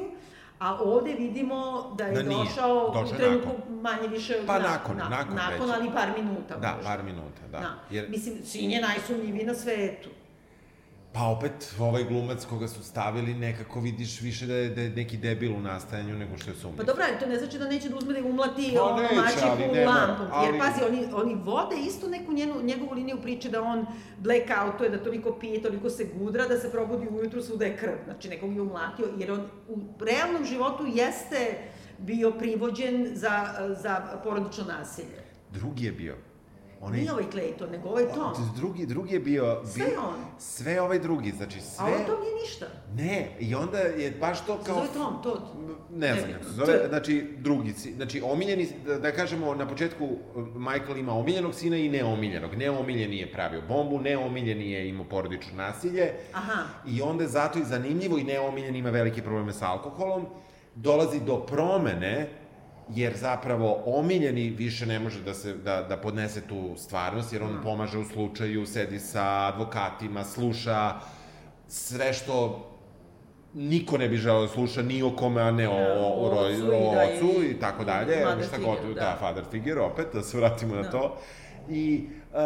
a 0.60 0.76
ovde 0.76 1.14
vidimo 1.14 1.60
da 1.98 2.06
je 2.06 2.14
Da 2.14 2.22
nije. 2.22 2.38
došao 2.38 2.90
Došao 2.90 3.04
u 3.06 3.18
trenutku 3.18 3.50
nakon. 3.50 3.82
manje 3.82 4.08
više... 4.08 4.44
Pa 4.48 4.54
na- 4.54 4.68
nakon, 4.68 4.98
na, 4.98 5.10
nakon 5.10 5.36
nakon 5.36 5.62
već. 5.62 5.76
ali 5.76 5.90
par 5.92 6.10
minuta 6.18 6.56
Da, 6.58 6.72
možda. 6.72 6.84
par 6.86 7.04
minuta, 7.04 7.42
da. 7.44 7.60
Da. 7.60 7.70
Jer, 7.90 8.10
Mislim, 8.10 8.36
sin 8.44 8.72
je 8.72 8.82
najsumnjiviji 8.82 9.46
na 9.46 9.54
svetu. 9.56 10.10
Pa 11.14 11.28
opet, 11.28 11.52
ovaj 11.80 12.04
glumac 12.04 12.46
koga 12.46 12.68
su 12.68 12.84
stavili, 12.84 13.34
nekako 13.34 13.80
vidiš 13.80 14.22
više 14.22 14.46
da 14.46 14.56
je, 14.56 14.70
da 14.70 14.82
je 14.82 14.90
neki 14.90 15.18
debil 15.18 15.56
u 15.56 15.62
nastajanju 15.62 16.18
nego 16.18 16.38
što 16.38 16.52
je 16.52 16.56
sumnjiv. 16.56 16.78
Pa 16.78 16.84
dobro, 16.84 17.04
ali 17.04 17.20
to 17.20 17.26
ne 17.26 17.38
znači 17.38 17.60
da 17.60 17.68
neće 17.68 17.90
da 17.90 17.98
uzme 17.98 18.14
da 18.14 18.28
umlati 18.28 18.74
Pa 18.76 18.84
ono 18.84 19.02
neće, 19.02 19.16
mačiku 19.16 19.42
ali 19.44 19.62
ne 19.64 19.86
mora, 19.86 19.98
lampom. 19.98 20.28
ali- 20.32 20.48
Jer 20.48 20.60
pazi, 20.60 20.84
oni, 20.86 21.06
oni 21.14 21.36
vode 21.36 21.76
isto 21.78 22.08
neku 22.08 22.34
njenu, 22.34 22.54
njegovu 22.64 22.94
liniju 22.94 23.18
priče 23.22 23.50
da 23.50 23.62
on 23.64 23.86
blackoutuje, 24.18 24.90
da 24.90 25.04
toliko 25.04 25.32
pije, 25.34 25.62
toliko 25.62 25.90
se 25.90 26.08
gudra, 26.16 26.48
da 26.48 26.60
se 26.60 26.72
probudi 26.72 27.08
ujutru 27.10 27.42
svuda 27.42 27.66
je 27.66 27.78
krv. 27.78 27.96
Znači 28.06 28.30
nekog 28.30 28.54
je 28.54 28.62
umlatio, 28.62 29.06
jer 29.18 29.32
on 29.32 29.40
u 29.68 29.78
realnom 30.02 30.46
životu 30.46 30.86
jeste 30.88 31.58
bio 31.98 32.32
privođen 32.32 33.10
za, 33.14 33.46
za 33.78 33.94
porodično 34.24 34.64
nasilje. 34.66 35.24
Drugi 35.52 35.86
je 35.86 35.92
bio. 35.92 36.16
Onaj, 36.84 37.00
Nije 37.00 37.12
ovaj 37.12 37.26
Clayton, 37.34 37.72
nego 37.72 37.90
ovaj 37.90 38.06
Tom. 38.14 38.34
Drugi, 38.56 38.86
drugi 38.86 39.14
je 39.14 39.20
bio... 39.20 39.62
Sve 39.66 39.86
bio, 39.86 40.00
on. 40.00 40.16
Sve 40.40 40.82
ovaj 40.82 41.00
drugi, 41.00 41.32
znači 41.32 41.60
A 41.60 41.62
sve... 41.62 41.86
ovo 41.86 42.06
Tom 42.08 42.22
nije 42.22 42.36
ništa. 42.44 42.66
Ne, 42.96 43.36
i 43.40 43.56
onda 43.56 43.78
je 43.80 44.12
baš 44.12 44.46
to 44.46 44.58
Se 44.60 44.66
kao... 44.66 44.76
zove 44.76 44.88
Tom, 44.94 45.22
Todd. 45.24 45.42
Ne 45.90 46.16
znam 46.16 46.32
kako 46.34 46.44
se 46.44 46.52
zove, 46.52 46.86
znači 46.90 47.28
drugi, 47.38 47.72
znači 47.96 48.22
omiljeni, 48.26 48.68
da, 48.86 49.00
da 49.00 49.12
kažemo 49.12 49.56
na 49.56 49.68
početku 49.68 50.06
uh, 50.06 50.48
Michael 50.56 50.98
ima 50.98 51.14
omiljenog 51.14 51.56
sina 51.56 51.78
i 51.78 51.90
neomiljenog. 51.90 52.56
Neomiljeni 52.56 53.18
je 53.18 53.32
pravio 53.32 53.62
bombu, 53.68 54.00
neomiljeni 54.00 54.72
je 54.72 54.90
imao 54.90 55.06
porodično 55.06 55.58
nasilje 55.58 56.12
Aha. 56.34 56.64
i 56.88 57.02
onda 57.02 57.24
je 57.24 57.30
zato 57.30 57.60
i 57.60 57.64
zanimljivo 57.64 58.18
i 58.18 58.24
neomiljeni 58.24 58.80
ima 58.80 58.90
velike 58.90 59.22
probleme 59.22 59.54
sa 59.54 59.68
alkoholom. 59.72 60.26
Dolazi 60.76 61.20
do 61.20 61.40
promene 61.40 62.30
jer 62.90 63.14
zapravo 63.16 63.84
omiljeni 63.88 64.50
više 64.50 64.86
ne 64.86 65.00
može 65.00 65.22
da 65.22 65.34
se 65.34 65.54
da, 65.56 65.82
da 65.84 65.98
podnese 65.98 66.42
tu 66.42 66.74
stvarnost 66.78 67.34
jer 67.34 67.44
on 67.44 67.54
Da. 67.54 67.62
pomaže 67.62 67.98
u 67.98 68.06
slučaju, 68.06 68.66
sedi 68.66 69.00
sa 69.00 69.24
advokatima, 69.46 70.24
sluša 70.24 70.94
sve 71.68 72.14
što 72.14 72.70
niko 73.54 73.98
ne 73.98 74.10
bi 74.10 74.18
želeo 74.18 74.42
da 74.42 74.48
sluša 74.48 74.82
ni 74.82 75.04
o 75.04 75.12
kome, 75.12 75.42
a 75.42 75.52
ne 75.52 75.70
o, 75.70 75.74
o, 75.74 76.08
o, 76.20 76.30
ocu 76.40 76.52
i 76.54 76.62
o 76.64 76.92
da, 76.92 77.04
ocu 77.04 77.44
i- 77.44 77.48
i 77.48 77.60
tako 77.60 77.84
dalje, 77.84 78.16
šta 78.44 78.58
god, 78.60 78.78
da. 78.88 78.94
da, 78.96 79.18
father 79.20 79.44
figure, 79.52 79.82
opet, 79.82 80.08
da 80.14 80.22
se 80.24 80.38
vratimo 80.38 80.76
na 80.76 80.82
Da. 80.82 80.90
to. 80.92 81.18
I 81.70 82.08
uh, 82.34 82.38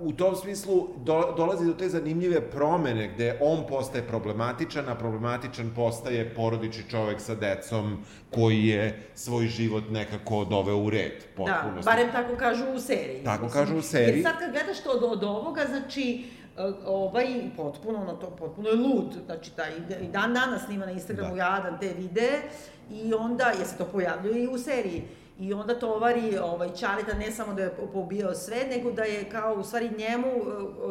u 0.00 0.12
tom 0.12 0.36
smislu 0.36 0.88
do, 0.96 1.34
dolazi 1.36 1.66
do 1.66 1.72
te 1.72 1.88
zanimljive 1.88 2.40
promene 2.40 3.08
gde 3.08 3.38
on 3.40 3.66
postaje 3.68 4.04
problematičan, 4.08 4.88
a 4.88 4.94
problematičan 4.94 5.70
postaje 5.76 6.34
porodični 6.34 6.84
čovek 6.90 7.20
sa 7.20 7.34
decom 7.34 8.04
koji 8.34 8.66
je 8.66 9.02
svoj 9.14 9.46
život 9.46 9.84
nekako 9.90 10.44
doveo 10.44 10.76
u 10.76 10.90
red. 10.90 11.24
Da, 11.36 11.72
barem 11.84 12.12
tako 12.12 12.36
kažu 12.36 12.64
u 12.74 12.80
seriji. 12.80 13.24
Tako 13.24 13.44
mislim. 13.44 13.64
kažu 13.64 13.78
u 13.78 13.82
seriji. 13.82 14.16
Jer 14.16 14.22
sad 14.22 14.38
kad 14.38 14.50
gledaš 14.52 14.82
to 14.82 14.90
od, 14.90 15.02
od 15.02 15.24
ovoga, 15.24 15.64
znači, 15.68 16.24
e, 16.56 16.62
ovaj 16.86 17.26
potpuno, 17.56 17.98
ono 17.98 18.12
to, 18.12 18.30
potpuno 18.30 18.68
je 18.68 18.76
lud, 18.76 19.16
znači 19.26 19.50
taj, 19.56 19.70
i 20.02 20.08
dan 20.08 20.34
danas 20.34 20.64
snima 20.64 20.86
na 20.86 20.92
Instagramu 20.92 21.36
da. 21.36 21.42
jadan 21.42 21.78
te 21.80 21.94
videe 21.98 22.42
i 22.90 23.14
onda, 23.14 23.44
je 23.44 23.64
se 23.64 23.76
to 23.76 23.84
pojavljuje 23.84 24.44
i 24.44 24.48
u 24.48 24.58
seriji. 24.58 25.02
I 25.40 25.52
onda 25.52 25.78
tovari 25.78 26.38
ovaj, 26.42 26.68
Čaleta 26.74 27.14
ne 27.18 27.30
samo 27.30 27.54
da 27.54 27.62
je 27.62 27.74
pobijao 27.92 28.34
sve, 28.34 28.56
nego 28.70 28.90
da 28.90 29.02
je 29.02 29.24
kao 29.24 29.54
u 29.54 29.62
stvari 29.62 29.90
njemu 29.98 30.26
e, 30.26 30.40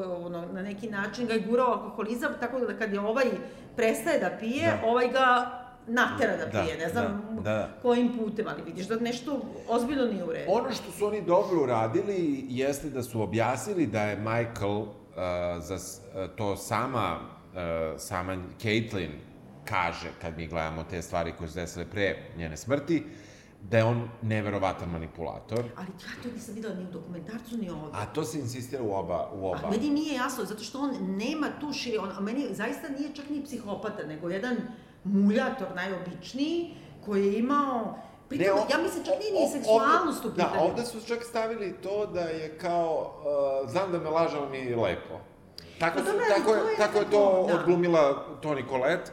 e, 0.02 0.06
ono, 0.06 0.46
na 0.54 0.62
neki 0.62 0.90
način 0.90 1.28
ga 1.28 1.34
je 1.34 1.40
gurao 1.40 1.72
alkoholizam, 1.72 2.34
tako 2.40 2.60
da 2.60 2.78
kad 2.78 2.94
je 2.94 3.00
ovaj 3.00 3.26
prestaje 3.76 4.20
da 4.20 4.30
pije, 4.40 4.80
da. 4.82 4.88
ovaj 4.88 5.08
ga 5.08 5.60
natera 5.88 6.38
da, 6.38 6.46
da 6.46 6.52
pije, 6.52 6.78
da, 6.78 6.84
ne 6.84 6.90
znam 6.90 7.40
da, 7.44 7.52
da. 7.52 7.70
kojim 7.82 8.18
putem, 8.18 8.46
ali 8.48 8.62
vidiš 8.66 8.88
da 8.88 8.96
nešto 8.96 9.42
ozbiljno 9.68 10.06
nije 10.06 10.24
u 10.24 10.32
redu. 10.32 10.52
Ono 10.52 10.72
što 10.72 10.92
su 10.92 11.06
oni 11.06 11.22
dobro 11.22 11.64
uradili 11.64 12.46
jeste 12.50 12.90
da 12.90 13.04
su 13.04 13.22
objasnili 13.22 13.88
da 13.88 14.02
je 14.02 14.16
Michael 14.16 14.78
uh, 14.78 14.88
za 15.60 15.76
uh, 15.76 16.30
to 16.36 16.56
sama, 16.56 17.20
uh, 17.20 18.00
sama 18.00 18.38
Caitlin 18.62 19.12
kaže, 19.66 20.10
kad 20.22 20.38
mi 20.38 20.48
gledamo 20.48 20.84
te 20.84 21.02
stvari 21.02 21.34
koje 21.38 21.50
su 21.50 21.56
desile 21.56 21.86
pre 21.86 22.16
njene 22.38 22.58
smrti, 22.58 23.04
uh, 23.06 23.29
da 23.62 23.78
je 23.78 23.84
on 23.84 24.10
neverovatan 24.22 24.90
manipulator. 24.90 25.64
Ali 25.76 25.88
ja 25.88 26.24
to 26.24 26.30
nisam 26.36 26.56
videla 26.56 26.76
ni 26.76 26.84
u 26.84 26.92
dokumentarcu, 26.92 27.58
ni 27.58 27.70
ovdje. 27.70 27.90
A 27.94 28.06
to 28.06 28.24
se 28.24 28.40
insistira 28.40 28.84
u 28.84 28.94
oba. 28.94 29.30
U 29.34 29.48
oba. 29.48 29.60
A 29.64 29.70
meni 29.70 29.90
nije 29.90 30.16
jasno, 30.16 30.46
zato 30.46 30.64
što 30.64 30.80
on 30.80 30.96
nema 31.02 31.48
tu 31.60 31.74
širi, 31.74 31.98
on, 31.98 32.12
a 32.18 32.20
meni 32.20 32.48
zaista 32.52 32.90
nije 32.90 33.16
čak 33.16 33.30
ni 33.30 33.44
psihopata, 33.44 34.04
nego 34.08 34.30
jedan 34.30 34.58
muljator 35.04 35.68
najobičniji, 35.76 36.74
koji 37.06 37.28
je 37.28 37.40
imao 37.40 38.00
Pritom, 38.30 38.46
ne, 38.46 38.52
on, 38.52 38.68
ja 38.72 38.78
mislim 38.78 39.04
čak 39.04 39.14
nije 39.20 39.32
ni 39.42 39.52
seksualnost 39.52 40.26
u 40.26 40.30
pitanju. 40.30 40.54
Da, 40.54 40.62
ovde 40.62 40.86
su 40.86 41.08
čak 41.08 41.24
stavili 41.24 41.76
to 41.84 42.06
da 42.06 42.22
je 42.22 42.58
kao, 42.58 43.14
uh, 43.64 43.72
znam 43.72 43.92
da 43.92 44.00
me 44.00 44.10
laže, 44.10 44.38
ali 44.38 44.50
mi 44.50 44.58
je 44.58 44.76
lepo. 44.76 45.20
Tako, 45.80 45.98
pa, 45.98 46.04
dobro, 46.04 46.26
tako, 46.38 46.54
je, 46.54 46.78
tako 46.78 46.98
je 46.98 47.10
to 47.12 47.46
da. 47.48 47.56
odglumila 47.56 48.26
Toni 48.42 48.64
Collette 48.70 49.12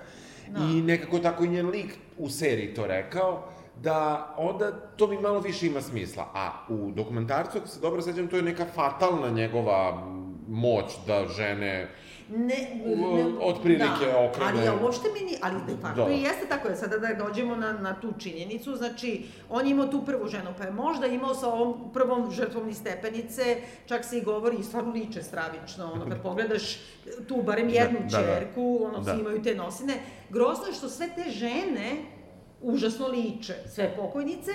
da. 0.48 0.58
i 0.60 0.82
nekako 0.82 1.18
tako 1.18 1.44
i 1.44 1.48
njen 1.48 1.68
lik 1.68 1.98
u 2.18 2.30
seriji 2.30 2.74
to 2.74 2.86
rekao 2.86 3.48
da 3.82 4.34
onda 4.38 4.72
to 4.96 5.06
mi 5.06 5.18
malo 5.18 5.40
više 5.40 5.66
ima 5.66 5.80
smisla. 5.80 6.28
A 6.34 6.52
u 6.68 6.90
dokumentarcu, 6.90 7.58
ako 7.58 7.68
se 7.68 7.80
dobro 7.80 8.02
sećam, 8.02 8.28
to 8.28 8.36
je 8.36 8.42
neka 8.42 8.66
fatalna 8.74 9.28
njegova 9.30 10.02
moć 10.48 10.92
da 11.06 11.26
žene 11.28 11.88
ne, 12.28 12.80
ne 12.84 13.24
od 13.40 13.62
prilike 13.62 14.06
da, 14.12 14.18
okrene. 14.18 14.50
Ali 14.50 14.64
ja 14.64 14.74
uopšte 14.82 15.08
mi 15.14 15.30
ni, 15.30 15.38
ali 15.42 15.60
de 15.66 15.82
facto 15.82 16.04
da. 16.04 16.12
i 16.12 16.22
jeste 16.22 16.46
tako, 16.48 16.68
je 16.68 16.76
sada 16.76 16.98
da 16.98 17.14
dođemo 17.14 17.56
na, 17.56 17.72
na 17.72 18.00
tu 18.00 18.12
činjenicu, 18.18 18.76
znači, 18.76 19.26
on 19.50 19.66
je 19.66 19.70
imao 19.70 19.86
tu 19.86 20.04
prvu 20.04 20.26
ženu, 20.28 20.50
pa 20.58 20.64
je 20.64 20.70
možda 20.70 21.06
imao 21.06 21.34
sa 21.34 21.48
ovom 21.48 21.92
prvom 21.92 22.30
žrtvom 22.30 22.68
iz 22.68 22.76
stepenice, 22.76 23.56
čak 23.86 24.04
se 24.04 24.18
i 24.18 24.22
govori, 24.22 24.56
i 24.56 24.64
stvarno 24.64 24.92
liče 24.92 25.22
stravično, 25.22 25.92
ono, 25.92 26.08
kad 26.08 26.22
pogledaš 26.22 26.78
tu 27.28 27.42
barem 27.42 27.68
jednu 27.68 27.98
da, 28.10 28.18
čerku, 28.18 28.78
da, 28.78 28.84
da. 28.84 28.88
ono, 28.88 29.04
da. 29.04 29.12
svi 29.12 29.20
imaju 29.20 29.42
te 29.42 29.54
nosine, 29.54 29.94
grozno 30.30 30.66
je 30.66 30.72
što 30.72 30.88
sve 30.88 31.08
te 31.16 31.30
žene, 31.30 31.92
užasno 32.66 33.06
liče, 33.06 33.54
sve 33.74 33.96
pokojnice, 33.96 34.52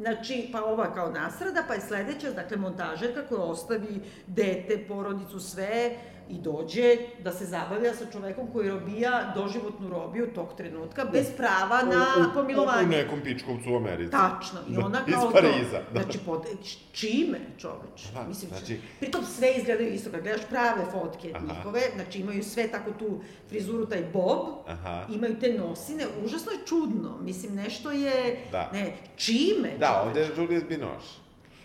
Znači, 0.00 0.48
pa 0.52 0.64
ova 0.64 0.94
kao 0.94 1.10
nasrada, 1.10 1.62
pa 1.68 1.74
je 1.74 1.80
sledeća, 1.80 2.30
dakle, 2.30 2.56
montažerka 2.56 3.26
koja 3.28 3.42
ostavi 3.42 4.00
dete, 4.26 4.84
porodicu, 4.88 5.40
sve, 5.40 5.96
i 6.30 6.38
dođe 6.38 6.96
da 7.22 7.32
se 7.32 7.46
zabavlja 7.46 7.94
sa 7.94 8.04
čovekom 8.12 8.52
koji 8.52 8.68
robija 8.68 9.32
doživotnu 9.34 9.88
robiju 9.88 10.34
tog 10.34 10.48
trenutka, 10.56 11.04
bez 11.04 11.26
prava 11.36 11.82
na 11.82 12.06
u, 12.18 12.30
u, 12.30 12.34
pomilovanje. 12.34 12.86
U 12.86 12.90
nekom 12.90 13.20
pičkovcu 13.24 13.72
u 13.72 13.76
Americi. 13.76 14.10
Tačno. 14.10 14.60
I 14.68 14.76
ona 14.76 15.04
kao 15.04 15.26
Iz 15.26 15.32
Pariza. 15.32 15.78
To, 15.78 15.92
da. 15.94 16.02
Znači, 16.02 16.18
pod, 16.18 16.46
čime, 16.92 17.38
čoveč? 17.58 18.12
Da, 18.14 18.24
Mislim, 18.28 18.50
znači... 18.50 18.80
Pritom 19.00 19.24
sve 19.24 19.52
izgledaju 19.52 19.92
isto. 19.94 20.10
Kad 20.10 20.22
gledaš 20.22 20.42
prave 20.50 20.84
fotke 20.92 21.32
Aha. 21.34 21.46
njihove, 21.46 21.80
znači 21.94 22.20
imaju 22.20 22.44
sve 22.44 22.68
tako 22.68 22.90
tu 22.90 23.20
frizuru, 23.48 23.86
taj 23.86 24.02
bob, 24.12 24.46
Aha. 24.66 25.06
imaju 25.10 25.38
te 25.40 25.52
nosine, 25.52 26.04
užasno 26.24 26.52
je 26.52 26.58
čudno. 26.66 27.18
Mislim, 27.20 27.54
nešto 27.54 27.90
je... 27.90 28.36
Da. 28.52 28.70
Ne, 28.72 28.96
čime, 29.16 29.70
Da, 29.78 30.02
ovde 30.06 30.20
je 30.20 30.28
Juliette 30.36 30.66
Binoche. 30.68 31.20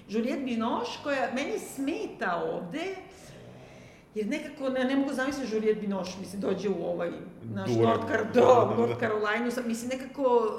Juliette 0.10 0.44
Binoche, 0.44 0.92
koja 1.04 1.32
meni 1.34 1.60
smeta 1.60 2.42
ovde, 2.54 2.96
Jer 4.16 4.28
nekako, 4.28 4.70
ne, 4.70 4.84
ne 4.84 4.96
mogu 4.96 5.14
zamisliti 5.14 5.56
Juliette 5.56 5.82
Binoche, 5.82 6.20
mislim, 6.20 6.42
dođe 6.42 6.70
u 6.70 6.86
ovaj, 6.86 7.12
naš 7.44 7.70
North, 7.70 8.08
Car 8.08 8.26
da, 8.34 8.42
da, 8.42 8.46
da, 8.46 8.76
North 8.78 9.00
Carolina, 9.00 9.46
mislim, 9.68 9.90
nekako, 9.90 10.52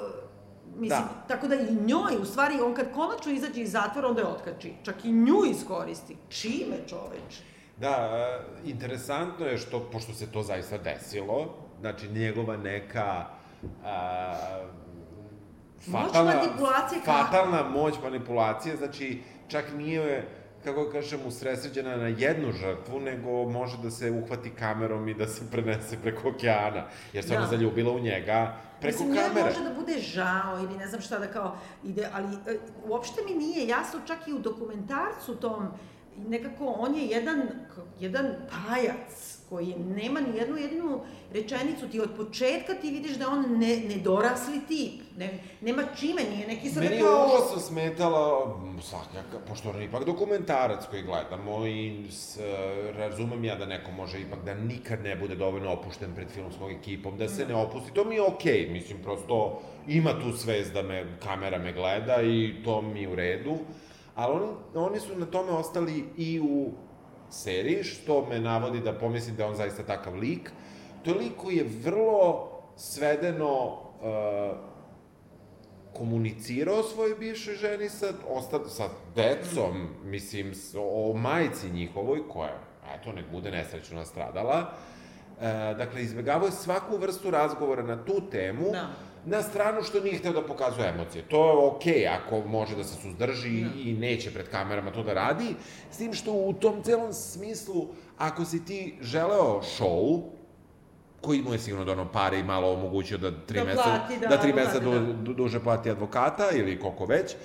mislim, 0.75 1.01
da. 1.01 1.25
tako 1.27 1.47
da 1.47 1.55
i 1.55 1.75
njoj, 1.85 2.21
u 2.21 2.25
stvari, 2.25 2.55
on 2.61 2.73
kad 2.73 2.93
konačno 2.93 3.31
izađe 3.31 3.61
iz 3.61 3.71
zatvora, 3.71 4.07
onda 4.07 4.21
je 4.21 4.27
otkači. 4.27 4.73
Čak 4.83 5.05
i 5.05 5.11
nju 5.11 5.45
iskoristi. 5.49 6.15
Čime, 6.29 6.77
čoveč? 6.87 7.41
Da, 7.77 8.23
interesantno 8.65 9.45
je 9.45 9.57
što, 9.57 9.79
pošto 9.91 10.13
se 10.13 10.31
to 10.31 10.43
zaista 10.43 10.77
desilo, 10.77 11.55
znači 11.79 12.07
njegova 12.07 12.57
neka 12.57 13.25
a, 13.83 14.33
fatalna, 15.91 16.33
moć 16.33 16.43
manipulacije 16.45 17.01
fatalna 17.05 17.69
moć 17.69 17.95
manipulacije, 18.03 18.75
znači 18.77 19.21
čak 19.47 19.65
nije 19.77 20.27
kako 20.67 20.89
kažem, 20.91 21.19
usresređena 21.27 21.95
na 21.97 22.07
jednu 22.07 22.51
žrtvu, 22.51 22.99
nego 22.99 23.49
može 23.49 23.77
da 23.83 23.91
se 23.91 24.11
uhvati 24.11 24.49
kamerom 24.49 25.07
i 25.07 25.13
da 25.13 25.27
se 25.27 25.51
prenese 25.51 25.97
preko 26.03 26.29
okeana, 26.29 26.87
jer 27.13 27.23
se 27.23 27.29
da. 27.29 27.37
ona 27.37 27.47
zaljubila 27.47 27.91
u 27.91 27.99
njega 27.99 28.55
preko 28.81 29.03
Mislim, 29.03 29.17
kamere. 29.17 29.45
Mislim, 29.45 29.63
može 29.63 29.73
da 29.73 29.79
bude 29.79 29.99
žao 29.99 30.59
ili 30.59 30.77
ne 30.77 30.87
znam 30.87 31.01
šta 31.01 31.19
da 31.19 31.27
kao 31.27 31.57
ide, 31.83 32.09
ali 32.13 32.27
e, 32.47 32.57
uopšte 32.87 33.21
mi 33.25 33.35
nije 33.35 33.67
jasno 33.67 33.99
čak 34.07 34.27
i 34.27 34.33
u 34.33 34.39
dokumentarcu 34.39 35.35
tom, 35.35 35.67
nekako 36.27 36.65
on 36.65 36.95
je 36.95 37.05
jedan, 37.05 37.41
jedan 37.99 38.25
pajac 38.49 39.36
koji 39.49 39.75
nema 39.95 40.19
ni 40.19 40.37
jednu 40.37 40.57
jedinu 40.57 41.01
rečenicu, 41.33 41.87
ti 41.87 41.99
od 41.99 42.09
početka 42.17 42.73
ti 42.73 42.91
vidiš 42.91 43.17
da 43.17 43.29
on 43.29 43.59
ne, 43.59 43.77
nedorasli 43.77 44.61
tip, 44.67 45.01
ne, 45.17 45.39
nema 45.61 45.83
čime, 45.99 46.21
nije 46.35 46.47
neki 46.47 46.69
sad 46.69 46.83
Meni 46.83 46.99
kao... 46.99 47.11
Meni 47.11 47.31
je 47.31 47.37
užasno 47.37 47.59
smetala, 47.59 48.55
svakaka, 48.81 49.45
pošto 49.47 49.69
on 49.69 49.79
je 49.79 49.85
ipak 49.85 50.05
dokumentarac 50.05 50.85
koji 50.89 51.03
gledamo 51.03 51.67
i 51.67 52.05
s, 52.11 52.39
razumem 52.95 53.43
ja 53.43 53.55
da 53.55 53.65
neko 53.65 53.91
može 53.91 54.21
ipak 54.21 54.43
da 54.45 54.53
nikad 54.53 55.03
ne 55.03 55.15
bude 55.15 55.35
dovoljno 55.35 55.71
opušten 55.71 56.15
pred 56.15 56.29
filmskom 56.29 56.71
ekipom, 56.71 57.17
da 57.17 57.29
se 57.29 57.45
ne 57.45 57.55
opusti, 57.55 57.93
to 57.93 58.03
mi 58.03 58.15
je 58.15 58.21
okej, 58.21 58.67
okay. 58.67 58.71
mislim, 58.71 58.97
prosto 59.03 59.61
ima 59.87 60.19
tu 60.19 60.37
svest 60.37 60.73
da 60.73 60.81
me, 60.81 61.17
kamera 61.23 61.57
me 61.57 61.73
gleda 61.73 62.21
i 62.21 62.55
to 62.63 62.81
mi 62.81 63.01
je 63.01 63.09
u 63.09 63.15
redu, 63.15 63.57
ali 64.15 64.35
oni, 64.35 64.47
oni 64.75 64.99
su 64.99 65.19
na 65.19 65.25
tome 65.25 65.51
ostali 65.51 66.05
i 66.17 66.39
u 66.39 66.71
seriji, 67.29 67.83
što 67.83 68.25
me 68.29 68.39
navodi 68.39 68.79
da 68.79 68.93
pomislim 68.93 69.35
da 69.35 69.43
je 69.43 69.49
on 69.49 69.55
zaista 69.55 69.83
takav 69.83 70.15
lik. 70.15 70.51
To 71.03 71.11
je 71.11 71.17
lik 71.17 71.33
koji 71.37 71.55
je 71.55 71.69
vrlo 71.83 72.51
svedeno 72.77 73.65
uh, 73.65 74.57
komunicirao 75.97 76.83
svojoj 76.83 77.15
bivšoj 77.15 77.55
ženi 77.55 77.89
sa, 77.89 78.13
osta, 78.29 78.59
sa 78.69 78.89
decom, 79.15 79.87
mislim, 80.03 80.53
o 80.79 81.13
majici 81.13 81.69
njihovoj, 81.69 82.27
koja, 82.29 82.59
eto, 82.95 83.11
nek 83.11 83.25
bude 83.31 83.51
nesrećno 83.51 83.97
nastradala. 83.97 84.73
E, 85.41 85.73
dakle, 85.77 86.01
izbjegavao 86.01 86.45
je 86.45 86.51
svaku 86.51 86.97
vrstu 86.97 87.31
razgovora 87.31 87.83
na 87.83 88.05
tu 88.05 88.29
temu, 88.31 88.71
da 88.71 88.89
na 89.27 89.41
stranu 89.41 89.83
što 89.83 89.99
nije 89.99 90.17
hteo 90.17 90.33
da 90.33 90.41
pokazuje 90.41 90.89
emocije. 90.89 91.23
To 91.27 91.49
je 91.49 91.67
okej 91.67 91.93
okay, 91.93 92.17
ako 92.17 92.47
može 92.47 92.75
da 92.75 92.83
se 92.83 93.01
suzdrži 93.01 93.61
no. 93.61 93.69
Da. 93.69 93.81
i 93.81 93.93
neće 93.93 94.31
pred 94.33 94.49
kamerama 94.49 94.91
to 94.91 95.03
da 95.03 95.13
radi, 95.13 95.55
s 95.91 95.97
tim 95.97 96.13
što 96.13 96.31
u 96.31 96.53
tom 96.53 96.83
celom 96.83 97.13
smislu, 97.13 97.87
ako 98.17 98.45
si 98.45 98.65
ti 98.65 98.97
želeo 99.01 99.61
show, 99.61 100.21
koji 101.21 101.41
mu 101.41 101.53
je 101.53 101.59
sigurno 101.59 101.85
dono 101.85 102.11
pare 102.11 102.39
i 102.39 102.43
malo 102.43 102.73
omogućio 102.73 103.17
da 103.17 103.31
tri 103.45 103.59
da 103.59 103.65
meseca, 103.65 104.07
da, 104.21 104.27
da 104.27 104.37
tri 104.37 104.53
meseca 104.53 104.79
du, 104.79 105.13
du, 105.13 105.33
duže 105.33 105.59
plati 105.59 105.89
advokata 105.89 106.49
ili 106.53 106.79
koliko 106.79 107.05
već, 107.05 107.35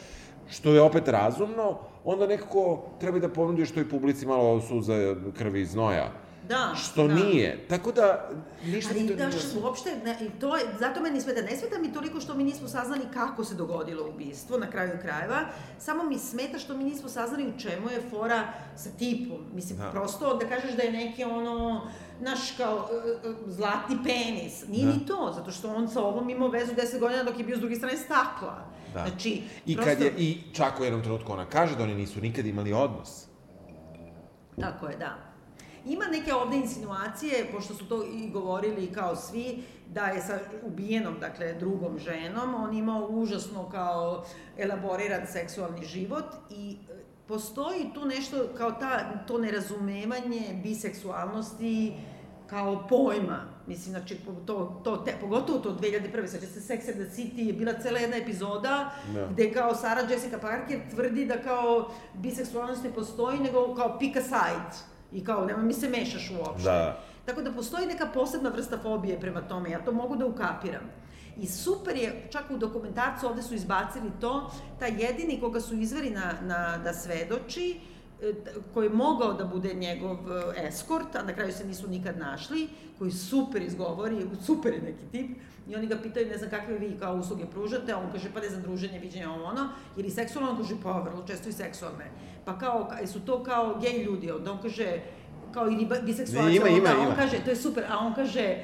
što 0.50 0.72
je 0.72 0.80
opet 0.80 1.08
razumno, 1.08 1.78
onda 2.04 2.26
nekako 2.26 2.82
treba 3.00 3.18
da 3.18 3.28
ponudiš 3.28 3.70
toj 3.70 3.88
publici 3.88 4.26
malo 4.26 4.60
suza 4.60 5.16
krvi 5.38 5.60
i 5.60 5.66
znoja 5.66 6.21
Da. 6.48 6.74
Što 6.76 7.08
da. 7.08 7.14
nije. 7.14 7.66
Tako 7.68 7.92
da, 7.92 8.30
ništa 8.64 8.94
Ali 8.94 9.08
to 9.08 9.14
da, 9.14 9.28
nije... 9.28 9.40
uopšte, 9.62 9.96
ne, 10.04 10.18
to 10.40 10.56
je, 10.56 10.64
zato 10.78 11.00
meni 11.00 11.20
smeta, 11.20 11.42
ne 11.42 11.56
smeta 11.56 11.78
mi 11.78 11.92
toliko 11.92 12.20
što 12.20 12.34
mi 12.34 12.44
nismo 12.44 12.68
saznali 12.68 13.02
kako 13.14 13.44
se 13.44 13.54
dogodilo 13.54 14.08
ubistvo 14.08 14.58
na 14.58 14.70
kraju 14.70 14.92
krajeva, 15.02 15.40
samo 15.78 16.04
mi 16.04 16.18
smeta 16.18 16.58
što 16.58 16.76
mi 16.76 16.84
nismo 16.84 17.08
saznali 17.08 17.48
u 17.48 17.58
čemu 17.58 17.90
je 17.90 18.02
fora 18.10 18.52
sa 18.76 18.90
tipom. 18.98 19.38
Mislim, 19.54 19.78
da. 19.78 19.90
prosto 19.90 20.36
da 20.36 20.48
kažeš 20.48 20.76
da 20.76 20.82
je 20.82 20.92
neki 20.92 21.24
ono, 21.24 21.86
naš 22.20 22.50
kao 22.56 22.76
uh, 22.76 23.30
uh, 23.30 23.36
zlatni 23.46 23.98
penis. 24.04 24.68
Nije 24.68 24.86
da. 24.86 24.92
ni 24.92 25.06
to, 25.06 25.32
zato 25.36 25.50
što 25.50 25.74
on 25.74 25.88
sa 25.88 26.00
ovom 26.00 26.30
imao 26.30 26.48
vezu 26.48 26.72
10 26.72 27.00
godina 27.00 27.22
dok 27.22 27.38
je 27.38 27.44
bio 27.44 27.56
s 27.56 27.60
druge 27.60 27.76
strane 27.76 27.96
stakla. 27.96 28.72
Da. 28.94 29.06
Znači, 29.08 29.42
I 29.66 29.76
prosto... 29.76 29.90
kad 29.90 30.00
je, 30.00 30.14
i 30.18 30.38
čak 30.52 30.80
u 30.80 30.84
jednom 30.84 31.02
trenutku 31.02 31.32
ona 31.32 31.44
kaže 31.44 31.76
da 31.76 31.82
oni 31.82 31.94
nisu 31.94 32.20
nikad 32.20 32.46
imali 32.46 32.72
odnos 32.72 33.26
Tako 34.60 34.86
je, 34.86 34.96
da. 34.96 35.31
Ima 35.86 36.04
neke 36.04 36.34
ovde 36.34 36.56
insinuacije, 36.56 37.46
pošto 37.52 37.74
su 37.74 37.84
to 37.84 38.04
i 38.04 38.30
govorili 38.30 38.92
kao 38.92 39.16
svi, 39.16 39.62
da 39.88 40.06
je 40.06 40.22
sa 40.22 40.38
ubijenom, 40.62 41.14
dakle, 41.20 41.54
drugom 41.54 41.98
ženom, 41.98 42.54
on 42.54 42.74
imao 42.74 43.08
užasno 43.10 43.70
kao 43.70 44.24
elaboriran 44.58 45.26
seksualni 45.26 45.86
život 45.86 46.24
i 46.50 46.76
e, 46.90 46.94
postoji 47.26 47.90
tu 47.94 48.04
nešto 48.04 48.48
kao 48.56 48.72
ta, 48.72 49.24
to 49.26 49.38
nerazumevanje 49.38 50.60
biseksualnosti 50.62 51.92
kao 52.46 52.86
pojma. 52.88 53.52
Mislim, 53.66 53.92
znači, 53.92 54.16
to, 54.46 54.80
to, 54.84 54.96
te, 54.96 55.14
pogotovo 55.20 55.58
to 55.58 55.70
2001. 55.70 56.26
Sveća 56.26 56.46
se 56.46 56.60
Sex 56.60 56.88
and 56.88 57.06
the 57.06 57.22
City 57.22 57.46
je 57.46 57.52
bila 57.52 57.72
cela 57.72 57.98
jedna 57.98 58.16
epizoda 58.16 58.90
no. 59.14 59.20
Da. 59.20 59.26
gde 59.26 59.52
kao 59.52 59.74
Sara 59.74 60.00
Jessica 60.00 60.38
Parker 60.38 60.80
tvrdi 60.90 61.26
da 61.26 61.42
kao 61.42 61.90
biseksualnost 62.14 62.84
ne 62.84 62.90
postoji, 62.90 63.38
nego 63.38 63.74
kao 63.74 63.98
pick 63.98 64.16
a 64.16 64.22
side. 64.22 64.92
I 65.14 65.24
kao, 65.24 65.46
nema 65.46 65.62
mi 65.62 65.72
se 65.72 65.88
mešaš 65.88 66.30
uopšte. 66.38 66.62
Da. 66.62 67.00
Tako 67.26 67.42
da 67.42 67.52
postoji 67.52 67.86
neka 67.86 68.06
posebna 68.14 68.50
vrsta 68.50 68.78
fobije 68.78 69.20
prema 69.20 69.40
tome, 69.40 69.70
ja 69.70 69.84
to 69.84 69.92
mogu 69.92 70.16
da 70.16 70.26
ukapiram. 70.26 70.90
I 71.36 71.46
super 71.46 71.96
je, 71.96 72.28
čak 72.30 72.50
u 72.50 72.58
dokumentarcu 72.58 73.26
ovde 73.26 73.42
su 73.42 73.54
izbacili 73.54 74.10
to, 74.20 74.50
ta 74.78 74.86
jedini 74.86 75.40
koga 75.40 75.60
su 75.60 75.74
izveri 75.74 76.10
na, 76.10 76.34
na, 76.42 76.78
da 76.78 76.92
svedoči, 76.92 77.70
e, 77.70 77.91
koji 78.74 78.86
je 78.86 78.90
mogao 78.90 79.32
da 79.32 79.44
bude 79.44 79.74
njegov 79.74 80.16
e, 80.56 80.66
eskort, 80.66 81.16
a 81.16 81.22
na 81.22 81.34
kraju 81.34 81.52
se 81.52 81.66
nisu 81.66 81.88
nikad 81.88 82.18
našli, 82.18 82.68
koji 82.98 83.10
super 83.10 83.62
izgovori, 83.62 84.26
super 84.46 84.72
je 84.72 84.82
neki 84.82 85.04
tip, 85.12 85.36
i 85.68 85.76
oni 85.76 85.86
ga 85.86 85.96
pitaju, 86.02 86.28
ne 86.28 86.38
znam 86.38 86.50
kakve 86.50 86.78
vi 86.78 86.96
kao 87.00 87.16
usluge 87.16 87.46
pružate, 87.46 87.92
a 87.92 87.98
on 87.98 88.12
kaže, 88.12 88.30
pa 88.34 88.40
ne 88.40 88.48
znam, 88.48 88.62
druženje, 88.62 88.98
viđenje, 88.98 89.28
ovo 89.28 89.44
ono, 89.44 89.68
ili 89.96 90.10
seksualno, 90.10 90.50
on 90.50 90.56
kaže, 90.56 90.74
pa 90.82 90.92
vrlo 90.92 91.24
često 91.26 91.48
i 91.48 91.52
seksualne. 91.52 92.10
Pa 92.44 92.58
kao, 92.58 92.90
su 93.06 93.20
to 93.20 93.42
kao 93.42 93.78
gej 93.80 94.04
ljudi, 94.04 94.30
onda 94.30 94.52
on 94.52 94.62
kaže, 94.62 95.00
kao 95.52 95.70
i 95.70 95.86
biseksualci, 96.02 96.56
ima, 96.56 96.68
ima, 96.68 96.90
on 96.98 97.06
ima. 97.06 97.14
kaže, 97.16 97.44
to 97.44 97.50
je 97.50 97.56
super, 97.56 97.84
a 97.88 97.98
on 97.98 98.14
kaže, 98.14 98.56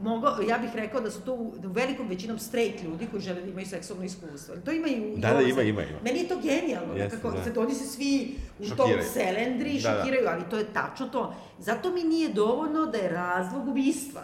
mogo, 0.00 0.26
ja 0.48 0.58
bih 0.58 0.70
rekao 0.74 1.00
da 1.00 1.10
su 1.10 1.20
to 1.20 1.34
u, 1.34 1.54
u 1.64 1.72
velikom 1.72 2.08
većinom 2.08 2.38
straight 2.38 2.84
ljudi 2.84 3.06
koji 3.10 3.22
žele 3.22 3.40
da 3.40 3.50
imaju 3.50 3.66
seksualno 3.66 4.04
iskustvo. 4.04 4.54
To 4.64 4.72
ima 4.72 4.88
i 4.88 5.00
u... 5.00 5.16
Da, 5.16 5.32
da, 5.32 5.40
ima, 5.40 5.62
ima, 5.62 5.82
ima. 5.82 5.98
Meni 6.04 6.18
je 6.18 6.28
to 6.28 6.36
genijalno. 6.42 6.94
Jeste, 6.94 7.16
kako, 7.16 7.36
da. 7.36 7.44
Sad, 7.44 7.58
oni 7.58 7.74
se 7.74 7.84
svi 7.84 8.34
u 8.58 8.64
šokiraju. 8.64 8.96
tom 8.96 9.06
selendri 9.12 9.80
da, 9.80 9.90
da. 9.90 9.98
šokiraju, 9.98 10.24
da. 10.24 10.30
ali 10.30 10.42
to 10.50 10.56
je 10.58 10.64
tačno 10.72 11.08
to. 11.08 11.34
Zato 11.58 11.90
mi 11.90 12.02
nije 12.04 12.28
dovoljno 12.28 12.86
da 12.86 12.98
je 12.98 13.08
razlog 13.08 13.68
ubistva. 13.68 14.22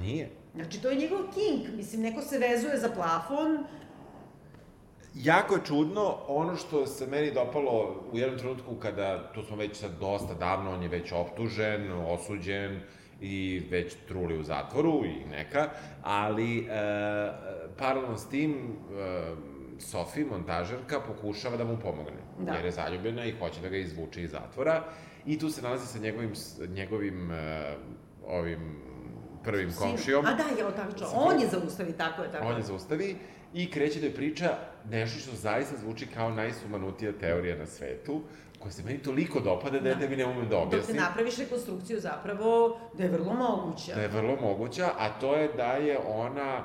Nije. 0.00 0.30
Znači, 0.54 0.82
to 0.82 0.90
je 0.90 0.96
njegov 0.96 1.18
king. 1.18 1.76
Mislim, 1.76 2.02
neko 2.02 2.22
se 2.22 2.38
vezuje 2.38 2.78
za 2.78 2.88
plafon, 2.88 3.64
jako 5.14 5.54
je 5.54 5.60
čudno, 5.66 6.16
ono 6.28 6.56
što 6.56 6.86
se 6.86 7.06
meni 7.06 7.32
dopalo 7.32 8.04
u 8.12 8.18
jednom 8.18 8.38
trenutku 8.38 8.74
kada, 8.74 9.32
tu 9.34 9.42
smo 9.42 9.56
već 9.56 9.76
sad 9.76 9.90
dosta 10.00 10.34
davno, 10.34 10.70
on 10.70 10.82
je 10.82 10.88
već 10.88 11.12
optužen, 11.12 11.92
osuđen 11.92 12.80
i 13.20 13.62
već 13.70 13.94
truli 14.08 14.38
u 14.38 14.42
zatvoru 14.42 15.04
i 15.04 15.24
neka, 15.30 15.68
ali 16.02 16.58
e, 16.58 16.64
paralelno 17.78 18.18
s 18.18 18.28
tim 18.28 18.52
e, 18.52 19.58
Sofi, 19.78 20.24
montažerka, 20.24 21.00
pokušava 21.00 21.56
da 21.56 21.64
mu 21.64 21.78
pomogne. 21.82 22.22
Da. 22.38 22.52
Jer 22.52 22.64
je 22.64 22.70
zaljubljena 22.70 23.24
i 23.24 23.34
hoće 23.38 23.60
da 23.60 23.68
ga 23.68 23.76
izvuče 23.76 24.22
iz 24.22 24.30
zatvora. 24.30 24.84
I 25.26 25.38
tu 25.38 25.50
se 25.50 25.62
nalazi 25.62 25.86
sa 25.86 25.98
njegovim, 25.98 26.32
njegovim 26.68 27.30
e, 27.30 27.76
ovim 28.26 28.88
prvim 29.44 29.72
komšijom. 29.78 30.26
A 30.26 30.34
da, 30.34 30.42
je 30.42 30.76
tako 30.76 31.12
On 31.14 31.40
je 31.40 31.48
zaustavi, 31.48 31.92
tako 31.92 32.22
je, 32.22 32.32
tako 32.32 32.46
On 32.46 32.56
je 32.56 32.62
zaustavi 32.62 33.16
i 33.54 33.70
kreće 33.70 34.00
da 34.00 34.06
je 34.06 34.14
priča 34.14 34.58
nešto 34.90 35.20
što 35.20 35.36
zaista 35.36 35.76
zvuči 35.76 36.06
kao 36.06 36.30
najsumanutija 36.30 37.12
teorija 37.12 37.56
na 37.56 37.66
svetu, 37.66 38.22
koja 38.58 38.72
se 38.72 38.82
meni 38.82 38.98
toliko 38.98 39.40
dopada 39.40 39.78
da, 39.78 39.80
da. 39.80 39.88
ja 39.88 39.98
tebi 39.98 40.16
ne 40.16 40.26
umem 40.26 40.48
da 40.48 40.58
objasnim. 40.58 40.96
Dok 40.96 41.04
se 41.04 41.10
napraviš 41.10 41.36
rekonstrukciju 41.36 42.00
zapravo 42.00 42.78
da 42.94 43.02
je 43.04 43.10
vrlo 43.10 43.34
moguća. 43.34 43.94
Da 43.94 44.02
je 44.02 44.08
vrlo 44.08 44.36
moguća, 44.40 44.90
a 44.98 45.20
to 45.20 45.34
je 45.34 45.48
da 45.56 45.72
je 45.72 45.98
ona... 46.08 46.64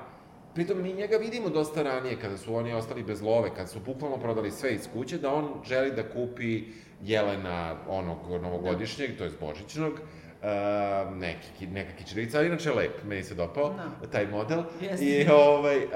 Pritom 0.53 0.81
mi 0.81 0.93
njega 0.93 1.17
vidimo 1.17 1.49
dosta 1.49 1.83
ranije, 1.83 2.19
kada 2.19 2.37
su 2.37 2.55
oni 2.55 2.73
ostali 2.73 3.03
bez 3.03 3.21
love, 3.21 3.49
kada 3.49 3.67
su 3.67 3.79
bukvalno 3.79 4.17
prodali 4.17 4.51
sve 4.51 4.73
iz 4.73 4.89
kuće, 4.93 5.17
da 5.17 5.33
on 5.33 5.49
želi 5.65 5.91
da 5.91 6.09
kupi 6.09 6.63
Jelena 7.03 7.75
onog 7.87 8.17
novogodišnjeg, 8.41 9.11
da. 9.11 9.17
to 9.17 9.23
je 9.23 9.31
Božićnog, 9.41 9.93
uh, 9.93 11.17
neki, 11.17 11.67
neka 11.67 11.95
kičerica, 11.97 12.37
ali 12.37 12.47
inače 12.47 12.71
lep, 12.71 13.03
meni 13.03 13.23
se 13.23 13.35
dopao, 13.35 13.73
no. 13.73 14.07
taj 14.07 14.27
model. 14.27 14.63
Yes. 14.81 15.01
I 15.01 15.29
ovaj, 15.29 15.77
um, 15.77 15.89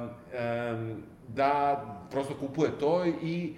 um, 0.00 1.02
da 1.28 1.84
prosto 2.10 2.34
kupuje 2.34 2.70
to 2.80 3.04
i 3.22 3.54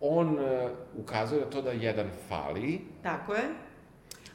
on 0.00 0.28
uh, 0.28 0.70
ukazuje 0.96 1.40
na 1.40 1.50
to 1.50 1.62
da 1.62 1.70
jedan 1.70 2.06
fali. 2.28 2.80
Tako 3.02 3.34
je. 3.34 3.42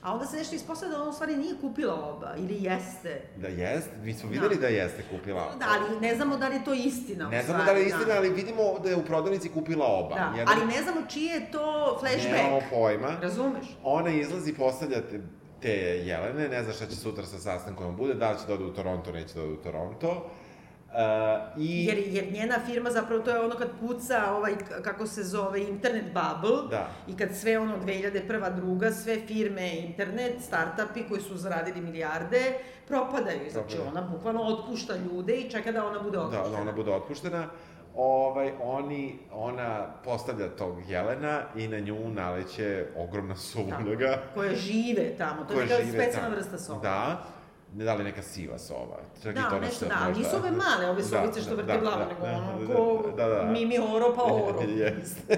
A 0.06 0.14
onda 0.14 0.26
se 0.26 0.38
nešto 0.38 0.56
ispostavlja 0.56 0.98
da 0.98 1.04
on 1.04 1.10
u 1.10 1.14
stvari 1.14 1.38
nije 1.38 1.56
kupila 1.62 2.10
oba, 2.10 2.36
ili 2.38 2.64
jeste. 2.64 3.22
Da 3.38 3.48
jeste, 3.48 3.92
mi 4.04 4.14
smo 4.14 4.30
videli 4.30 4.56
da, 4.56 4.62
da 4.62 4.68
jeste 4.68 5.04
kupila 5.12 5.44
oba. 5.44 5.56
Da, 5.56 5.66
ali 5.70 6.00
ne 6.00 6.16
znamo 6.16 6.38
da 6.38 6.48
li 6.48 6.56
je 6.56 6.64
to 6.64 6.74
istina. 6.74 7.30
Ne 7.30 7.44
znamo 7.44 7.64
da 7.64 7.72
li 7.72 7.80
je 7.80 7.86
istina, 7.86 8.06
da. 8.06 8.18
ali 8.18 8.30
vidimo 8.30 8.80
da 8.84 8.90
je 8.90 8.96
u 8.96 9.06
prodavnici 9.06 9.50
kupila 9.50 9.86
oba. 9.86 10.16
Da, 10.16 10.34
Jedan... 10.38 10.58
ali 10.58 10.66
ne 10.66 10.84
znamo 10.84 11.02
čiji 11.10 11.26
je 11.26 11.52
to 11.52 11.98
flashback. 12.00 12.36
Nemamo 12.36 12.62
pojma. 12.70 13.12
Razumeš? 13.22 13.66
Ona 13.84 14.10
izlazi, 14.10 14.54
postavlja 14.54 15.02
te, 15.02 15.22
te 15.62 15.74
Jelene, 16.06 16.50
ne 16.50 16.64
zna 16.64 16.74
šta 16.74 16.86
će 16.86 16.96
sutra 16.96 17.26
sa 17.26 17.40
sastankom 17.40 17.96
bude, 17.96 18.14
da 18.14 18.32
li 18.32 18.38
će 18.40 18.48
da 18.48 18.54
ode 18.54 18.64
u 18.64 18.74
Toronto, 18.74 19.12
neće 19.12 19.34
da 19.34 19.42
ode 19.42 19.54
u 19.54 19.64
Toronto. 19.64 20.30
Uh, 20.96 21.62
i... 21.62 21.86
jer, 21.86 21.98
jer 21.98 22.34
njena 22.34 22.56
firma 22.66 22.92
zapravo 22.92 23.22
to 23.22 23.32
je 23.32 23.40
ono 23.40 23.56
kad 23.56 23.68
puca 23.80 24.34
ovaj, 24.38 24.56
kako 24.84 25.08
se 25.08 25.24
zove, 25.24 25.62
internet 25.62 26.06
bubble 26.06 26.70
da. 26.70 26.88
i 27.08 27.18
kad 27.18 27.36
sve 27.36 27.60
ono 27.60 27.78
2001. 27.78 28.56
druga, 28.56 28.92
sve 28.92 29.20
firme 29.28 29.76
internet, 29.76 30.34
startupi 30.42 31.04
koji 31.10 31.22
su 31.22 31.38
zaradili 31.38 31.82
milijarde, 31.82 32.54
propadaju. 32.88 33.52
Znači 33.52 33.78
ona 33.88 34.02
bukvalno 34.02 34.42
otpušta 34.42 34.94
ljude 34.96 35.36
i 35.36 35.50
čeka 35.50 35.72
da 35.72 35.86
ona 35.86 36.00
bude 36.00 36.20
otpuštena. 36.20 36.50
Da, 36.50 36.56
da 36.56 36.62
ona 36.62 36.72
bude 36.72 36.92
otpuštena. 36.92 37.48
Ovaj, 37.96 38.52
oni, 38.62 39.20
ona 39.32 39.88
postavlja 40.04 40.48
tog 40.48 40.76
Jelena 40.90 41.42
i 41.56 41.68
na 41.68 41.80
nju 41.80 42.10
naleće 42.10 42.86
ogromna 42.98 43.36
suluga. 43.36 44.22
Koja 44.34 44.56
žive 44.56 45.16
tamo, 45.18 45.46
to 45.46 45.54
je 45.54 45.66
neka 45.66 45.76
specijalna 45.76 46.36
vrsta 46.36 46.58
sova. 46.58 46.80
Da, 46.82 47.26
ne 47.76 47.86
da 47.86 47.94
li 47.94 48.04
neka 48.04 48.22
siva 48.22 48.58
sova. 48.58 48.98
Čak 49.24 49.36
da, 49.36 49.42
i 49.42 49.44
to 49.50 49.60
nešto, 49.60 49.86
da, 49.86 50.08
možda... 50.08 50.24
nisu 50.24 50.36
ove 50.36 50.52
male, 50.52 50.90
ove 50.90 51.02
da, 51.02 51.08
sovice 51.08 51.42
što 51.42 51.56
da, 51.56 51.62
vrte 51.62 51.74
da, 51.74 51.80
glavu, 51.80 52.00
da, 52.00 52.08
nego 52.08 52.22
da, 52.22 52.32
ono 52.32 52.68
ko 52.68 53.12
da, 53.18 53.28
da, 53.28 53.36
da. 53.36 53.52
Mimi 53.52 53.80
Oro 53.80 54.14
pa 54.16 54.24
Oro. 54.34 54.62
Jeste. 54.62 55.38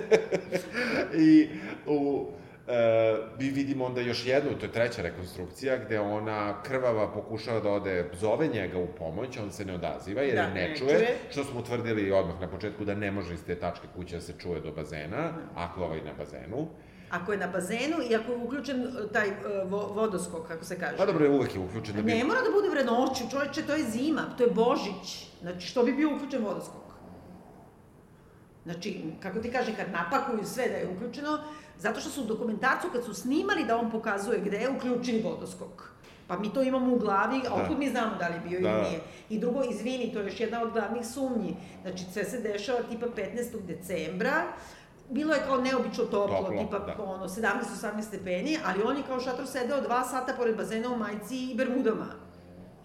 I 1.28 1.50
u, 1.88 2.28
e, 2.68 3.18
mi 3.40 3.50
vidimo 3.50 3.86
onda 3.86 4.02
još 4.02 4.26
jednu, 4.26 4.52
to 4.60 4.66
je 4.66 4.72
treća 4.72 5.02
rekonstrukcija, 5.02 5.78
gde 5.78 6.00
ona 6.00 6.64
krvava 6.64 7.12
pokušava 7.14 7.60
da 7.60 7.70
ode, 7.70 8.10
zove 8.14 8.48
njega 8.48 8.78
u 8.78 8.88
pomoć, 8.98 9.38
on 9.38 9.52
se 9.52 9.66
ne 9.66 9.74
odaziva 9.74 10.22
jer 10.22 10.36
da, 10.36 10.48
ne, 10.48 10.70
ne 10.70 10.76
čuje, 10.76 10.96
čuje, 10.96 11.16
što 11.32 11.44
smo 11.44 11.60
utvrdili 11.60 12.12
odmah 12.12 12.42
na 12.42 12.48
početku 12.48 12.86
da 12.86 12.96
ne 12.96 13.12
može 13.12 13.34
iz 13.34 13.44
te 13.46 13.56
tačke 13.56 13.88
kuće 13.96 14.16
da 14.16 14.22
se 14.22 14.34
čuje 14.38 14.62
do 14.62 14.72
bazena, 14.72 15.18
da. 15.18 15.34
ako 15.56 15.82
je 15.82 15.86
ovaj 15.86 16.02
na 16.02 16.14
bazenu. 16.18 16.68
Ako 17.10 17.32
je 17.32 17.38
na 17.38 17.48
bazenu 17.48 17.98
i 18.10 18.16
ako 18.16 18.32
je 18.32 18.38
uključen 18.38 18.82
e, 18.84 19.08
taj 19.14 19.30
uh, 19.30 19.72
vodoskok, 19.72 20.48
kako 20.48 20.66
se 20.66 20.80
kaže. 20.80 20.98
Pa 20.98 21.06
dobro, 21.06 21.26
je 21.26 21.32
uvek 21.32 21.56
je 21.56 21.60
uključen. 21.60 21.96
Da 21.96 22.02
bi... 22.02 22.12
Ne 22.12 22.24
mora 22.24 22.42
da 22.42 22.52
bude 22.52 22.70
vre 22.70 22.84
noću, 22.84 23.24
čoveče, 23.32 23.62
to 23.62 23.74
je 23.74 23.84
zima, 23.84 24.26
to 24.38 24.44
je 24.44 24.52
Božić. 24.52 25.28
Znači, 25.42 25.68
što 25.68 25.84
bi 25.84 25.94
bio 25.94 26.16
uključen 26.16 26.44
vodoskok? 26.44 26.88
Znači, 28.66 29.02
kako 29.20 29.40
ti 29.40 29.52
kaže, 29.52 29.76
kad 29.76 29.92
napakuju 29.92 30.46
sve 30.46 30.70
da 30.70 30.76
je 30.76 30.90
uključeno, 30.96 31.40
zato 31.80 32.00
što 32.00 32.10
su 32.10 32.22
u 32.22 32.26
dokumentarcu, 32.26 32.88
kad 32.94 33.06
su 33.06 33.14
snimali 33.14 33.66
da 33.66 33.78
on 33.78 33.92
pokazuje 33.92 34.40
gde 34.40 34.58
je, 34.58 34.70
uključili 34.70 35.22
vodoskok. 35.22 35.98
Pa 36.28 36.40
mi 36.40 36.54
to 36.54 36.64
imamo 36.64 36.96
u 36.96 37.00
glavi, 37.00 37.38
a 37.46 37.50
da. 37.50 37.56
otkud 37.56 37.80
mi 37.80 37.90
znamo 37.90 38.16
da 38.20 38.28
li 38.28 38.50
bio 38.50 38.62
da. 38.62 38.70
ili 38.70 38.82
nije. 38.82 39.00
I 39.30 39.40
drugo, 39.40 39.64
izvini, 39.64 40.14
to 40.14 40.20
je 40.20 40.26
još 40.26 40.40
jedna 40.40 40.62
od 40.62 40.72
glavnih 40.72 41.08
sumnji. 41.08 41.56
Znači, 41.82 42.04
sve 42.14 42.24
se 42.24 42.40
dešava 42.42 42.80
tipa 42.84 43.06
15. 43.06 43.62
decembra, 43.68 44.44
bilo 45.10 45.34
je 45.34 45.42
kao 45.46 45.62
neobično 45.62 46.04
toplo, 46.04 46.38
toplo 46.38 46.64
tipa 46.64 46.80
da. 46.80 47.04
ono, 47.04 47.28
17-18 47.28 48.02
stepeni, 48.02 48.58
ali 48.66 48.84
on 48.84 48.98
je 48.98 49.04
kao 49.08 49.20
šator 49.20 49.48
sedeo 49.48 49.82
dva 49.82 50.04
sata 50.04 50.34
pored 50.38 50.58
bazena 50.58 50.90
u 50.90 50.98
majici 50.98 51.52
i 51.52 51.56
bermudama. 51.56 52.08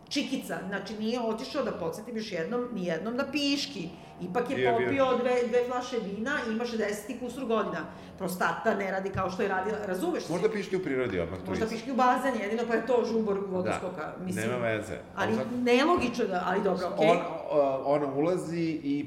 Čikica, 0.08 0.58
znači 0.68 0.98
nije 0.98 1.20
otišao 1.20 1.64
da 1.64 1.72
podsjetim 1.72 2.16
još 2.16 2.32
jednom, 2.32 2.68
ni 2.74 2.86
jednom 2.86 3.16
da 3.16 3.24
piški. 3.32 3.88
Ipak 4.30 4.50
je 4.50 4.56
bio, 4.56 4.72
popio 4.72 4.90
bio. 4.90 5.16
dve, 5.16 5.48
dve 5.48 5.64
flaše 5.66 5.96
vina 5.98 6.38
i 6.48 6.52
ima 6.52 6.64
60 6.64 7.20
kusur 7.20 7.44
godina. 7.44 7.78
Prostata 8.18 8.74
ne 8.74 8.90
radi 8.90 9.10
kao 9.10 9.30
što 9.30 9.42
je 9.42 9.48
radila, 9.48 9.78
razumeš 9.86 10.28
Možda 10.28 10.48
piški 10.48 10.76
u 10.76 10.82
prirodi 10.82 11.20
odmah 11.20 11.38
Možda 11.48 11.66
piški 11.66 11.92
u 11.92 11.94
bazen, 11.94 12.34
jedino 12.40 12.62
pa 12.68 12.74
je 12.74 12.86
to 12.86 13.04
žubor 13.12 13.38
vodoskoka. 13.48 14.12
Da, 14.18 14.24
mislim. 14.24 14.46
nema 14.46 14.58
veze. 14.58 14.98
Ali 15.16 15.34
sad... 15.34 15.46
nelogično 15.62 16.24
da, 16.24 16.42
ali 16.46 16.62
dobro, 16.62 16.86
okej. 16.94 17.06
Okay. 17.06 17.18
On, 17.50 17.82
ona 17.84 18.14
ulazi 18.14 18.80
i 18.82 19.06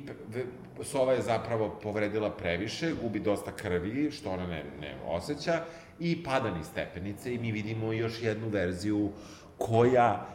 sova 0.84 1.14
je 1.14 1.22
zapravo 1.22 1.80
povredila 1.84 2.30
previše, 2.30 2.94
gubi 3.02 3.20
dosta 3.20 3.52
krvi, 3.52 4.12
što 4.12 4.30
ona 4.30 4.48
ne, 4.48 4.64
ne 4.82 4.96
osjeća, 5.08 5.62
i 6.00 6.24
pada 6.24 6.52
ni 6.52 6.64
stepenice 6.64 7.34
i 7.34 7.40
mi 7.40 7.52
vidimo 7.52 7.94
još 7.94 8.22
jednu 8.22 8.50
verziju 8.50 9.12
koja 9.58 10.28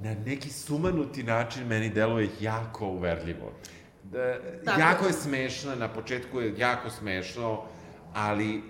na 0.00 0.14
neki 0.14 0.50
sumanuti 0.50 1.22
način 1.22 1.66
meni 1.66 1.88
deluje 1.90 2.28
jako 2.40 2.86
uverljivo. 2.86 3.52
Da, 4.12 4.38
Tako. 4.64 4.80
jako 4.80 5.06
je 5.06 5.12
smešna, 5.12 5.74
na 5.74 5.88
početku 5.88 6.40
je 6.40 6.54
jako 6.58 6.90
smešno, 6.90 7.62
ali 8.14 8.56
uh, 8.56 8.62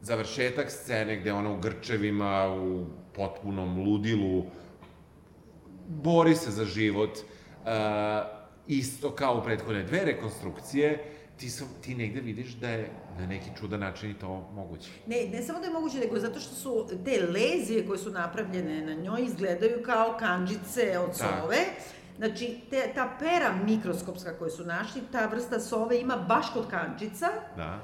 završetak 0.00 0.70
scene 0.70 1.16
gde 1.16 1.32
ona 1.32 1.50
u 1.50 1.60
grčevima, 1.60 2.48
u 2.48 2.86
potpunom 3.14 3.78
ludilu, 3.78 4.44
bori 5.88 6.34
se 6.34 6.50
za 6.50 6.64
život, 6.64 7.18
uh, 7.18 7.68
isto 8.66 9.10
kao 9.10 9.38
u 9.38 9.44
prethodne 9.44 9.82
dve 9.82 10.04
rekonstrukcije, 10.04 11.04
ti, 11.36 11.50
su, 11.50 11.64
ti 11.82 11.94
negde 11.94 12.20
vidiš 12.20 12.52
da 12.52 12.68
je 12.68 12.90
na 13.18 13.26
neki 13.26 13.50
čudan 13.60 13.80
način 13.80 14.10
i 14.10 14.18
to 14.18 14.50
moguće. 14.54 14.90
Ne, 15.06 15.16
ne 15.32 15.42
samo 15.42 15.58
da 15.58 15.66
je 15.66 15.72
moguće, 15.72 15.98
nego 15.98 16.18
zato 16.18 16.40
što 16.40 16.54
su 16.54 16.86
te 17.04 17.26
lezije 17.26 17.86
koje 17.86 17.98
su 17.98 18.10
napravljene 18.10 18.86
na 18.86 19.02
njoj 19.02 19.22
izgledaju 19.22 19.82
kao 19.82 20.16
kanđice 20.18 20.98
od 20.98 21.16
sove. 21.16 21.58
Znači, 22.18 22.60
te, 22.70 22.92
ta 22.94 23.16
pera 23.18 23.52
mikroskopska 23.64 24.38
koju 24.38 24.50
su 24.50 24.64
našli, 24.64 25.02
ta 25.12 25.26
vrsta 25.26 25.60
sove 25.60 26.00
ima 26.00 26.16
baš 26.16 26.46
kod 26.52 26.70
kanđica. 26.70 27.28
Da. 27.56 27.78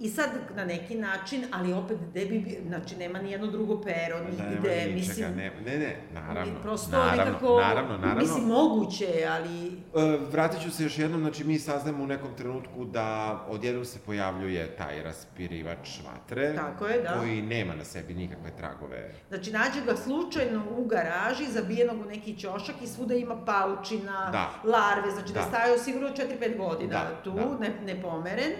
I 0.00 0.08
sad, 0.08 0.30
na 0.56 0.64
neki 0.64 0.94
način, 0.94 1.44
ali 1.52 1.72
opet, 1.72 1.98
gde 2.10 2.24
bi, 2.24 2.58
znači, 2.66 2.96
nema 2.96 3.18
ni 3.18 3.30
jedno 3.30 3.46
drugo 3.46 3.80
pero, 3.80 4.18
Da, 4.18 4.24
nigde, 4.24 4.44
nema 4.44 4.94
ničega, 4.94 4.94
mislim... 4.94 5.36
ne, 5.36 5.52
ne, 5.66 5.78
ne, 5.78 5.96
naravno. 6.12 6.54
Prosto 6.62 6.90
naravno, 6.90 7.24
nekako, 7.24 7.60
naravno, 7.60 7.98
naravno. 7.98 8.20
mislim, 8.22 8.44
moguće 8.44 9.26
ali... 9.30 9.66
E, 9.66 10.18
vratit 10.30 10.62
ću 10.62 10.70
se 10.70 10.82
još 10.82 10.98
jednom, 10.98 11.20
znači 11.20 11.44
mi 11.44 11.58
saznamo 11.58 12.04
u 12.04 12.06
nekom 12.06 12.34
trenutku 12.36 12.84
da 12.84 13.40
odjednom 13.48 13.84
se 13.84 13.98
pojavljuje 14.06 14.76
taj 14.76 15.02
raspirivač 15.02 15.88
vatre. 16.06 16.54
Tako 16.54 16.86
je, 16.86 17.02
da. 17.02 17.18
Koji 17.18 17.42
nema 17.42 17.74
na 17.74 17.84
sebi 17.84 18.14
nikakve 18.14 18.50
tragove. 18.56 19.14
Znači, 19.28 19.52
nađe 19.52 19.80
ga 19.86 19.96
slučajno 19.96 20.64
u 20.76 20.84
garaži, 20.84 21.46
zabijenog 21.46 22.00
u 22.00 22.04
neki 22.04 22.36
ćošak 22.36 22.74
i 22.82 22.86
svuda 22.86 23.14
ima 23.14 23.44
paučina, 23.44 24.30
Da. 24.32 24.50
larve, 24.70 25.10
znači 25.10 25.32
da, 25.32 25.34
Da. 25.34 25.40
je 25.40 25.46
stajao 25.46 25.78
sigurno 25.78 26.08
4-5 26.08 26.56
godina 26.56 26.92
Da, 26.92 27.22
tu, 27.24 27.32
da. 27.32 27.58
ne, 27.60 27.94
nepomeren. 27.94 28.52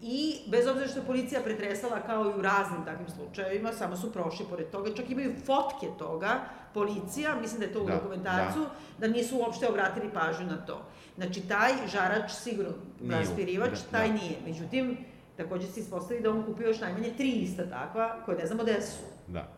I 0.00 0.38
bez 0.46 0.66
obzira 0.66 0.88
što 0.88 0.98
je 0.98 1.06
policija 1.06 1.40
pretresala 1.40 2.00
kao 2.00 2.24
i 2.24 2.38
u 2.38 2.42
raznim 2.42 2.84
takvim 2.84 3.08
slučajevima, 3.08 3.72
samo 3.72 3.96
su 3.96 4.12
prošli 4.12 4.46
pored 4.50 4.70
toga, 4.70 4.94
čak 4.94 5.10
imaju 5.10 5.34
fotke 5.46 5.86
toga, 5.98 6.40
policija, 6.74 7.34
mislim 7.40 7.60
da 7.60 7.66
je 7.66 7.72
to 7.72 7.82
u 7.82 7.86
Da, 7.86 7.94
dokumentarcu, 7.94 8.66
da. 8.98 9.08
nisu 9.08 9.38
uopšte 9.38 9.68
obratili 9.68 10.10
pažnju 10.14 10.46
na 10.46 10.56
to. 10.66 10.82
Znači, 11.16 11.40
taj 11.48 11.72
žarač, 11.86 12.30
sigurno, 12.32 12.72
Nije 13.00 13.18
raspirivač, 13.18 13.70
da, 13.70 13.98
taj 13.98 14.08
da. 14.08 14.14
nije. 14.14 14.36
Međutim, 14.46 14.96
takođe 15.36 15.66
se 15.66 15.80
ispostavi 15.80 16.20
da 16.20 16.30
on 16.30 16.44
kupio 16.44 16.66
još 16.68 16.80
najmanje 16.80 17.12
tri 17.16 17.30
ista 17.30 17.66
takva, 17.70 18.22
koje 18.24 18.38
ne 18.38 18.46
znamo 18.46 18.62
gde 18.62 18.82
su. 18.82 19.02
Da. 19.26 19.48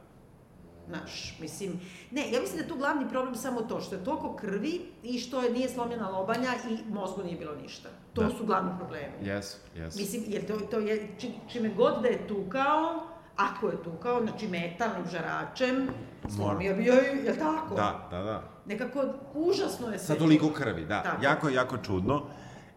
Znaš, 0.89 1.37
mislim, 1.41 1.81
ne, 2.11 2.33
ja 2.33 2.41
mislim 2.41 2.57
da 2.57 2.63
je 2.63 2.69
tu 2.69 2.77
glavni 2.77 3.09
problem 3.09 3.35
samo 3.35 3.61
to 3.61 3.81
što 3.81 3.95
je 3.95 4.05
toliko 4.05 4.37
krvi 4.37 4.81
i 5.03 5.19
što 5.19 5.43
je 5.43 5.51
nije 5.53 5.69
slomljena 5.69 6.09
lobanja 6.09 6.49
i 6.71 6.93
mozgu 6.93 7.23
nije 7.23 7.37
bilo 7.37 7.55
ništa. 7.63 7.89
To 8.13 8.23
Da. 8.23 8.31
su 8.31 8.47
glavni 8.47 8.71
problemi. 8.79 9.13
Jesu, 9.23 9.59
jesu. 9.77 9.99
Mislim, 9.99 10.23
jer 10.27 10.47
to, 10.47 10.57
to 10.57 10.79
je, 10.79 11.09
či, 11.19 11.31
čime 11.49 11.69
god 11.69 12.03
da 12.03 12.09
je 12.09 12.29
tukao, 12.29 13.07
ako 13.37 13.69
je 13.69 13.83
tukao, 13.83 14.23
znači 14.23 14.49
metalnim 14.49 15.07
žaračem, 15.11 15.89
slomio 16.37 16.75
bi 16.75 16.85
joj, 16.85 17.27
je 17.27 17.39
tako? 17.39 17.75
Da, 17.75 18.09
da, 18.11 18.23
da. 18.23 18.43
Nekako 18.67 19.05
užasno 19.35 19.93
je 19.93 19.99
sve. 19.99 20.15
Sa 20.15 20.19
toliko 20.21 20.51
krvi, 20.53 20.85
da. 20.85 21.03
Tako. 21.03 21.25
Jako, 21.25 21.49
jako 21.49 21.77
čudno. 21.79 22.23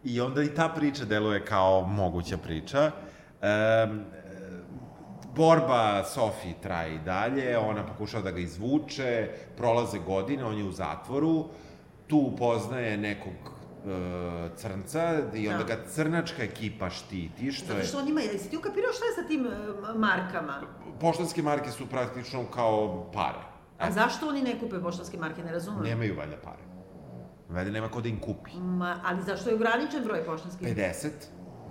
I 0.04 0.22
onda 0.22 0.44
i 0.44 0.56
ta 0.56 0.70
priča 0.70 1.06
deluje 1.06 1.46
kao 1.46 1.82
moguća 1.82 2.38
priča. 2.38 2.92
Um, 3.42 4.02
borba 5.36 6.04
Sofi 6.04 6.54
traje 6.64 6.96
i 6.96 7.00
dalje, 7.00 7.58
ona 7.58 7.86
pokušava 7.86 8.24
da 8.24 8.32
ga 8.32 8.40
izvuče, 8.40 9.30
prolaze 9.58 10.00
godine, 10.00 10.46
on 10.46 10.58
je 10.58 10.64
u 10.64 10.72
zatvoru, 10.72 11.46
tu 12.08 12.18
upoznaje 12.18 12.98
nekog 12.98 13.34
crnca 14.56 15.02
i 15.34 15.48
onda 15.48 15.64
Da. 15.64 15.76
ga 15.76 15.84
crnačka 15.86 16.44
ekipa 16.44 16.90
štiti, 16.90 17.52
što 17.52 17.66
Zato 17.66 17.80
je... 17.80 17.86
što 17.86 17.98
on 17.98 18.08
ima, 18.08 18.22
jesi 18.22 18.50
ti 18.50 18.58
ukapirao 18.58 18.94
šta 18.94 19.06
je 19.06 19.14
sa 19.14 19.28
tim 19.28 19.46
e, 19.46 19.50
markama? 19.96 20.62
Poštanske 21.00 21.42
marke 21.42 21.72
su 21.72 21.88
praktično 21.88 22.46
kao 22.46 23.12
pare. 23.14 23.40
A 23.80 23.92
zašto 23.92 24.28
oni 24.28 24.42
ne 24.42 24.60
kupe 24.60 24.80
poštanske 24.80 25.18
marke, 25.18 25.44
ne 25.44 25.52
razumem? 25.52 25.84
Nemaju 25.84 26.16
valjda 26.18 26.38
pare. 26.38 26.64
Valjda 27.50 27.72
nema 27.72 27.90
ko 27.90 28.02
da 28.02 28.10
im 28.10 28.20
kupi. 28.20 28.52
Ma, 28.54 29.00
ali 29.04 29.22
zašto 29.24 29.50
je 29.50 29.56
ograničen 29.56 30.04
broj 30.04 30.26
poštanskih? 30.26 30.68
50? 30.68 31.10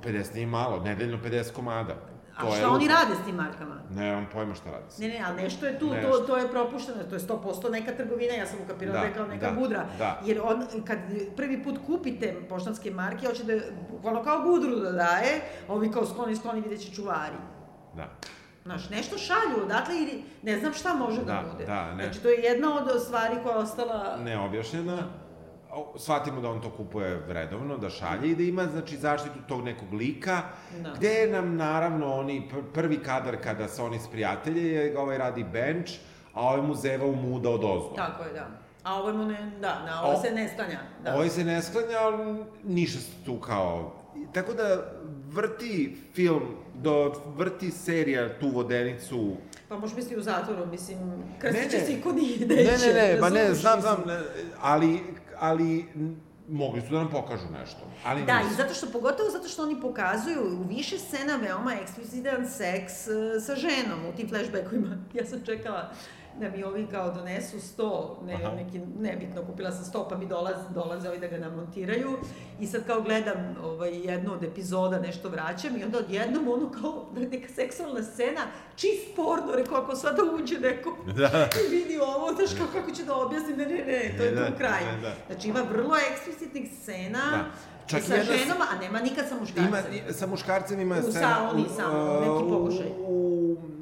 50 0.04 0.34
nije 0.34 0.46
malo, 0.46 0.80
nedeljno 0.80 1.18
50 1.18 1.52
komada. 1.52 1.94
A 2.38 2.56
šta 2.56 2.70
oni 2.70 2.88
rade 2.88 3.14
s 3.22 3.26
tim 3.26 3.34
markama? 3.34 3.74
Nemam 3.90 4.26
pojma 4.32 4.54
šta 4.54 4.70
radi. 4.70 4.84
Ne, 4.98 5.08
ne, 5.08 5.24
ali 5.26 5.42
nešto 5.42 5.66
je 5.66 5.78
tu, 5.78 5.88
to, 5.88 5.94
Nešto. 5.94 6.18
to 6.18 6.36
je 6.36 6.48
propušteno, 6.48 7.02
to 7.02 7.14
je 7.14 7.20
100% 7.20 7.70
neka 7.70 7.92
trgovina, 7.92 8.34
ja 8.34 8.46
sam 8.46 8.58
ukapirala 8.64 8.94
da, 8.94 9.00
Da, 9.00 9.06
je 9.06 9.14
kao 9.14 9.26
neka 9.26 9.50
da, 9.50 9.56
gudra. 9.56 9.84
da. 9.98 10.20
Jer 10.24 10.40
on, 10.44 10.64
kad 10.86 10.98
prvi 11.36 11.64
put 11.64 11.78
kupite 11.86 12.34
poštanske 12.48 12.90
marke, 12.90 13.26
hoće 13.26 13.44
da, 13.44 13.52
bukvalno 13.90 14.24
kao 14.24 14.42
gudru 14.42 14.76
da 14.76 14.92
daje, 14.92 15.40
a 15.68 15.72
ovi 15.72 15.92
kao 15.92 16.06
skloni, 16.06 16.36
skloni, 16.36 16.60
vidjet 16.60 16.80
će 16.80 16.92
čuvari. 16.92 17.36
Da. 17.96 18.08
Znaš, 18.64 18.90
nešto 18.90 19.18
šalju 19.18 19.64
odatle 19.64 19.96
ili 19.96 20.22
ne 20.42 20.58
znam 20.58 20.72
šta 20.72 20.94
može 20.94 21.18
da, 21.18 21.24
Da, 21.24 21.44
bude. 21.52 21.64
da, 21.66 21.94
ne. 21.94 22.04
Znači, 22.04 22.20
to 22.22 22.28
je 22.28 22.40
jedna 22.40 22.74
od 22.76 23.02
stvari 23.02 23.34
koja 23.42 23.52
je 23.52 23.58
ostala... 23.58 24.16
Neobjašnjena. 24.16 24.98
Shvatimo 25.96 26.40
da 26.40 26.50
on 26.50 26.60
to 26.60 26.70
kupuje 26.70 27.22
redovno, 27.28 27.78
da 27.78 27.90
šalje 27.90 28.28
i 28.28 28.34
da 28.34 28.42
ima, 28.42 28.66
znači, 28.66 28.96
zaštitu 28.96 29.38
tog 29.48 29.64
nekog 29.64 29.92
lika, 29.92 30.42
Da. 30.78 30.92
gde 30.92 31.28
nam, 31.28 31.56
naravno, 31.56 32.14
oni, 32.14 32.48
pr- 32.50 32.62
prvi 32.74 32.98
kadar 32.98 33.36
kada 33.36 33.68
se 33.68 33.82
oni 33.82 33.98
sprijatelje, 34.00 34.62
je 34.64 34.98
ovaj 34.98 35.18
radi 35.18 35.44
bench, 35.44 35.90
a 36.34 36.40
ovaj 36.42 36.60
mu 36.60 36.74
zeva 36.74 37.06
u 37.06 37.14
muda 37.14 37.50
od 37.50 37.64
ozdo. 37.64 37.92
Tako 37.96 38.24
je, 38.24 38.32
da. 38.32 38.48
A 38.84 38.94
ovo 38.94 39.12
mu 39.12 39.24
ne, 39.24 39.52
da, 39.60 39.82
na 39.82 40.02
ovo 40.02 40.12
O- 40.12 40.20
se 40.20 40.30
ne 40.30 40.48
sklanja. 40.48 40.78
Da. 41.04 41.14
Ovaj 41.14 41.28
se 41.28 41.44
ne 41.44 41.62
sklanja, 41.62 41.98
ali 41.98 42.34
ništa 42.64 43.00
se 43.00 43.24
tu 43.24 43.36
kao... 43.36 43.92
Tako 44.34 44.52
da 44.52 44.92
vrti 45.26 45.72
film, 46.14 46.42
do, 46.74 46.94
vrti 47.28 47.70
serija 47.70 48.38
tu 48.40 48.48
vodenicu 48.48 49.36
Pa 49.68 49.78
možeš 49.78 49.96
misliti 49.96 50.16
u 50.16 50.22
zatvoru, 50.22 50.66
mislim, 50.66 50.98
krstit 51.38 51.62
Ne, 51.62 51.70
će 51.70 51.76
ne. 51.76 51.84
se 51.84 51.92
i 51.92 52.00
ko 52.00 52.12
nije 52.12 52.38
Ne, 52.38 52.54
neće. 52.56 52.86
ne, 52.86 52.92
ne, 52.94 53.18
ma 53.20 53.30
ne, 53.30 53.54
znam, 53.54 53.80
znam, 53.80 54.02
ne, 54.06 54.18
ali, 54.60 55.00
ali 55.42 55.84
mogli 56.48 56.80
su 56.80 56.88
da 56.90 56.98
nam 56.98 57.10
pokažu 57.10 57.46
nešto, 57.60 57.80
ali 58.04 58.24
Da, 58.24 58.38
nisu. 58.38 58.52
i 58.52 58.56
zato 58.56 58.74
što, 58.74 58.86
pogotovo 58.86 59.30
zato 59.30 59.48
što 59.48 59.62
oni 59.62 59.80
pokazuju 59.80 60.42
u 60.60 60.68
više 60.68 60.98
scena 60.98 61.36
veoma 61.36 61.74
eksplicitan 61.82 62.46
seks 62.48 63.08
e, 63.08 63.40
sa 63.40 63.54
ženom 63.54 64.06
u 64.08 64.16
tim 64.16 64.28
flashbackovima. 64.28 64.96
Ja 65.14 65.26
sam 65.26 65.40
čekala 65.46 65.92
da 66.40 66.48
mi 66.48 66.64
ovi 66.64 66.86
kao 66.86 67.10
donesu 67.10 67.60
sto, 67.60 68.20
ne, 68.26 68.34
Aha. 68.34 68.54
neki, 68.56 68.80
nebitno, 69.00 69.42
kupila 69.42 69.72
sam 69.72 69.84
sto, 69.84 70.08
pa 70.08 70.16
mi 70.16 70.26
dolaz, 70.26 70.56
dolaze 70.74 71.08
ovi 71.08 71.18
da 71.18 71.26
ga 71.26 71.38
namontiraju 71.38 72.10
i 72.60 72.66
sad 72.66 72.86
kao 72.86 73.00
gledam 73.00 73.56
ovaj, 73.62 73.98
jednu 73.98 74.32
od 74.32 74.44
epizoda, 74.44 74.98
nešto 74.98 75.28
vraćam 75.28 75.76
i 75.76 75.84
onda 75.84 75.98
odjednom 75.98 76.48
ono 76.48 76.70
kao 76.70 77.06
neka 77.30 77.48
seksualna 77.48 78.02
scena, 78.02 78.40
čist 78.76 79.16
porno, 79.16 79.52
rekao, 79.54 79.78
ako 79.78 79.96
sad 79.96 80.16
da 80.16 80.22
uđe 80.34 80.58
neko 80.58 80.96
Da. 81.16 81.48
i 81.66 81.76
vidi 81.76 81.98
ovo, 81.98 82.32
znaš 82.32 82.50
kao, 82.58 82.66
kako 82.72 82.90
će 82.90 83.04
da 83.04 83.14
objasnim, 83.16 83.56
ne, 83.56 83.64
ne, 83.66 83.74
ne, 83.74 84.14
to 84.18 84.24
je 84.24 84.32
Ne, 84.32 84.46
tu 84.46 84.52
da, 84.52 84.56
kraj. 84.58 84.84
ne, 84.84 85.00
da. 85.00 85.12
Znači 85.26 85.48
ima 85.48 85.60
vrlo 85.72 85.94
eksplicitnih 86.12 86.70
scena, 86.82 87.18
Da. 87.30 87.44
Čak 87.86 88.02
sa 88.02 88.14
jedna 88.14 88.32
ženom, 88.36 88.56
a 88.72 88.78
nema 88.80 89.00
nikad 89.00 89.28
sa 89.28 89.34
muškarcem. 89.40 89.68
Ima, 89.68 90.12
sa 90.12 90.26
muškarcem 90.26 90.80
ima 90.80 90.96
U 90.98 91.10
scena... 91.10 91.34
sauni 91.36 91.64
samo, 91.76 92.20
neki 92.20 92.50
pokušaj. 92.50 92.86
U, 92.98 93.12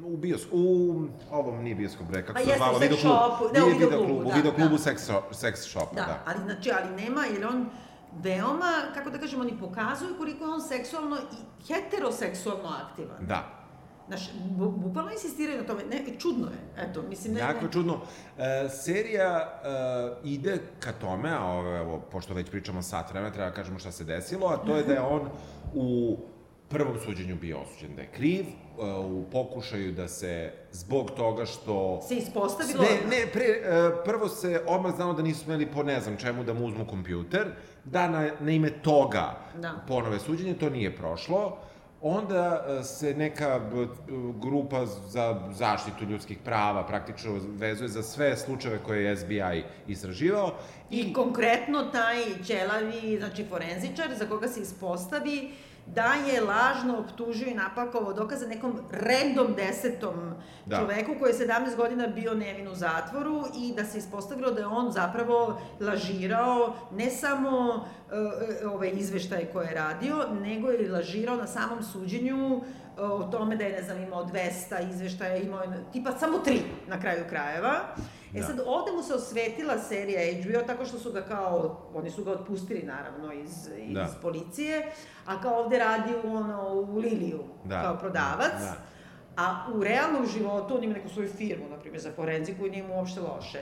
bios, 0.21 0.47
u 0.51 0.95
ovom 1.31 1.63
nije 1.63 1.75
bioskop 1.75 2.07
bre, 2.07 2.25
kako 2.25 2.33
Pa 2.33 2.45
se 2.45 2.53
zvalo, 2.57 2.77
video 2.79 2.97
klub. 2.97 3.51
ne, 3.53 3.63
u 3.63 3.69
video 3.69 4.05
klubu, 4.05 4.23
da, 4.23 4.35
video 4.35 4.51
klubu 4.53 4.77
da. 4.77 4.83
sex, 4.83 4.95
shop- 5.11 5.31
sex 5.31 5.55
shopa, 5.55 5.95
Da, 5.95 6.01
da. 6.01 6.23
ali, 6.25 6.39
znači, 6.43 6.71
ali 6.71 7.03
nema, 7.03 7.25
jer 7.25 7.47
on 7.47 7.69
veoma, 8.21 8.71
kako 8.93 9.09
da 9.09 9.17
kažem, 9.17 9.41
oni 9.41 9.59
pokazuju 9.59 10.15
koliko 10.17 10.43
je 10.43 10.49
on 10.49 10.61
seksualno 10.61 11.17
i 11.17 11.35
heteroseksualno 11.67 12.69
aktivan. 12.81 13.17
Da. 13.27 13.57
Znaš, 14.07 14.29
bu, 14.35 14.69
bukvalno 14.71 15.11
insistiraju 15.11 15.61
na 15.61 15.67
tome, 15.67 15.83
ne, 15.83 16.19
čudno 16.19 16.47
je, 16.47 16.83
eto, 16.83 17.01
mislim, 17.01 17.33
ne, 17.33 17.39
Jako 17.39 17.65
ne, 17.65 17.71
čudno. 17.71 17.97
E, 18.37 18.69
serija 18.69 19.61
e, 19.63 19.67
ide 20.23 20.59
ka 20.79 20.91
tome, 20.91 21.29
a 21.31 21.43
ovo, 21.43 21.77
evo, 21.77 21.99
pošto 22.01 22.33
već 22.33 22.49
pričamo 22.49 22.81
sat 22.81 23.11
vremena, 23.11 23.33
treba 23.33 23.49
da 23.49 23.55
kažemo 23.55 23.79
šta 23.79 23.91
se 23.91 24.03
desilo, 24.03 24.47
a 24.47 24.57
to 24.57 24.75
je 24.75 24.83
da 24.83 24.93
je 24.93 25.01
on 25.01 25.29
u 25.73 26.17
prvom 26.71 26.97
suđenju 27.05 27.35
bio 27.35 27.59
osuđen 27.59 27.95
da 27.95 28.01
je 28.01 28.07
kriv, 28.07 28.45
e, 28.45 28.83
u 28.99 29.25
pokušaju 29.31 29.91
da 29.91 30.07
se 30.07 30.51
zbog 30.71 31.11
toga 31.11 31.45
što... 31.45 32.01
se 32.07 32.15
ispostavilo... 32.15 32.83
Ne, 32.83 33.17
ne, 33.17 33.27
pre, 33.33 33.45
e, 33.45 34.03
prvo 34.05 34.29
se 34.29 34.61
odmah 34.67 34.95
znalo 34.95 35.13
da 35.13 35.21
nisu 35.21 35.43
smeli 35.43 35.65
po 35.65 35.83
ne 35.83 36.01
znam 36.01 36.17
čemu 36.17 36.43
da 36.43 36.53
mu 36.53 36.65
uzmu 36.65 36.85
kompjuter, 36.85 37.47
da 37.83 38.07
na, 38.09 38.29
na 38.39 38.51
ime 38.51 38.69
toga 38.69 39.37
Da. 39.61 39.71
ponove 39.87 40.19
suđenje, 40.19 40.53
to 40.53 40.69
nije 40.69 40.95
prošlo. 40.95 41.57
Onda 42.01 42.65
e, 42.79 42.83
se 42.83 43.13
neka 43.13 43.61
grupa 44.41 44.85
za 44.85 45.49
zaštitu 45.51 46.05
ljudskih 46.05 46.37
prava 46.45 46.87
praktično 46.87 47.39
vezuje 47.57 47.87
za 47.87 48.03
sve 48.03 48.37
slučajeve 48.37 48.79
koje 48.85 49.03
je 49.03 49.17
SBI 49.17 49.63
istraživao 49.87 50.53
I 50.89 51.13
konkretno 51.13 51.83
taj 51.83 52.43
ćelavi, 52.43 53.17
znači 53.19 53.45
forenzičar, 53.49 54.15
za 54.17 54.25
koga 54.25 54.47
se 54.47 54.61
ispostavi 54.61 55.51
da 55.85 56.13
je 56.13 56.41
lažno 56.41 56.99
optužio 56.99 57.47
i 57.47 57.53
napakovao 57.53 58.13
dokaze 58.13 58.47
nekom 58.47 58.79
random 58.91 59.53
desetom 59.55 60.33
da. 60.65 60.77
čoveku 60.77 61.11
koji 61.19 61.31
je 61.31 61.47
17 61.47 61.75
godina 61.75 62.07
bio 62.07 62.33
nevin 62.33 62.67
u 62.67 62.75
zatvoru 62.75 63.43
i 63.57 63.73
da 63.75 63.85
se 63.85 63.97
ispostavilo 63.97 64.51
da 64.51 64.59
je 64.59 64.67
on 64.67 64.91
zapravo 64.91 65.61
lažirao 65.79 66.75
ne 66.91 67.09
samo 67.09 67.75
uh, 68.65 68.73
ove 68.73 68.89
izveštaje 68.89 69.49
koje 69.53 69.67
je 69.67 69.75
radio, 69.75 70.15
nego 70.41 70.69
je 70.69 70.91
lažirao 70.91 71.35
na 71.35 71.47
samom 71.47 71.83
suđenju 71.83 72.55
uh, 72.55 72.63
o 72.97 73.23
tome 73.23 73.55
da 73.55 73.63
je, 73.63 73.71
ne 73.71 73.83
znam, 73.83 74.03
imao 74.03 74.25
200 74.25 74.89
izveštaja, 74.89 75.35
imao 75.35 75.63
tipa 75.93 76.11
samo 76.11 76.37
tri 76.37 76.61
na 76.87 77.01
kraju 77.01 77.23
krajeva. 77.29 77.73
E 78.33 78.39
da. 78.39 78.45
sad, 78.45 78.59
ovde 78.65 78.91
mu 78.91 79.03
se 79.03 79.13
osvetila 79.13 79.77
serija 79.79 80.21
HBO 80.41 80.67
tako 80.67 80.85
što 80.85 80.99
su 80.99 81.11
ga 81.11 81.21
kao, 81.21 81.77
oni 81.93 82.11
su 82.11 82.23
ga 82.23 82.31
otpustili 82.31 82.83
naravno 82.83 83.33
iz, 83.33 83.69
iz 83.77 83.93
da. 83.93 84.09
policije, 84.21 84.91
a 85.25 85.41
kao 85.41 85.59
ovde 85.59 85.77
radi 85.77 86.13
u, 86.23 86.35
ono, 86.35 86.73
u 86.73 86.97
Liliju, 86.97 87.43
da. 87.63 87.81
kao 87.81 87.97
prodavac. 87.97 88.59
Da. 88.59 88.75
A 89.37 89.65
u 89.73 89.83
realnom 89.83 90.27
životu 90.27 90.77
on 90.77 90.83
ima 90.83 90.93
neku 90.93 91.09
svoju 91.09 91.29
firmu, 91.29 91.69
na 91.69 91.77
primjer, 91.77 92.01
za 92.01 92.11
forenziku 92.15 92.65
i 92.67 92.69
nije 92.69 92.83
mu 92.83 92.95
uopšte 92.95 93.19
loše. 93.19 93.61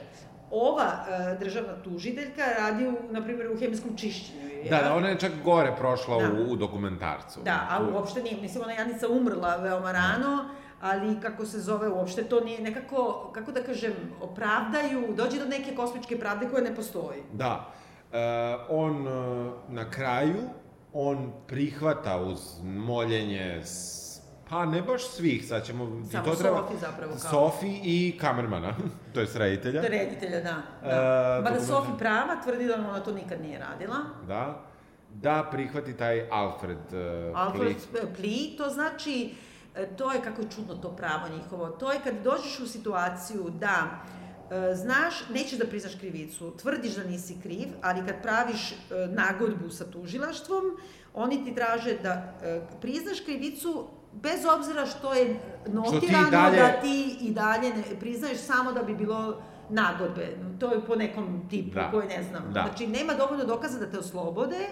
Ova 0.51 0.85
uh, 0.85 1.39
državna 1.39 1.83
tužiteljka 1.83 2.43
radi, 2.57 2.87
u, 2.87 2.93
na 3.11 3.23
primjer, 3.23 3.51
u 3.51 3.59
hemijskom 3.59 3.97
čišćenju. 3.97 4.49
Ja? 4.63 4.69
Da, 4.69 4.83
da, 4.83 4.95
ona 4.95 5.09
je 5.09 5.19
čak 5.19 5.31
gore 5.43 5.75
prošla 5.79 6.21
da. 6.21 6.33
u, 6.33 6.51
u 6.51 6.55
dokumentarcu. 6.55 7.39
Da, 7.43 7.67
a 7.69 7.93
uopšte 7.93 8.23
nije, 8.23 8.41
mislim, 8.41 8.63
ona 8.63 8.73
Janica 8.73 9.07
umrla 9.09 9.55
veoma 9.55 9.91
rano, 9.91 10.37
da 10.37 10.49
ali 10.81 11.19
kako 11.21 11.45
se 11.45 11.59
zove, 11.59 11.89
uopšte 11.89 12.23
to 12.23 12.41
nije 12.41 12.61
nekako, 12.61 13.31
kako 13.33 13.51
da 13.51 13.63
kažem, 13.63 13.93
opravdaju, 14.21 15.13
dođe 15.15 15.39
do 15.39 15.45
neke 15.45 15.75
kosmičke 15.75 16.19
pravde 16.19 16.49
koja 16.49 16.63
ne 16.63 16.75
postoji. 16.75 17.23
Da. 17.33 17.73
E, 18.13 18.17
on 18.69 19.07
e, 19.07 19.51
na 19.69 19.91
kraju, 19.91 20.49
on 20.93 21.31
prihvata 21.47 22.21
uz 22.21 22.39
moljenje 22.63 23.61
s 23.63 24.09
Pa 24.49 24.65
ne 24.65 24.81
baš 24.81 25.07
svih, 25.07 25.47
sad 25.47 25.65
ćemo... 25.65 26.03
Samo 26.11 26.25
to 26.25 26.35
treba, 26.35 26.57
Sofi 26.57 26.77
zapravo 26.77 27.11
kao. 27.11 27.31
Sofi 27.31 27.79
i 27.83 28.17
kamermana, 28.21 28.75
to 29.13 29.19
je 29.19 29.27
reditelja. 29.33 29.81
Reditelja, 29.81 30.41
da. 30.41 30.55
da. 30.83 31.37
E, 31.39 31.41
Mada 31.43 31.59
Sofi 31.59 31.91
prava 31.99 32.41
tvrdi 32.43 32.65
da 32.65 32.73
ona 32.75 32.99
to 32.99 33.11
nikad 33.11 33.41
nije 33.41 33.59
radila. 33.59 33.97
Da. 34.27 34.65
Da 35.13 35.47
prihvati 35.51 35.97
taj 35.97 36.27
Alfred 36.31 36.77
uh, 36.77 37.39
Alfred 37.39 37.75
Pli. 37.91 38.01
Pli, 38.17 38.55
to 38.57 38.69
znači 38.69 39.33
to 39.97 40.11
je 40.11 40.21
kako 40.21 40.41
je 40.41 40.47
čudno 40.55 40.75
to 40.75 40.89
pravo 40.89 41.27
njihovo, 41.35 41.69
to 41.69 41.91
je 41.91 41.99
kad 42.03 42.13
dođeš 42.23 42.59
u 42.59 42.67
situaciju 42.67 43.49
da 43.59 43.89
e, 44.51 44.75
znaš, 44.75 45.13
nećeš 45.33 45.59
da 45.59 45.67
priznaš 45.67 45.95
krivicu, 45.95 46.53
tvrdiš 46.61 46.95
da 46.95 47.03
nisi 47.03 47.37
kriv, 47.43 47.67
ali 47.81 48.05
kad 48.05 48.21
praviš 48.21 48.71
e, 48.71 48.75
nagodbu 49.07 49.69
sa 49.69 49.91
tužilaštvom, 49.91 50.63
oni 51.13 51.45
ti 51.45 51.55
traže 51.55 51.97
da 52.03 52.33
priznaš 52.81 53.19
krivicu 53.19 53.87
bez 54.13 54.45
obzira 54.57 54.85
što 54.85 55.13
je 55.13 55.39
notirano 55.67 55.97
što 55.97 55.99
ti 55.99 56.31
dalje... 56.31 56.57
da 56.57 56.81
ti 56.81 57.17
i 57.21 57.31
dalje 57.31 57.69
ne 57.69 57.83
priznaješ 57.99 58.37
samo 58.37 58.71
da 58.71 58.83
bi 58.83 58.95
bilo 58.95 59.41
nagodbe. 59.69 60.37
To 60.59 60.71
je 60.71 60.85
po 60.85 60.95
nekom 60.95 61.47
tipu 61.49 61.75
da. 61.75 61.91
koji 61.91 62.07
ne 62.07 62.23
znam. 62.23 62.53
Da. 62.53 62.61
Znači, 62.67 62.87
nema 62.87 63.13
dovoljno 63.13 63.45
dokaza 63.45 63.79
da 63.79 63.91
te 63.91 63.99
oslobode, 63.99 64.67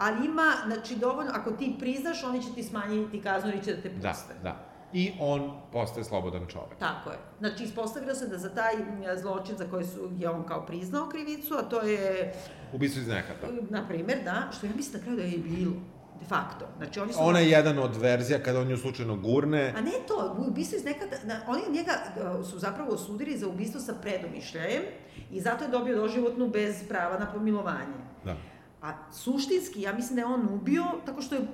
ali 0.00 0.26
ima, 0.26 0.52
znači, 0.66 0.96
dovoljno, 0.96 1.32
ako 1.34 1.50
ti 1.50 1.76
priznaš, 1.78 2.24
oni 2.24 2.42
će 2.42 2.48
ti 2.54 2.62
smanjiti 2.62 3.22
kaznu 3.22 3.50
ili 3.50 3.64
će 3.64 3.74
da 3.76 3.82
te 3.82 3.88
da, 3.88 4.08
puste. 4.08 4.34
Da, 4.34 4.42
da. 4.42 4.56
I 4.92 5.12
on 5.20 5.50
postaje 5.72 6.04
slobodan 6.04 6.46
čovek. 6.46 6.78
Tako 6.78 7.10
je. 7.10 7.16
Znači, 7.38 7.64
ispostavilo 7.64 8.14
se 8.14 8.26
da 8.26 8.38
za 8.38 8.54
taj 8.54 8.74
zločin 9.16 9.56
za 9.56 9.64
koji 9.70 9.84
su, 9.84 10.10
je 10.18 10.30
on 10.30 10.44
kao 10.44 10.66
priznao 10.66 11.08
krivicu, 11.08 11.54
a 11.54 11.62
to 11.62 11.80
je... 11.80 12.34
Ubistvo 12.72 13.00
iz 13.00 13.08
nehata. 13.08 13.46
Na 13.70 13.88
primer, 13.88 14.18
da, 14.24 14.48
što 14.56 14.66
ja 14.66 14.72
mislim 14.76 15.00
na 15.00 15.04
kraju 15.04 15.16
da 15.16 15.22
je 15.22 15.38
bilo 15.38 15.72
de 16.20 16.26
facto. 16.26 16.66
Znači, 16.76 17.00
oni 17.00 17.12
su... 17.12 17.18
Ona 17.22 17.38
je 17.38 17.50
jedan 17.50 17.78
od 17.78 17.96
verzija 17.96 18.42
kada 18.42 18.60
on 18.60 18.66
nju 18.66 18.76
slučajno 18.76 19.16
gurne. 19.16 19.74
A 19.76 19.80
ne 19.80 19.92
to, 20.08 20.36
ubistvo 20.48 20.76
iz 20.76 20.84
nekada, 20.84 21.16
na, 21.24 21.40
oni 21.48 21.62
njega 21.70 21.92
e, 21.92 22.44
su 22.44 22.58
zapravo 22.58 22.94
osudili 22.94 23.38
za 23.38 23.48
ubistvo 23.48 23.80
sa 23.80 23.94
predomišljajem 24.02 24.82
i 25.30 25.40
zato 25.40 25.64
je 25.64 25.70
dobio 25.70 25.96
doživotnu 25.96 26.48
bez 26.48 26.88
prava 26.88 27.18
na 27.18 27.32
pomilovanje. 27.32 28.00
Da. 28.24 28.36
A 28.82 28.92
suštinski, 29.12 29.82
ja 29.82 29.92
mislim 29.92 30.16
da 30.16 30.20
je 30.20 30.26
on 30.26 30.48
ubio 30.54 30.84
tako 31.06 31.22
što 31.22 31.34
je 31.34 31.40
e, 31.40 31.44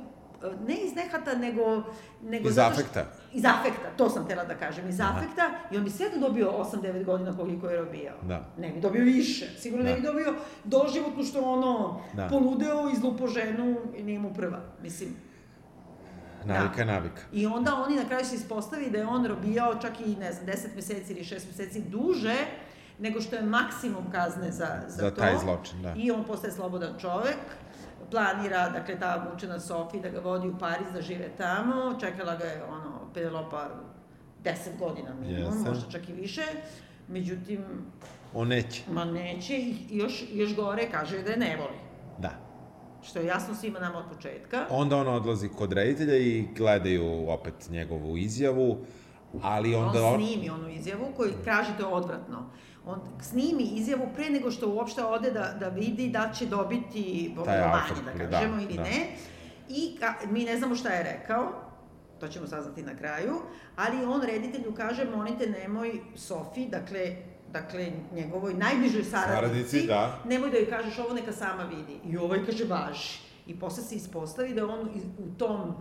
ne 0.67 0.75
iz 0.75 0.95
nehata, 0.95 1.35
nego... 1.35 1.83
nego 2.23 2.49
iz 2.49 2.59
afekta. 2.59 3.05
Što, 3.05 3.39
iz 3.39 3.45
afekta, 3.45 3.91
to 3.97 4.11
sam 4.11 4.29
tela 4.29 4.45
da 4.45 4.55
kažem, 4.55 4.89
iz 4.89 5.01
Aha. 5.01 5.19
afekta, 5.19 5.51
i 5.71 5.77
on 5.77 5.85
bi 5.85 5.91
svejedno 5.91 6.29
dobio 6.29 6.51
8-9 6.51 7.05
godina 7.05 7.37
koliko 7.37 7.69
je 7.69 7.77
robijao. 7.77 8.17
Da. 8.23 8.49
Ne 8.59 8.69
bi 8.69 8.81
dobio 8.81 9.05
više, 9.05 9.47
sigurno 9.59 9.85
da. 9.85 9.91
ne 9.91 9.97
bi 9.97 10.03
dobio 10.03 10.35
doživotno 10.65 11.25
što 11.25 11.41
ono, 11.41 12.01
da. 12.13 12.29
poludeo, 12.29 12.91
izlupo 12.93 13.27
ženu 13.27 13.77
i 13.97 14.03
nije 14.03 14.19
mu 14.19 14.35
prva, 14.35 14.61
mislim. 14.83 15.11
Navika, 16.45 16.85
da. 16.85 16.93
navika. 16.93 17.23
I 17.33 17.47
onda 17.47 17.75
oni 17.87 17.97
na 17.97 18.05
kraju 18.05 18.25
se 18.25 18.35
ispostavi 18.35 18.91
da 18.91 18.99
je 18.99 19.07
on 19.07 19.27
robijao 19.27 19.75
čak 19.75 20.01
i, 20.01 20.17
ne 20.17 20.33
znam, 20.33 20.47
10 20.47 20.75
meseci 20.77 21.13
ili 21.13 21.25
6 21.25 21.33
meseci 21.33 21.81
duže, 21.81 22.37
nego 22.99 23.21
što 23.21 23.37
je 23.37 23.43
maksimum 23.43 24.11
kazne 24.13 24.53
za, 24.53 24.69
za, 24.89 25.03
za 25.03 25.11
to. 25.11 25.21
taj 25.21 25.39
zločin, 25.39 25.83
da. 25.83 25.95
I 25.97 26.11
on 26.11 26.25
postaje 26.25 26.53
slobodan 26.53 26.99
čovek, 26.99 27.39
planira, 28.11 28.69
dakle, 28.69 28.99
ta 28.99 29.29
mučena 29.33 29.61
Sofi 29.61 30.01
da 30.01 30.09
ga 30.09 30.21
vodi 30.21 30.49
u 30.49 30.59
Pariz 30.59 30.93
da 30.93 31.03
žive 31.03 31.31
tamo, 31.37 31.97
čekala 32.01 32.37
ga 32.37 32.45
je, 32.45 32.65
ono, 32.65 33.11
Penelopa 33.15 33.69
10 34.45 34.79
godina 34.79 35.15
minimum, 35.15 35.53
yes. 35.53 35.69
možda 35.69 35.91
čak 35.91 36.09
i 36.09 36.13
više, 36.13 36.43
međutim... 37.09 37.65
On 38.35 38.49
neće. 38.49 38.83
Ma 38.93 39.05
neće, 39.05 39.57
i 39.57 39.77
još, 39.91 40.25
još 40.33 40.57
gore 40.57 40.89
kaže 40.91 41.23
da 41.23 41.31
je 41.31 41.37
ne 41.37 41.57
voli. 41.57 41.79
Da. 42.19 42.31
Što 43.03 43.19
je 43.19 43.27
jasno 43.27 43.55
svima 43.55 43.79
nama 43.79 43.99
od 43.99 44.05
početka. 44.15 44.67
Onda 44.71 44.97
on 44.97 45.09
odlazi 45.09 45.49
kod 45.49 45.73
reditelja 45.73 46.17
i 46.17 46.49
gledaju 46.57 47.29
opet 47.29 47.55
njegovu 47.71 48.17
izjavu, 48.17 48.79
ali 49.43 49.75
onda... 49.75 50.05
On 50.05 50.25
snimi 50.25 50.51
onu 50.51 50.69
izjavu 50.69 51.13
koju 51.17 51.33
traži 51.45 51.71
to 51.79 51.89
odvratno 51.89 52.51
on 52.87 53.01
snimi 53.21 53.63
izjavu 53.63 54.09
pre 54.15 54.31
nego 54.31 54.51
što 54.51 54.69
uopšte 54.69 55.05
ode 55.05 55.31
da, 55.31 55.57
da 55.61 55.69
vidi 55.69 56.09
da 56.09 56.33
će 56.39 56.47
dobiti 56.47 57.33
pomilovanje, 57.37 58.03
da, 58.05 58.31
kažemo, 58.31 58.57
da, 58.57 58.63
ili 58.63 58.75
da. 58.75 58.83
ne. 58.83 59.07
I 59.69 59.97
ka, 60.01 60.15
mi 60.31 60.45
ne 60.45 60.59
znamo 60.59 60.75
šta 60.75 60.89
je 60.89 61.03
rekao, 61.03 61.53
to 62.21 62.29
ćemo 62.29 62.47
saznati 62.47 62.83
na 62.83 62.97
kraju, 62.97 63.35
ali 63.77 64.05
on 64.05 64.23
reditelju 64.23 64.75
kaže, 64.75 65.05
monite, 65.05 65.47
nemoj 65.47 66.01
Sofi, 66.15 66.69
dakle, 66.69 67.17
dakle, 67.53 67.93
njegovoj 68.15 68.55
najbližoj 68.55 69.05
saradnici, 69.05 69.87
da. 69.87 70.19
nemoj 70.25 70.51
da 70.51 70.57
joj 70.57 70.71
kažeš 70.71 70.99
ovo, 70.99 71.15
neka 71.15 71.33
sama 71.33 71.63
vidi. 71.65 72.01
I 72.05 72.17
ovaj 72.17 72.47
kaže, 72.47 72.65
važi. 72.65 73.19
I 73.47 73.59
posle 73.59 73.83
se 73.83 73.95
ispostavi 73.95 74.55
da 74.55 74.67
on 74.67 74.89
u 75.19 75.39
tom 75.39 75.75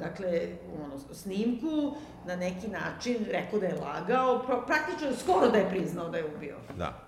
dakle, 0.00 0.48
ono, 0.84 1.14
snimku, 1.14 1.94
na 2.26 2.36
neki 2.36 2.68
način 2.68 3.16
rekao 3.30 3.58
da 3.58 3.66
je 3.66 3.74
lagao, 3.74 4.42
praktično 4.66 5.16
skoro 5.22 5.48
da 5.48 5.58
je 5.58 5.70
priznao 5.70 6.08
da 6.08 6.18
je 6.18 6.24
ubio. 6.36 6.56
Da. 6.78 7.06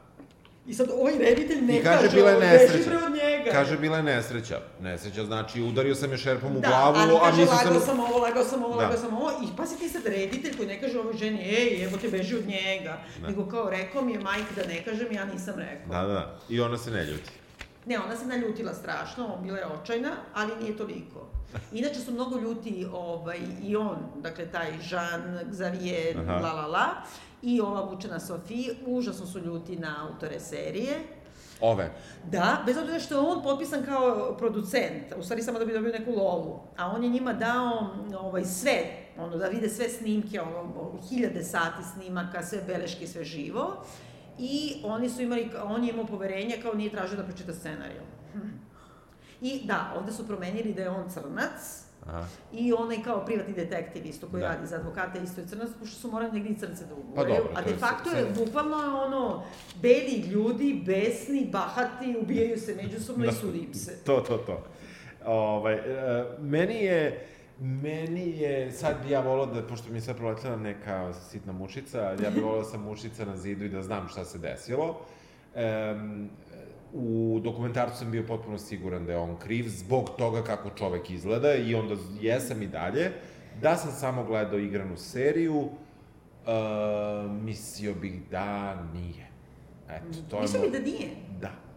I 0.68 0.74
sad 0.74 0.88
ovaj 1.00 1.18
reditelj 1.18 1.60
ne 1.60 1.78
I 1.78 1.82
kaže, 1.82 2.02
kaže 2.02 2.16
bila 2.16 2.30
je 2.30 2.40
nesreća. 2.40 2.90
od 3.06 3.12
njega. 3.12 3.50
Kaže, 3.52 3.78
bila 3.78 3.96
je 3.96 4.02
nesreća. 4.02 4.60
Nesreća 4.80 5.24
znači, 5.24 5.62
udario 5.62 5.94
sam 5.94 6.12
je 6.12 6.18
šerpom 6.18 6.56
u 6.56 6.60
da, 6.60 6.68
glavu, 6.68 6.96
ali 6.96 7.16
a 7.16 7.20
kaže, 7.20 7.44
lagao 7.44 7.80
sam 7.80 8.00
ovo, 8.00 8.18
lagao 8.18 8.44
sam 8.44 8.64
ovo, 8.64 8.76
da. 8.76 8.82
lagao 8.82 8.98
sam 8.98 9.14
ovo. 9.14 9.30
I 9.30 9.56
pa 9.56 9.66
si 9.66 9.78
ti 9.78 9.88
sad 9.88 10.06
reditelj 10.06 10.56
koji 10.56 10.68
ne 10.68 10.80
kaže 10.80 11.00
ovoj 11.00 11.16
ženi, 11.16 11.40
ej, 11.40 11.84
evo 11.84 11.96
te 11.96 12.08
beži 12.08 12.36
od 12.36 12.46
njega. 12.46 12.98
Da. 13.20 13.28
Nego 13.28 13.46
kao, 13.46 13.70
rekao 13.70 14.02
mi 14.02 14.12
je 14.12 14.18
majka 14.18 14.54
da 14.56 14.66
ne 14.66 14.84
kažem, 14.84 15.12
ja 15.12 15.24
nisam 15.24 15.54
rekao. 15.56 16.02
Da, 16.02 16.06
da, 16.06 16.38
I 16.48 16.60
ona 16.60 16.78
se 16.78 16.90
ne 16.90 17.04
ljuti. 17.04 17.30
Ne, 17.88 17.98
ona 17.98 18.16
se 18.16 18.26
naljutila 18.26 18.74
strašno, 18.74 19.38
bila 19.42 19.58
je 19.58 19.66
očajna, 19.66 20.10
ali 20.34 20.52
nije 20.60 20.76
toliko. 20.76 21.26
Inače 21.72 22.00
su 22.00 22.12
mnogo 22.12 22.38
ljuti 22.38 22.86
ovaj, 22.92 23.38
i 23.62 23.76
on, 23.76 23.96
dakle 24.16 24.46
taj 24.46 24.70
Jean, 24.90 25.38
Xavier, 25.50 26.18
Aha. 26.18 26.32
la 26.32 26.52
la 26.52 26.66
la, 26.66 26.86
i 27.42 27.60
ova 27.60 27.80
vučena 27.80 28.20
Sofie, 28.20 28.74
užasno 28.86 29.26
su 29.26 29.38
ljuti 29.38 29.76
na 29.76 30.08
autore 30.08 30.40
serije. 30.40 30.98
Ove? 31.60 31.90
Da, 32.24 32.62
bez 32.66 32.76
obzira 32.76 33.00
što 33.00 33.14
je 33.14 33.20
on 33.20 33.42
potpisan 33.42 33.84
kao 33.84 34.36
producent, 34.38 35.04
u 35.18 35.22
stvari 35.22 35.42
samo 35.42 35.58
da 35.58 35.64
bi 35.64 35.72
dobio 35.72 35.92
neku 35.92 36.10
lovu, 36.10 36.60
a 36.76 36.90
on 36.90 37.04
je 37.04 37.10
njima 37.10 37.32
dao 37.32 37.94
ovaj, 38.20 38.44
sve, 38.44 38.84
ono, 39.18 39.36
da 39.36 39.46
vide 39.46 39.68
sve 39.68 39.88
snimke, 39.88 40.40
ono, 40.40 40.92
hiljade 41.08 41.44
sati 41.44 41.82
snimaka, 41.94 42.42
sve 42.42 42.62
beleške, 42.66 43.06
sve 43.06 43.24
živo, 43.24 43.84
i 44.38 44.80
oni 44.84 45.08
su 45.10 45.22
imali, 45.22 45.50
on 45.64 45.84
je 45.84 45.90
imao 45.90 46.06
poverenje 46.06 46.58
kao 46.62 46.74
nije 46.74 46.90
tražio 46.90 47.16
da 47.16 47.24
pročita 47.24 47.54
scenariju. 47.54 48.02
I 49.40 49.66
da, 49.66 49.94
ovde 49.98 50.12
su 50.12 50.26
promenili 50.26 50.74
da 50.74 50.82
je 50.82 50.90
on 50.90 51.10
crnac, 51.10 51.88
Aha. 52.08 52.26
I 52.52 52.72
onaj 52.72 53.02
kao 53.02 53.24
privatni 53.24 53.54
detektiv 53.54 54.06
isto 54.06 54.28
koji 54.28 54.40
da. 54.40 54.48
radi 54.48 54.66
za 54.66 54.76
advokata 54.76 55.18
isto 55.18 55.40
je 55.40 55.46
crnac, 55.46 55.68
pošto 55.80 55.96
su 55.96 56.10
morali 56.10 56.32
negdje 56.32 56.58
crnce 56.58 56.84
da 56.84 56.94
uguraju. 56.94 57.14
Pa 57.14 57.34
dobro, 57.34 57.52
a 57.56 57.62
de 57.62 57.76
facto 57.76 58.10
je, 58.10 58.18
je 58.18 58.32
bukvalno 58.44 58.76
ono, 59.06 59.42
beli 59.82 60.24
ljudi, 60.30 60.82
besni, 60.86 61.48
bahati, 61.52 62.16
ubijaju 62.22 62.58
se 62.58 62.74
međusobno 62.74 63.24
da. 63.24 63.30
i 63.30 63.34
sudi 63.34 63.68
se. 63.74 63.98
To, 64.06 64.20
to, 64.20 64.36
to. 64.36 64.64
Ovaj, 65.26 65.74
uh, 65.74 65.80
meni 66.40 66.74
je, 66.74 67.26
meni 67.60 68.38
je, 68.38 68.72
sad 68.72 68.96
bi 69.04 69.10
ja 69.10 69.20
volao 69.20 69.46
da, 69.46 69.62
pošto 69.62 69.90
mi 69.90 69.96
je 69.96 70.00
sad 70.00 70.16
proletila 70.16 70.56
neka 70.56 71.12
sitna 71.14 71.52
mušica, 71.52 71.98
ja 71.98 72.30
bih 72.30 72.42
volao 72.42 72.58
da 72.58 72.64
sam 72.64 72.82
mušica 72.82 73.24
na 73.24 73.36
zidu 73.36 73.64
i 73.64 73.68
da 73.68 73.82
znam 73.82 74.08
šta 74.08 74.24
se 74.24 74.38
desilo. 74.38 75.00
Um, 75.54 76.30
u 76.92 77.40
dokumentarcu 77.42 77.98
sam 77.98 78.10
bio 78.10 78.22
potpuno 78.22 78.58
siguran 78.58 79.06
da 79.06 79.12
je 79.12 79.18
on 79.18 79.36
kriv 79.36 79.64
zbog 79.68 80.10
toga 80.18 80.42
kako 80.42 80.70
čovek 80.70 81.10
izgleda 81.10 81.54
i 81.54 81.74
onda 81.74 81.94
jesam 82.20 82.62
i 82.62 82.66
dalje. 82.66 83.12
Da 83.62 83.76
sam 83.76 83.92
samo 83.92 84.24
gledao 84.24 84.58
igranu 84.58 84.96
seriju, 84.96 85.58
uh, 85.58 85.70
mislio 87.42 87.94
bih 87.94 88.20
da 88.30 88.74
nije. 88.94 89.28
Eto, 89.90 90.18
to 90.30 90.40
Mislio 90.40 90.62
je... 90.62 90.70
bi 90.70 90.78
da 90.78 90.84
nije? 90.84 91.08
Da. 91.40 91.67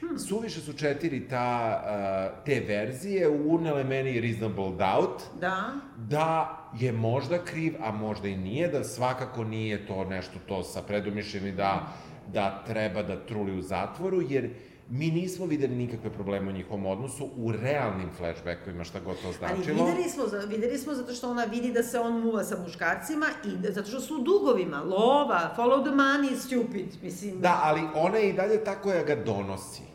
Hmm. 0.00 0.18
Suviše 0.18 0.60
su 0.60 0.72
četiri 0.72 1.28
ta, 1.28 1.82
uh, 1.84 2.44
te 2.44 2.60
verzije, 2.60 3.28
unele 3.28 3.84
meni 3.84 4.20
reasonable 4.20 4.70
doubt. 4.70 5.22
Da. 5.40 5.72
Da 5.96 6.56
je 6.78 6.92
možda 6.92 7.44
kriv, 7.44 7.74
a 7.80 7.92
možda 7.92 8.28
i 8.28 8.36
nije, 8.36 8.68
da 8.68 8.84
svakako 8.84 9.44
nije 9.44 9.86
to 9.86 10.04
nešto 10.04 10.38
to 10.48 10.62
sa 10.62 10.82
predumišljeni 10.82 11.52
da, 11.52 11.92
da 12.32 12.64
treba 12.66 13.02
da 13.02 13.26
truli 13.26 13.58
u 13.58 13.62
zatvoru, 13.62 14.22
jer 14.28 14.50
mi 14.90 15.10
nismo 15.10 15.46
videli 15.46 15.74
nikakve 15.74 16.10
probleme 16.10 16.48
u 16.48 16.52
njihovom 16.52 16.86
odnosu 16.86 17.28
u 17.36 17.52
realnim 17.52 18.08
flashbackovima, 18.16 18.84
šta 18.84 19.00
god 19.00 19.16
to 19.22 19.32
značilo. 19.32 19.82
Ali 19.82 19.90
videli 19.90 20.08
smo, 20.08 20.24
videli 20.48 20.78
smo 20.78 20.94
zato 20.94 21.12
što 21.12 21.30
ona 21.30 21.44
vidi 21.44 21.72
da 21.72 21.82
se 21.82 21.98
on 21.98 22.20
muva 22.20 22.44
sa 22.44 22.56
muškarcima 22.64 23.26
i 23.44 23.56
da, 23.56 23.72
zato 23.72 23.88
što 23.88 24.00
su 24.00 24.16
u 24.16 24.22
dugovima, 24.22 24.82
lova, 24.82 25.54
follow 25.56 25.82
the 25.84 25.94
money, 25.94 26.36
stupid, 26.36 26.86
mislim. 27.02 27.40
Da, 27.40 27.60
ali 27.62 27.80
ona 27.94 28.16
je 28.16 28.30
i 28.30 28.32
dalje 28.32 28.64
ta 28.64 28.74
koja 28.74 29.04
ga 29.04 29.16
donosi. 29.16 29.89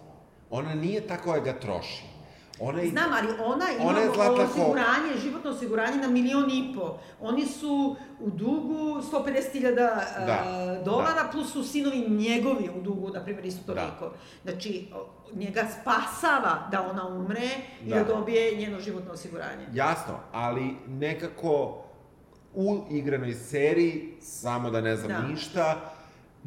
Ona 0.55 0.75
nije 0.75 1.07
ta 1.07 1.17
koja 1.17 1.39
ga 1.39 1.59
troši. 1.59 2.03
Ona 2.59 2.81
i, 2.81 2.89
Znam, 2.89 3.11
ali 3.13 3.27
ona 3.43 3.65
ima 3.79 3.89
ona 3.89 3.99
je 3.99 4.09
osiguranje, 4.09 5.13
ko... 5.13 5.19
životno 5.19 5.49
osiguranje 5.51 5.97
na 5.97 6.07
milion 6.07 6.49
i 6.51 6.73
po. 6.75 6.97
Oni 7.21 7.45
su 7.45 7.95
u 8.19 8.29
dugu 8.29 9.01
150.000 9.11 9.75
da, 9.75 10.81
dolara, 10.85 11.23
da. 11.23 11.29
plus 11.31 11.53
su 11.53 11.63
sinovi 11.63 12.09
njegovi 12.09 12.69
u 12.77 12.81
dugu, 12.81 13.09
na 13.09 13.23
primjer, 13.23 13.45
isto 13.45 13.73
toliko. 13.73 14.05
Da. 14.05 14.51
Znači, 14.51 14.87
njega 15.33 15.67
spasava 15.81 16.67
da 16.71 16.89
ona 16.89 17.07
umre 17.07 17.49
da. 17.81 17.95
i 17.95 17.99
da 17.99 18.03
dobije 18.03 18.57
njeno 18.57 18.79
životno 18.79 19.11
osiguranje. 19.11 19.65
Jasno, 19.73 20.19
ali 20.31 20.75
nekako 20.87 21.81
u 22.53 22.83
igranoj 22.91 23.33
seriji, 23.33 24.13
samo 24.21 24.69
da 24.69 24.81
ne 24.81 24.95
znam 24.95 25.21
da. 25.21 25.27
ništa, 25.27 25.94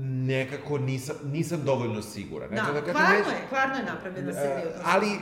nekako 0.01 0.79
nisam, 0.79 1.17
nisam 1.25 1.61
dovoljno 1.65 2.03
siguran. 2.03 2.51
Da, 2.51 2.57
da 2.57 2.83
kvarno 2.83 3.17
već, 3.19 3.27
je, 3.27 3.47
kvarno 3.49 3.77
je 3.77 3.85
napravljena 3.85 4.33
serija. 4.33 4.73
Ali, 4.85 5.07
uh, 5.07 5.21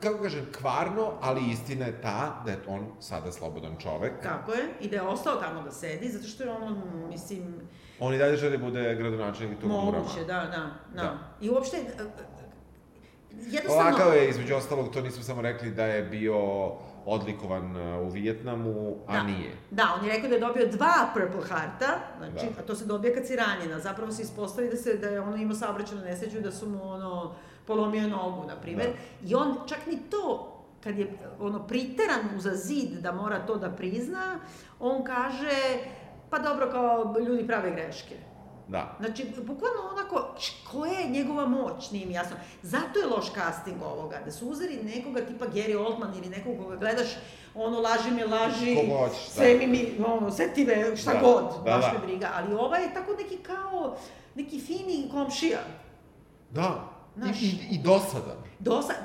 kako 0.00 0.22
kažem, 0.22 0.46
kvarno, 0.58 1.12
ali 1.20 1.50
istina 1.50 1.86
je 1.86 2.00
ta 2.00 2.42
da 2.44 2.50
je 2.50 2.58
on 2.66 2.86
sada 3.00 3.32
slobodan 3.32 3.76
čovek. 3.78 4.12
Tako 4.22 4.52
je, 4.52 4.68
i 4.80 4.88
da 4.88 4.96
je 4.96 5.02
ostao 5.02 5.36
tamo 5.36 5.62
da 5.62 5.70
sedi, 5.70 6.08
zato 6.08 6.28
što 6.28 6.42
je 6.42 6.50
on, 6.50 6.82
mislim... 7.08 7.60
On 8.00 8.14
i 8.14 8.18
dalje 8.18 8.36
želi 8.36 8.58
da 8.58 8.64
bude 8.64 8.94
gradonačelnik 8.94 9.60
tog 9.60 9.70
Murama. 9.70 9.98
Moguće, 9.98 10.20
da, 10.20 10.34
da, 10.34 10.70
da, 10.94 11.02
da. 11.02 11.18
I 11.40 11.50
uopšte, 11.50 11.76
e, 11.76 11.80
e, 11.80 12.04
jednostavno... 13.30 13.90
Lagao 13.90 14.12
je, 14.12 14.28
između 14.28 14.54
ostalog, 14.54 14.92
to 14.92 15.00
nismo 15.00 15.22
samo 15.22 15.42
rekli 15.42 15.70
da 15.70 15.84
je 15.86 16.02
bio 16.02 16.36
odlikovan 17.06 17.76
u 17.76 18.08
Vijetnamu, 18.08 18.96
a 19.06 19.12
da. 19.12 19.22
nije. 19.22 19.50
Da, 19.70 19.96
on 19.98 20.06
je 20.06 20.12
rekao 20.12 20.28
da 20.28 20.34
je 20.34 20.40
dobio 20.40 20.66
dva 20.66 21.10
Purple 21.14 21.48
Hearta, 21.48 21.98
znači, 22.18 22.46
da. 22.54 22.60
a 22.60 22.66
to 22.66 22.74
se 22.74 22.84
dobija 22.84 23.14
kad 23.14 23.26
si 23.26 23.36
ranjena. 23.36 23.80
Zapravo 23.80 24.12
se 24.12 24.22
ispostavi 24.22 24.68
da, 24.68 24.76
se, 24.76 24.94
da 24.94 25.08
je 25.08 25.20
ono 25.20 25.36
imao 25.36 25.54
saobraćenu 25.54 26.00
nesreću 26.00 26.38
i 26.38 26.40
da 26.40 26.52
su 26.52 26.68
mu 26.68 26.90
ono, 26.90 27.34
polomio 27.66 28.08
nogu, 28.08 28.46
na 28.46 28.56
primer. 28.56 28.86
Da. 28.86 29.28
I 29.28 29.34
on 29.34 29.56
čak 29.66 29.78
ni 29.86 29.98
to, 30.10 30.52
kad 30.84 30.98
je 30.98 31.12
ono 31.40 31.66
priteran 31.66 32.36
uza 32.36 32.54
zid 32.54 32.90
da 33.00 33.12
mora 33.12 33.46
to 33.46 33.56
da 33.56 33.70
prizna, 33.70 34.38
on 34.80 35.04
kaže, 35.04 35.78
pa 36.30 36.38
dobro, 36.38 36.70
kao 36.70 37.14
ljudi 37.28 37.46
prave 37.46 37.70
greške. 37.70 38.31
Da. 38.72 38.96
Znači, 39.00 39.26
bukvalno 39.36 39.80
onako, 39.92 40.34
koja 40.70 40.92
je 40.92 41.10
njegova 41.10 41.46
moć, 41.46 41.90
nije 41.90 42.06
mi 42.06 42.12
jasno. 42.12 42.36
Zato 42.62 42.98
je 42.98 43.06
loš 43.06 43.32
casting 43.34 43.82
ovoga, 43.82 44.18
da 44.24 44.32
su 44.32 44.48
uzeli 44.48 44.82
nekoga 44.82 45.20
tipa 45.26 45.46
Gary 45.46 45.86
Oldman 45.86 46.14
ili 46.18 46.28
nekog 46.28 46.58
koga 46.58 46.76
gledaš, 46.76 47.08
ono, 47.54 47.80
laži 47.80 48.10
me, 48.10 48.24
laži, 48.24 48.76
Kogoć, 48.76 49.12
sve 49.28 49.54
da. 49.54 49.58
mi, 49.58 49.66
mi, 49.66 50.04
ono, 50.06 50.30
sve 50.30 50.54
ti 50.54 50.64
me, 50.64 50.96
šta 50.96 51.12
da. 51.12 51.20
god, 51.20 51.44
da, 51.64 51.70
baš 51.70 51.84
da. 51.84 51.92
me 51.92 52.06
briga. 52.06 52.30
Ali 52.34 52.54
ova 52.54 52.76
je 52.76 52.94
tako 52.94 53.12
neki 53.12 53.36
kao, 53.36 53.96
neki 54.34 54.60
fini 54.60 55.08
komšija. 55.10 55.58
Da, 56.50 56.88
Znaš, 57.16 57.42
I, 57.42 57.46
i, 57.46 57.74
i 57.74 57.78
dosadan. 57.82 58.36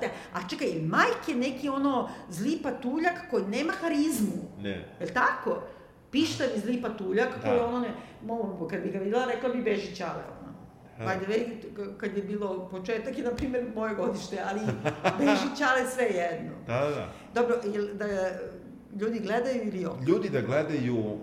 Da. 0.02 0.08
A 0.34 0.48
čekaj, 0.50 0.68
Mike 0.68 1.32
je 1.32 1.36
neki 1.36 1.70
ono 1.70 2.10
zli 2.30 2.60
patuljak 2.64 3.30
koji 3.30 3.46
nema 3.46 3.74
harizmu. 3.74 4.44
Ne. 4.60 4.70
Je 4.70 5.06
li 5.06 5.14
tako? 5.14 5.62
Pištav 6.12 6.48
i 6.56 6.60
zli 6.60 6.82
patuljak 6.82 7.30
da. 7.42 7.50
koji 7.50 7.60
ono 7.60 7.80
ne... 7.80 7.88
Mo, 8.24 8.68
kad 8.70 8.82
bi 8.82 8.90
ga 8.90 9.00
videla, 9.00 9.26
rekla 9.26 9.50
bi 9.50 9.62
beži 9.62 9.96
čale, 9.96 10.24
ono. 10.42 10.48
By 11.10 11.20
the 11.20 11.32
way, 11.32 11.46
kad 11.98 12.18
je 12.18 12.24
bilo 12.24 12.68
početak 12.72 13.18
je, 13.18 13.24
na 13.24 13.32
primjer, 13.32 13.66
moje 13.76 13.96
godište, 13.96 14.38
ali 14.50 14.60
beži 15.20 15.58
čale 15.60 15.88
sve 15.88 16.06
jedno. 16.06 16.52
Da, 16.68 16.80
da. 16.80 17.10
Dobro, 17.34 17.56
jel, 17.74 17.88
da 17.94 18.06
ljudi 19.02 19.20
gledaju 19.20 19.68
ili 19.68 19.86
ovo? 19.86 19.98
Ljudi 20.08 20.30
da 20.30 20.42
gledaju 20.42 20.96
uh, 20.98 21.20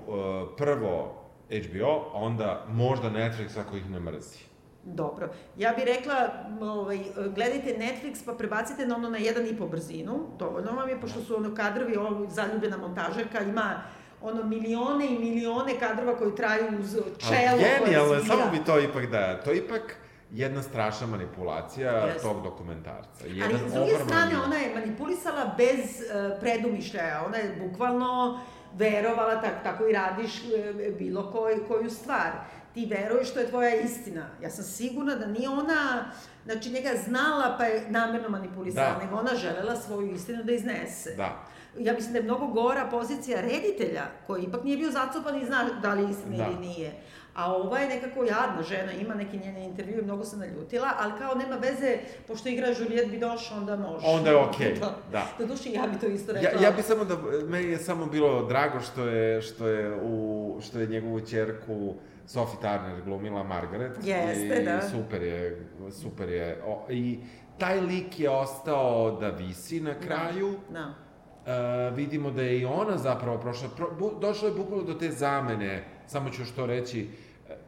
prvo 0.57 1.25
HBO, 1.51 2.11
onda 2.13 2.65
možda 2.69 3.11
Netflix 3.11 3.61
ako 3.61 3.77
ih 3.77 3.91
ne 3.91 4.01
mrzi. 4.01 4.39
Dobro. 4.85 5.29
Ja 5.59 5.73
bih 5.73 5.85
rekla, 5.85 6.15
ovaj, 6.61 6.99
gledajte 7.15 7.77
Netflix 7.79 8.25
pa 8.27 8.33
prebacite 8.33 8.87
na 8.87 8.97
ono 8.97 9.11
na 9.11 9.19
jedan 9.19 9.47
i 9.47 9.57
po 9.57 9.67
brzinu, 9.67 10.27
dovoljno 10.39 10.73
vam 10.73 10.89
je, 10.89 11.01
pošto 11.01 11.21
su 11.21 11.37
ono 11.37 11.55
kadrovi, 11.55 11.97
ovo 11.97 12.27
zaljubljena 12.31 12.77
montažerka, 12.77 13.41
ima 13.41 13.83
ono 14.25 14.45
milione 14.45 15.07
i 15.07 15.19
milione 15.19 15.79
kadrova 15.81 16.17
koji 16.17 16.35
traju 16.35 16.65
uz 16.81 16.97
čelo. 17.19 17.59
Genijalno, 17.59 18.25
samo 18.25 18.51
bi 18.53 18.65
to 18.67 18.81
ipak 18.81 19.07
da, 19.07 19.41
to 19.41 19.53
ipak 19.53 19.97
jedna 20.31 20.63
strašna 20.63 21.07
manipulacija 21.07 21.93
yes. 21.93 22.23
tog 22.23 22.43
dokumentarca. 22.43 23.27
Jedan 23.27 23.61
Ali, 23.61 23.71
s 23.71 23.73
druge 23.73 24.05
strane, 24.07 24.39
ona 24.45 24.57
je 24.57 24.75
manipulisala 24.75 25.55
bez 25.57 25.79
uh, 25.79 26.41
predumišljaja. 26.41 27.25
Ona 27.27 27.37
je 27.37 27.69
bukvalno 27.69 28.41
verovala, 28.75 29.41
tak, 29.41 29.63
tako 29.63 29.87
i 29.87 29.93
radiš 29.93 30.33
uh, 30.41 30.97
bilo 30.99 31.33
koj, 31.33 31.67
koju 31.69 31.91
stvar. 31.91 32.31
Ti 32.75 32.87
veruješ 32.87 33.31
što 33.31 33.41
je 33.41 33.49
tvoja 33.49 33.75
istina. 33.75 34.27
Ja 34.43 34.51
sam 34.51 34.65
sigurna 34.65 35.15
da 35.15 35.27
nije 35.27 35.49
ona, 35.49 36.05
znači 36.45 36.71
njega 36.71 36.91
znala 37.05 37.55
pa 37.59 37.65
je 37.65 37.91
namerno 37.91 38.29
manipulisala, 38.29 38.95
da. 38.95 39.05
nego 39.05 39.17
ona 39.17 39.35
želela 39.35 39.77
svoju 39.77 40.13
istinu 40.13 40.43
da 40.45 40.53
iznese. 40.53 41.15
Da 41.17 41.54
ja 41.79 41.93
mislim 41.93 42.13
da 42.13 42.19
je 42.19 42.25
mnogo 42.25 42.47
gora 42.47 42.89
pozicija 42.91 43.41
reditelja, 43.41 44.03
koji 44.27 44.43
ipak 44.43 44.65
nije 44.65 44.77
bio 44.77 44.91
zacopan 44.91 45.43
i 45.43 45.47
zna 45.47 45.65
da 45.83 45.95
li 45.95 46.11
istina 46.11 46.37
da. 46.37 46.47
ili 46.51 46.67
nije. 46.67 46.93
A 47.35 47.55
ova 47.55 47.79
je 47.79 47.89
nekako 47.89 48.25
jadna 48.25 48.63
žena, 48.63 48.93
ima 48.93 49.15
neke 49.15 49.37
njene 49.37 49.65
intervjue, 49.65 50.03
mnogo 50.03 50.25
se 50.25 50.37
naljutila, 50.37 50.91
ali 50.99 51.13
kao 51.19 51.35
nema 51.35 51.57
veze, 51.57 51.99
pošto 52.27 52.49
igra 52.49 52.69
Juliette 52.69 53.11
Binoche, 53.11 53.55
onda 53.55 53.77
može. 53.77 54.07
Onda 54.07 54.31
je 54.31 54.37
okej, 54.37 54.67
okay. 54.75 54.81
da. 54.81 54.97
da. 55.13 55.27
Do 55.39 55.47
duše, 55.47 55.73
ja 55.73 55.87
bi 55.87 55.99
to 55.99 56.07
isto 56.07 56.33
rekla. 56.33 56.61
Ja, 56.61 56.67
ja 56.67 56.71
bi 56.71 56.83
samo 56.83 57.05
da, 57.05 57.17
meni 57.49 57.71
je 57.71 57.79
samo 57.79 58.07
bilo 58.07 58.47
drago 58.47 58.81
što 58.81 59.05
je, 59.07 59.43
što 59.43 59.69
je, 59.69 60.01
u, 60.03 60.59
što 60.63 60.81
je 60.81 60.87
njegovu 60.87 61.21
čerku 61.21 61.95
Sophie 62.27 62.61
Turner 62.61 63.03
glumila 63.05 63.43
Margaret. 63.43 63.93
Jeste, 64.03 64.61
i, 64.63 64.65
da. 64.65 64.81
Super 64.83 65.23
je, 65.23 65.67
super 66.03 66.29
je. 66.29 66.63
O, 66.67 66.87
I 66.91 67.19
taj 67.59 67.81
lik 67.81 68.21
je 68.21 68.31
ostao 68.31 69.19
da 69.21 69.29
visi 69.29 69.81
na 69.81 69.93
da, 69.93 70.01
kraju. 70.01 70.55
Da. 70.71 70.79
da 70.81 71.04
uh, 71.47 71.97
vidimo 71.97 72.31
da 72.31 72.43
je 72.43 72.61
i 72.61 72.65
ona 72.65 72.99
zapravo 72.99 73.39
prošla, 73.39 73.69
pro, 73.77 73.91
bu, 73.99 74.11
je 74.47 74.53
bukvalno 74.53 74.85
do 74.85 74.95
te 74.95 75.11
zamene, 75.11 75.85
samo 76.07 76.31
ću 76.31 76.45
što 76.45 76.67
reći, 76.67 77.09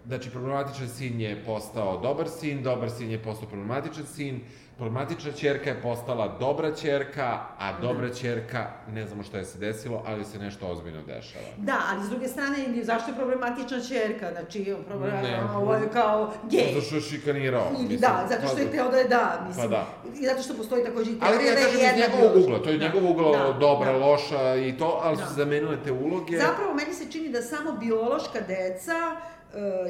znači 0.07 0.30
problematičan 0.30 0.88
sin 0.88 1.20
je 1.20 1.42
postao 1.46 2.00
dobar 2.00 2.28
sin, 2.28 2.62
dobar 2.62 2.90
sin 2.90 3.11
je 3.11 3.22
postao 3.22 3.48
problematičan 3.48 4.07
sin, 4.07 4.40
problematična 4.76 5.32
čerka 5.32 5.70
je 5.70 5.82
postala 5.82 6.36
dobra 6.40 6.74
čerka, 6.74 7.40
a 7.59 7.80
dobra 7.80 8.14
čerka, 8.14 8.66
ne 8.92 9.07
znamo 9.07 9.22
šta 9.22 9.38
je 9.38 9.44
se 9.44 9.59
desilo, 9.59 10.02
ali 10.07 10.24
se 10.24 10.38
nešto 10.38 10.66
ozbiljno 10.66 11.02
dešava. 11.02 11.44
Da, 11.57 11.78
ali 11.92 12.04
s 12.04 12.09
druge 12.09 12.28
strane, 12.28 12.57
zašto 12.82 13.11
je 13.11 13.16
problematična 13.16 13.80
čerka? 13.80 14.30
Znači, 14.32 14.74
problem, 14.88 15.11
ne, 15.22 15.42
ovo 15.57 15.74
je 15.74 15.88
kao 15.92 16.32
gej. 16.50 16.72
Zato 16.74 16.86
što 16.86 16.94
je 16.94 17.00
šikanirao. 17.00 17.70
Mislim, 17.70 17.98
da, 18.00 18.26
zato 18.28 18.48
što 18.48 18.59
je 18.59 18.66
pa 18.66 18.72
teo 18.72 18.90
da 18.90 18.96
je 18.96 19.09
da, 19.09 19.44
mislim. 19.46 19.70
Pa 19.70 19.76
da. 19.76 19.86
I 20.20 20.26
zato 20.26 20.42
što 20.42 20.54
postoji 20.54 20.84
takođe 20.84 21.11
i 21.11 21.18
teorija 21.20 21.38
da 21.38 21.44
je 21.44 21.48
jedna 21.48 21.62
Ali 21.62 21.80
ja 21.80 21.88
kažem 21.88 21.98
iz 21.98 22.12
njegovog 22.12 22.44
ugla, 22.44 22.62
to 22.62 22.70
je 22.70 22.78
da, 22.78 22.84
njegov 22.84 23.11
ugla 23.11 23.38
da, 23.38 23.52
dobra, 23.52 23.92
da. 23.92 23.98
loša 23.98 24.54
i 24.54 24.78
to, 24.78 25.00
ali 25.02 25.16
da. 25.16 25.26
su 25.26 25.34
zamenile 25.34 25.76
te 25.84 25.92
uloge. 25.92 26.38
Zapravo, 26.38 26.74
meni 26.74 26.92
se 26.92 27.11
čini 27.12 27.28
da 27.28 27.42
samo 27.42 27.72
biološka 27.72 28.40
deca 28.40 29.16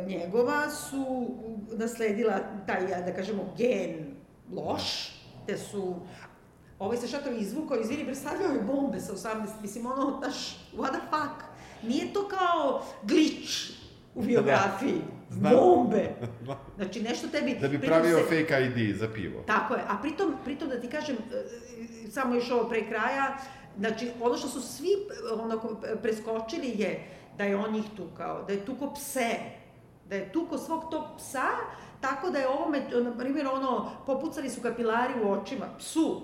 njegova 0.06 0.70
su 0.70 1.30
nasledila 1.72 2.40
taj, 2.66 2.86
da 2.86 3.12
kažemo, 3.12 3.54
gen 3.58 4.14
loš, 4.52 5.12
te 5.46 5.56
su 5.56 5.94
ovaj 6.78 6.96
se 6.96 7.08
šator 7.08 7.32
izvukao, 7.32 7.80
izvini, 7.80 8.04
predstavljao 8.04 8.52
je 8.52 8.60
bombe 8.60 9.00
sa 9.00 9.12
18, 9.12 9.46
mislim, 9.62 9.86
ono, 9.86 10.18
znaš, 10.18 10.56
what 10.76 10.90
the 10.90 11.00
fuck? 11.10 11.44
Nije 11.82 12.12
to 12.12 12.28
kao 12.28 12.82
glitch 13.02 13.70
u 14.14 14.20
da, 14.20 14.26
biografiji. 14.26 15.00
Da. 15.30 15.50
Bombe. 15.50 16.14
Znači, 16.76 17.02
nešto 17.02 17.28
tebi... 17.28 17.56
Da 17.60 17.68
bi 17.68 17.80
pravio 17.80 18.18
se... 18.18 18.24
fake 18.24 18.64
ID 18.64 18.96
za 18.96 19.08
pivo. 19.14 19.42
Tako 19.46 19.74
je. 19.74 19.80
A 19.88 19.98
pritom, 20.02 20.34
pritom 20.44 20.68
da 20.68 20.80
ti 20.80 20.88
kažem, 20.88 21.16
e, 21.16 21.36
e, 22.06 22.10
samo 22.10 22.34
još 22.34 22.50
ovo 22.50 22.68
pre 22.68 22.88
kraja, 22.88 23.38
znači, 23.78 24.10
ono 24.20 24.36
što 24.36 24.48
su 24.48 24.60
svi 24.60 24.88
onako 25.40 25.76
preskočili 26.02 26.72
je 26.74 27.15
da 27.39 27.45
je 27.45 27.57
on 27.57 27.72
njih 27.72 27.84
tukao, 27.97 28.43
da 28.43 28.53
je 28.53 28.64
tuko 28.64 28.93
pse, 28.95 29.30
da 30.09 30.16
je 30.16 30.32
tuko 30.32 30.59
svog 30.59 30.91
tog 30.91 31.05
psa, 31.16 31.49
Tako 32.01 32.30
da 32.30 32.39
je 32.39 32.49
ovo, 32.49 32.72
na 33.05 33.18
primjer, 33.18 33.47
ono, 33.47 33.91
popucani 34.07 34.51
su 34.51 34.61
kapilari 34.61 35.12
u 35.24 35.30
očima, 35.32 35.66
psu, 35.78 36.20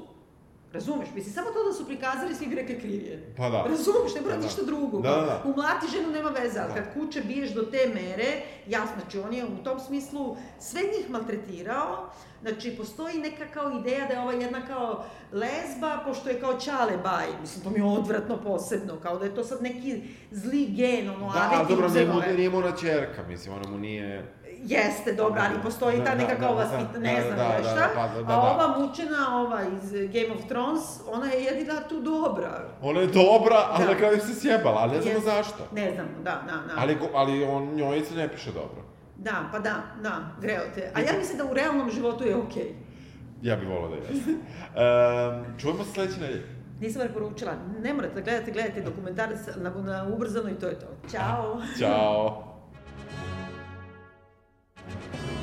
Razumeš? 0.72 1.08
Mislim, 1.14 1.34
samo 1.34 1.50
to 1.50 1.64
da 1.68 1.72
su 1.72 1.86
prikazali, 1.86 2.34
svi 2.34 2.46
bi 2.46 2.54
rekli 2.54 2.80
kriv 2.80 3.02
je. 3.06 3.34
Pa 3.36 3.48
da. 3.50 3.64
Razumeš, 3.68 4.14
ne 4.14 4.20
mora 4.20 4.36
da, 4.36 4.42
ništa 4.42 4.62
drugo. 4.62 5.00
Da, 5.00 5.10
da, 5.10 5.16
da. 5.16 5.42
Umlati 5.44 5.86
ženu 5.96 6.10
nema 6.10 6.30
veze, 6.30 6.60
ali 6.60 6.68
da. 6.68 6.74
kad 6.74 6.94
kuće 6.94 7.20
biješ 7.20 7.50
do 7.50 7.62
te 7.62 7.90
mere, 7.94 8.42
jasno, 8.66 8.96
znači 9.00 9.18
on 9.18 9.34
je 9.34 9.44
u 9.44 9.64
tom 9.64 9.80
smislu 9.80 10.36
sve 10.58 10.80
njih 10.80 11.10
maltretirao, 11.10 12.10
Znači, 12.42 12.76
postoji 12.76 13.18
neka 13.18 13.44
kao 13.54 13.70
ideja 13.80 14.06
da 14.06 14.14
je 14.14 14.20
ova 14.20 14.32
jedna 14.32 14.66
kao 14.66 15.04
lezba, 15.32 15.98
pošto 16.06 16.30
je 16.30 16.40
kao 16.40 16.60
čale 16.60 16.96
baj. 17.02 17.26
Mislim, 17.40 17.64
to 17.64 17.70
mi 17.70 17.78
je 17.78 17.84
odvratno 17.84 18.36
posebno, 18.42 18.96
kao 19.02 19.18
da 19.18 19.24
je 19.24 19.34
to 19.34 19.44
sad 19.44 19.62
neki 19.62 20.02
zli 20.30 20.66
gen, 20.66 21.10
ono, 21.10 21.32
da, 21.32 21.50
ali 21.52 21.68
dobro, 21.68 21.88
nije 21.88 22.36
nije 22.36 22.50
mu 22.50 22.60
na 22.60 22.76
čerka, 22.76 23.22
mislim, 23.28 23.54
ona 23.54 23.70
mu 23.70 23.78
nije... 23.78 24.34
Jeste, 24.64 25.12
dobro, 25.12 25.42
ali 25.48 25.62
postoji 25.62 25.98
da, 25.98 26.04
ta 26.04 26.14
neka 26.14 26.36
kao 26.36 26.54
da, 26.54 26.64
da, 26.64 26.98
ne 26.98 27.14
da, 27.14 27.22
znam 27.22 27.36
da, 27.36 27.62
šta, 27.62 27.74
da, 27.74 27.88
pa, 27.94 28.08
da, 28.08 28.22
da, 28.22 28.32
a 28.32 28.40
ova 28.40 28.78
mučena, 28.78 29.40
ova 29.40 29.60
iz 29.62 29.92
Game 29.92 30.34
of 30.34 30.48
Thrones, 30.48 30.82
ona 31.12 31.26
je 31.26 31.44
jedina 31.44 31.80
tu 31.88 32.00
dobra. 32.00 32.68
Ona 32.82 33.00
je 33.00 33.06
dobra, 33.06 33.56
ali 33.70 33.84
da. 33.84 33.92
na 33.92 33.98
kraju 33.98 34.20
se 34.20 34.40
sjebala, 34.40 34.78
ali 34.78 34.92
ne 34.92 35.02
znamo 35.02 35.20
zašto. 35.20 35.68
Ne 35.72 35.92
znamo, 35.94 36.10
da, 36.22 36.42
da, 36.46 36.74
da. 36.74 36.80
Ali, 36.80 36.98
ali 37.14 37.44
on, 37.44 37.74
njoj 37.74 38.00
se 38.00 38.14
ne 38.14 38.28
piše 38.28 38.52
dobro. 38.52 38.82
Da, 39.16 39.48
pa 39.52 39.58
da, 39.58 39.74
da, 40.02 40.18
greo 40.40 40.62
te. 40.74 40.90
A 40.94 41.00
ja 41.00 41.18
mislim 41.18 41.38
da 41.38 41.44
u 41.44 41.54
realnom 41.54 41.90
životu 41.90 42.24
je 42.24 42.36
okej. 42.36 42.62
Okay. 42.62 42.72
Ja 43.42 43.56
bih 43.56 43.68
volao 43.68 43.88
da 43.88 43.96
jeste. 43.96 44.30
Um, 44.72 45.58
čujemo 45.58 45.84
se 45.84 45.90
sledeće 45.92 46.20
nedelje. 46.20 46.62
Nisam 46.80 47.02
preporučila. 47.02 47.52
Ne 47.82 47.94
morate 47.94 48.14
da 48.14 48.20
gledate, 48.20 48.50
gledajte 48.52 48.80
dokumentarac 48.80 49.38
na, 49.56 49.70
na 49.70 50.06
ubrzano 50.14 50.50
i 50.50 50.54
to 50.54 50.66
je 50.66 50.78
to. 50.78 50.86
Ćao! 51.10 51.62
Ćao! 51.78 52.48
あ! 54.92 55.41